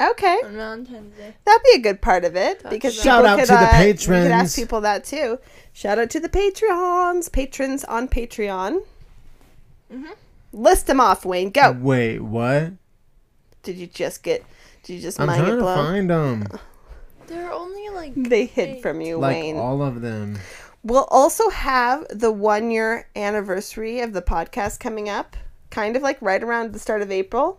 [0.00, 1.34] Okay, on Valentine's Day?
[1.44, 3.58] that'd be a good part of it Talk because Shout people out could, to the
[3.58, 4.26] uh, We could patrons.
[4.30, 5.38] ask people that too.
[5.74, 8.80] Shout out to the Patreons, patrons on Patreon.
[9.92, 10.14] Mhm.
[10.54, 11.50] List them off, Wayne.
[11.50, 11.72] Go.
[11.72, 12.72] Wait, what?
[13.62, 14.44] Did you just get?
[14.84, 15.76] Did you just I'm mind trying get to blown?
[15.86, 16.46] find them.
[17.26, 19.56] They're only like They hid from you, Like Wayne.
[19.56, 20.38] all of them.
[20.82, 25.36] We'll also have the one year anniversary of the podcast coming up,
[25.70, 27.58] kind of like right around the start of April.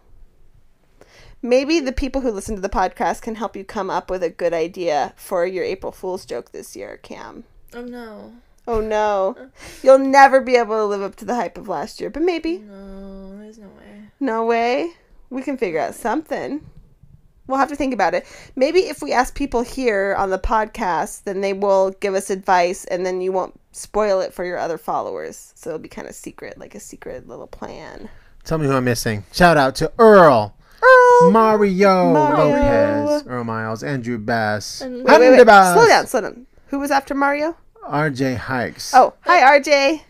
[1.41, 4.29] Maybe the people who listen to the podcast can help you come up with a
[4.29, 7.43] good idea for your April Fool's joke this year, Cam.
[7.73, 8.33] oh no,
[8.67, 9.35] Oh no.
[9.83, 12.59] You'll never be able to live up to the hype of last year, but maybe.
[12.59, 14.01] no, there's no way.
[14.19, 14.91] No way.
[15.29, 16.65] We can figure out something.
[17.47, 18.25] We'll have to think about it.
[18.55, 22.85] Maybe if we ask people here on the podcast, then they will give us advice
[22.85, 25.51] and then you won't spoil it for your other followers.
[25.55, 28.09] So it'll be kind of secret, like a secret little plan.
[28.43, 29.23] Tell me who I'm missing.
[29.31, 31.31] Shout out to Earl, Earl!
[31.31, 33.05] Mario, Mario.
[33.05, 35.43] Lopez, Earl Miles, Andrew Bass, And- Wait, wait, wait.
[35.43, 36.45] Slow down, slow down.
[36.67, 37.55] Who was after Mario?
[37.87, 40.01] RJ Hikes, Oh, hi, RJ.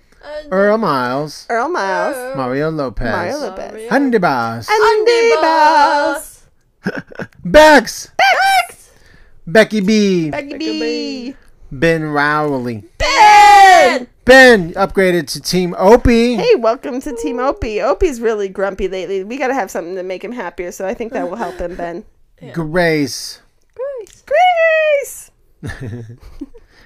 [0.51, 2.35] Earl Miles, Earl Miles.
[2.35, 3.71] Mario Lopez, Mario Lopez.
[3.71, 3.89] Mario.
[3.89, 6.34] Handebas, Andy Bass.
[7.45, 8.91] Bex, Bex!
[9.47, 11.35] Becky B, Becky Becky B.
[11.71, 12.83] Ben Rowley.
[12.97, 14.07] Ben!
[14.25, 16.35] Ben upgraded to Team Opie.
[16.35, 17.81] Hey, welcome to Team Opie.
[17.81, 19.23] Opie's really grumpy lately.
[19.23, 21.55] We got to have something to make him happier, so I think that will help
[21.57, 22.05] him, Ben.
[22.53, 23.41] Grace.
[23.75, 24.23] Grace.
[24.25, 25.31] Grace!
[25.81, 26.17] and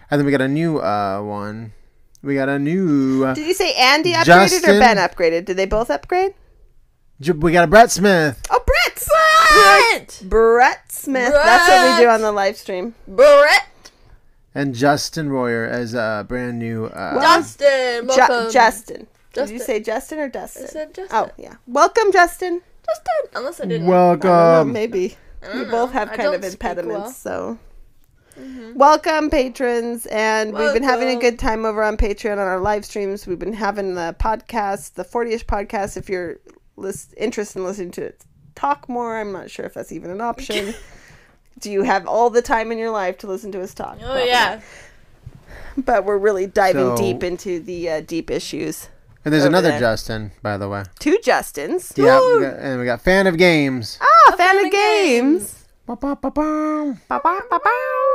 [0.09, 1.73] then we got a new uh, one.
[2.21, 3.25] We got a new.
[3.25, 4.75] Uh, Did you say Andy upgraded Justin.
[4.75, 5.45] or Ben upgraded?
[5.45, 6.33] Did they both upgrade?
[7.19, 8.41] We got a Brett Smith.
[8.49, 8.58] Oh,
[9.53, 10.19] Brett!
[10.23, 10.29] Brett.
[10.29, 11.33] Brett Smith.
[11.33, 12.95] That's what we do on the live stream.
[13.07, 13.91] Brett.
[14.55, 16.85] And Justin Royer as a brand new.
[16.85, 18.01] Uh, Justin.
[18.09, 18.51] Ju- Welcome.
[18.51, 19.07] Justin.
[19.33, 20.63] Did you say Justin or Dustin?
[20.63, 21.17] I said Justin.
[21.17, 21.55] Oh, yeah.
[21.67, 22.61] Welcome, Justin.
[22.85, 23.31] Justin.
[23.35, 23.83] Unless I didn't.
[23.83, 24.73] I know, welcome.
[24.73, 25.17] maybe.
[25.43, 27.57] I We both have kind of impediments, well.
[27.57, 27.59] so.
[28.73, 32.85] Welcome, patrons, and we've been having a good time over on Patreon on our live
[32.85, 33.27] streams.
[33.27, 35.97] We've been having the podcast, the 40ish podcast.
[35.97, 36.37] If you're
[36.77, 38.23] list- interested in listening to it
[38.59, 40.73] talk more, I'm not sure if that's even an option.
[41.59, 43.97] Do you have all the time in your life to listen to us talk?
[44.01, 44.61] Oh Probably yeah.
[45.77, 48.89] But we're really diving So- deep into the uh, deep issues.
[49.25, 49.79] And there's over another there.
[49.79, 50.83] Justin, by the way.
[50.99, 51.97] Two Justins.
[51.97, 53.99] Yeah, we got, and we got fan of games.
[54.01, 55.65] Ah, fan, fan of of games.
[55.85, 56.95] Ba-ba-ba-bow.
[57.09, 58.08] Ba-ba, ba-bow.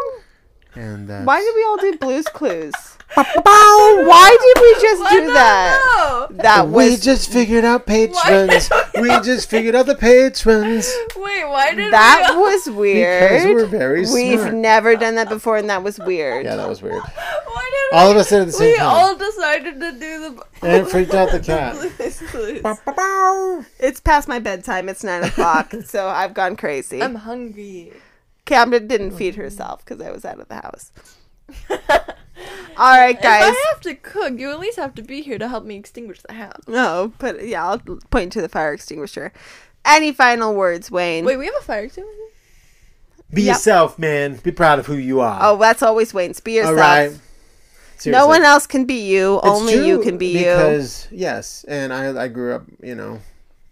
[0.74, 2.72] And uh, Why did we all do Blues Clues?
[3.14, 6.28] Why did we just I do don't that?
[6.30, 6.36] know.
[6.42, 6.90] That was...
[6.90, 8.70] we just figured out patrons.
[9.00, 10.92] we just figured out the patrons.
[11.16, 12.36] Wait, why did that we?
[12.38, 13.54] was Because weird.
[13.54, 14.20] we're very smart.
[14.24, 16.44] We've never done that before, and that was weird.
[16.44, 17.02] yeah, that was weird.
[17.44, 18.86] Why did All we, of us did at the same we time.
[18.86, 20.44] all decided to do the.
[20.62, 21.74] And it freaked out the cat.
[21.76, 23.66] Blues Clues.
[23.78, 24.88] It's past my bedtime.
[24.88, 27.00] It's nine o'clock, so I've gone crazy.
[27.02, 27.92] I'm hungry.
[28.44, 30.92] Camden didn't oh, feed herself because I was out of the house.
[32.76, 33.42] All right, guys.
[33.42, 33.56] If guys.
[33.56, 36.20] I have to cook, you at least have to be here to help me extinguish
[36.22, 36.62] the house.
[36.66, 37.78] No, but yeah, I'll
[38.10, 39.32] point to the fire extinguisher.
[39.84, 41.24] Any final words, Wayne?
[41.24, 42.18] Wait, we have a fire extinguisher?
[43.32, 43.54] Be Yep.
[43.54, 44.36] yourself, man.
[44.36, 45.38] Be proud of who you are.
[45.42, 46.40] Oh, that's always Wayne's.
[46.40, 46.78] Be yourself.
[46.78, 47.18] All right.
[47.96, 48.12] Seriously.
[48.12, 49.38] No one else can be you.
[49.38, 50.38] It's Only you can be you.
[50.38, 53.20] Because yes, and I I grew up, you know,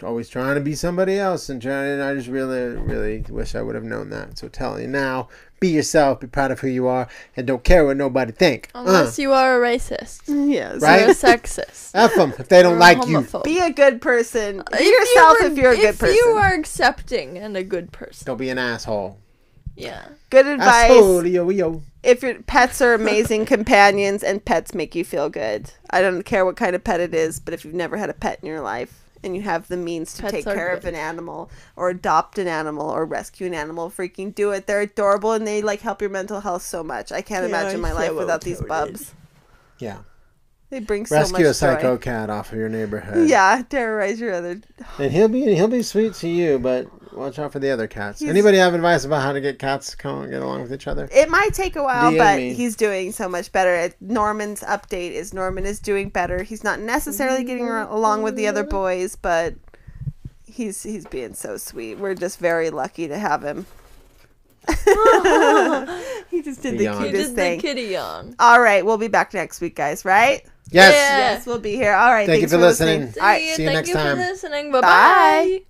[0.04, 1.92] always trying to be somebody else and trying.
[1.92, 4.38] And I just really, really wish I would have known that.
[4.38, 5.28] So telling you now,
[5.60, 8.68] be yourself, be proud of who you are, and don't care what nobody think.
[8.74, 10.22] Uh, Unless you are a racist.
[10.26, 10.80] Yes.
[10.82, 11.02] Right?
[11.02, 11.92] Or a sexist.
[11.94, 13.26] F them if they don't or a like you.
[13.44, 14.56] Be a good person.
[14.56, 16.08] Be If you yourself were- if you're a good person.
[16.08, 18.26] If you are accepting and a good person.
[18.26, 19.18] Don't be an asshole.
[19.76, 20.04] Yeah.
[20.30, 20.90] good advice.
[20.90, 21.82] Asshole, yo, yo.
[22.02, 25.70] if your pets are amazing companions and pets make you feel good.
[25.90, 28.14] I don't care what kind of pet it is, but if you've never had a
[28.14, 30.84] pet in your life and you have the means to Pets take are care of
[30.84, 34.66] an animal or adopt an animal or rescue an animal, freaking do it.
[34.66, 37.12] They're adorable and they like help your mental health so much.
[37.12, 38.94] I can't They imagine my life without these well-coded.
[38.94, 39.14] bubs.
[39.78, 39.98] Yeah.
[40.70, 42.00] They bring so Rescue much a psycho joy.
[42.00, 43.28] cat off of your neighborhood.
[43.28, 44.60] Yeah, terrorize your other.
[44.98, 48.20] And he'll be he'll be sweet to you, but watch out for the other cats.
[48.20, 50.72] He's- Anybody have advice about how to get cats to come and get along with
[50.72, 51.08] each other?
[51.12, 52.54] It might take a while, DM but me.
[52.54, 53.92] he's doing so much better.
[54.00, 56.42] Norman's update is Norman is doing better.
[56.42, 59.54] He's not necessarily getting along with the other boys, but
[60.46, 61.98] he's he's being so sweet.
[61.98, 63.66] We're just very lucky to have him.
[66.30, 67.02] he just did the Yawn.
[67.02, 67.58] You cutest did thing.
[67.58, 68.36] the kitty yawn.
[68.38, 70.04] All right, we'll be back next week, guys.
[70.04, 70.44] Right?
[70.70, 70.92] Yes.
[70.94, 71.18] Yeah.
[71.18, 71.92] Yes, we'll be here.
[71.94, 72.26] All right.
[72.26, 73.00] Thank you for listening.
[73.06, 73.22] listening.
[73.22, 73.42] All right.
[73.42, 74.16] See you Thank next you time.
[74.16, 74.70] for listening.
[74.72, 74.86] Bye Bye.
[74.88, 75.62] bye.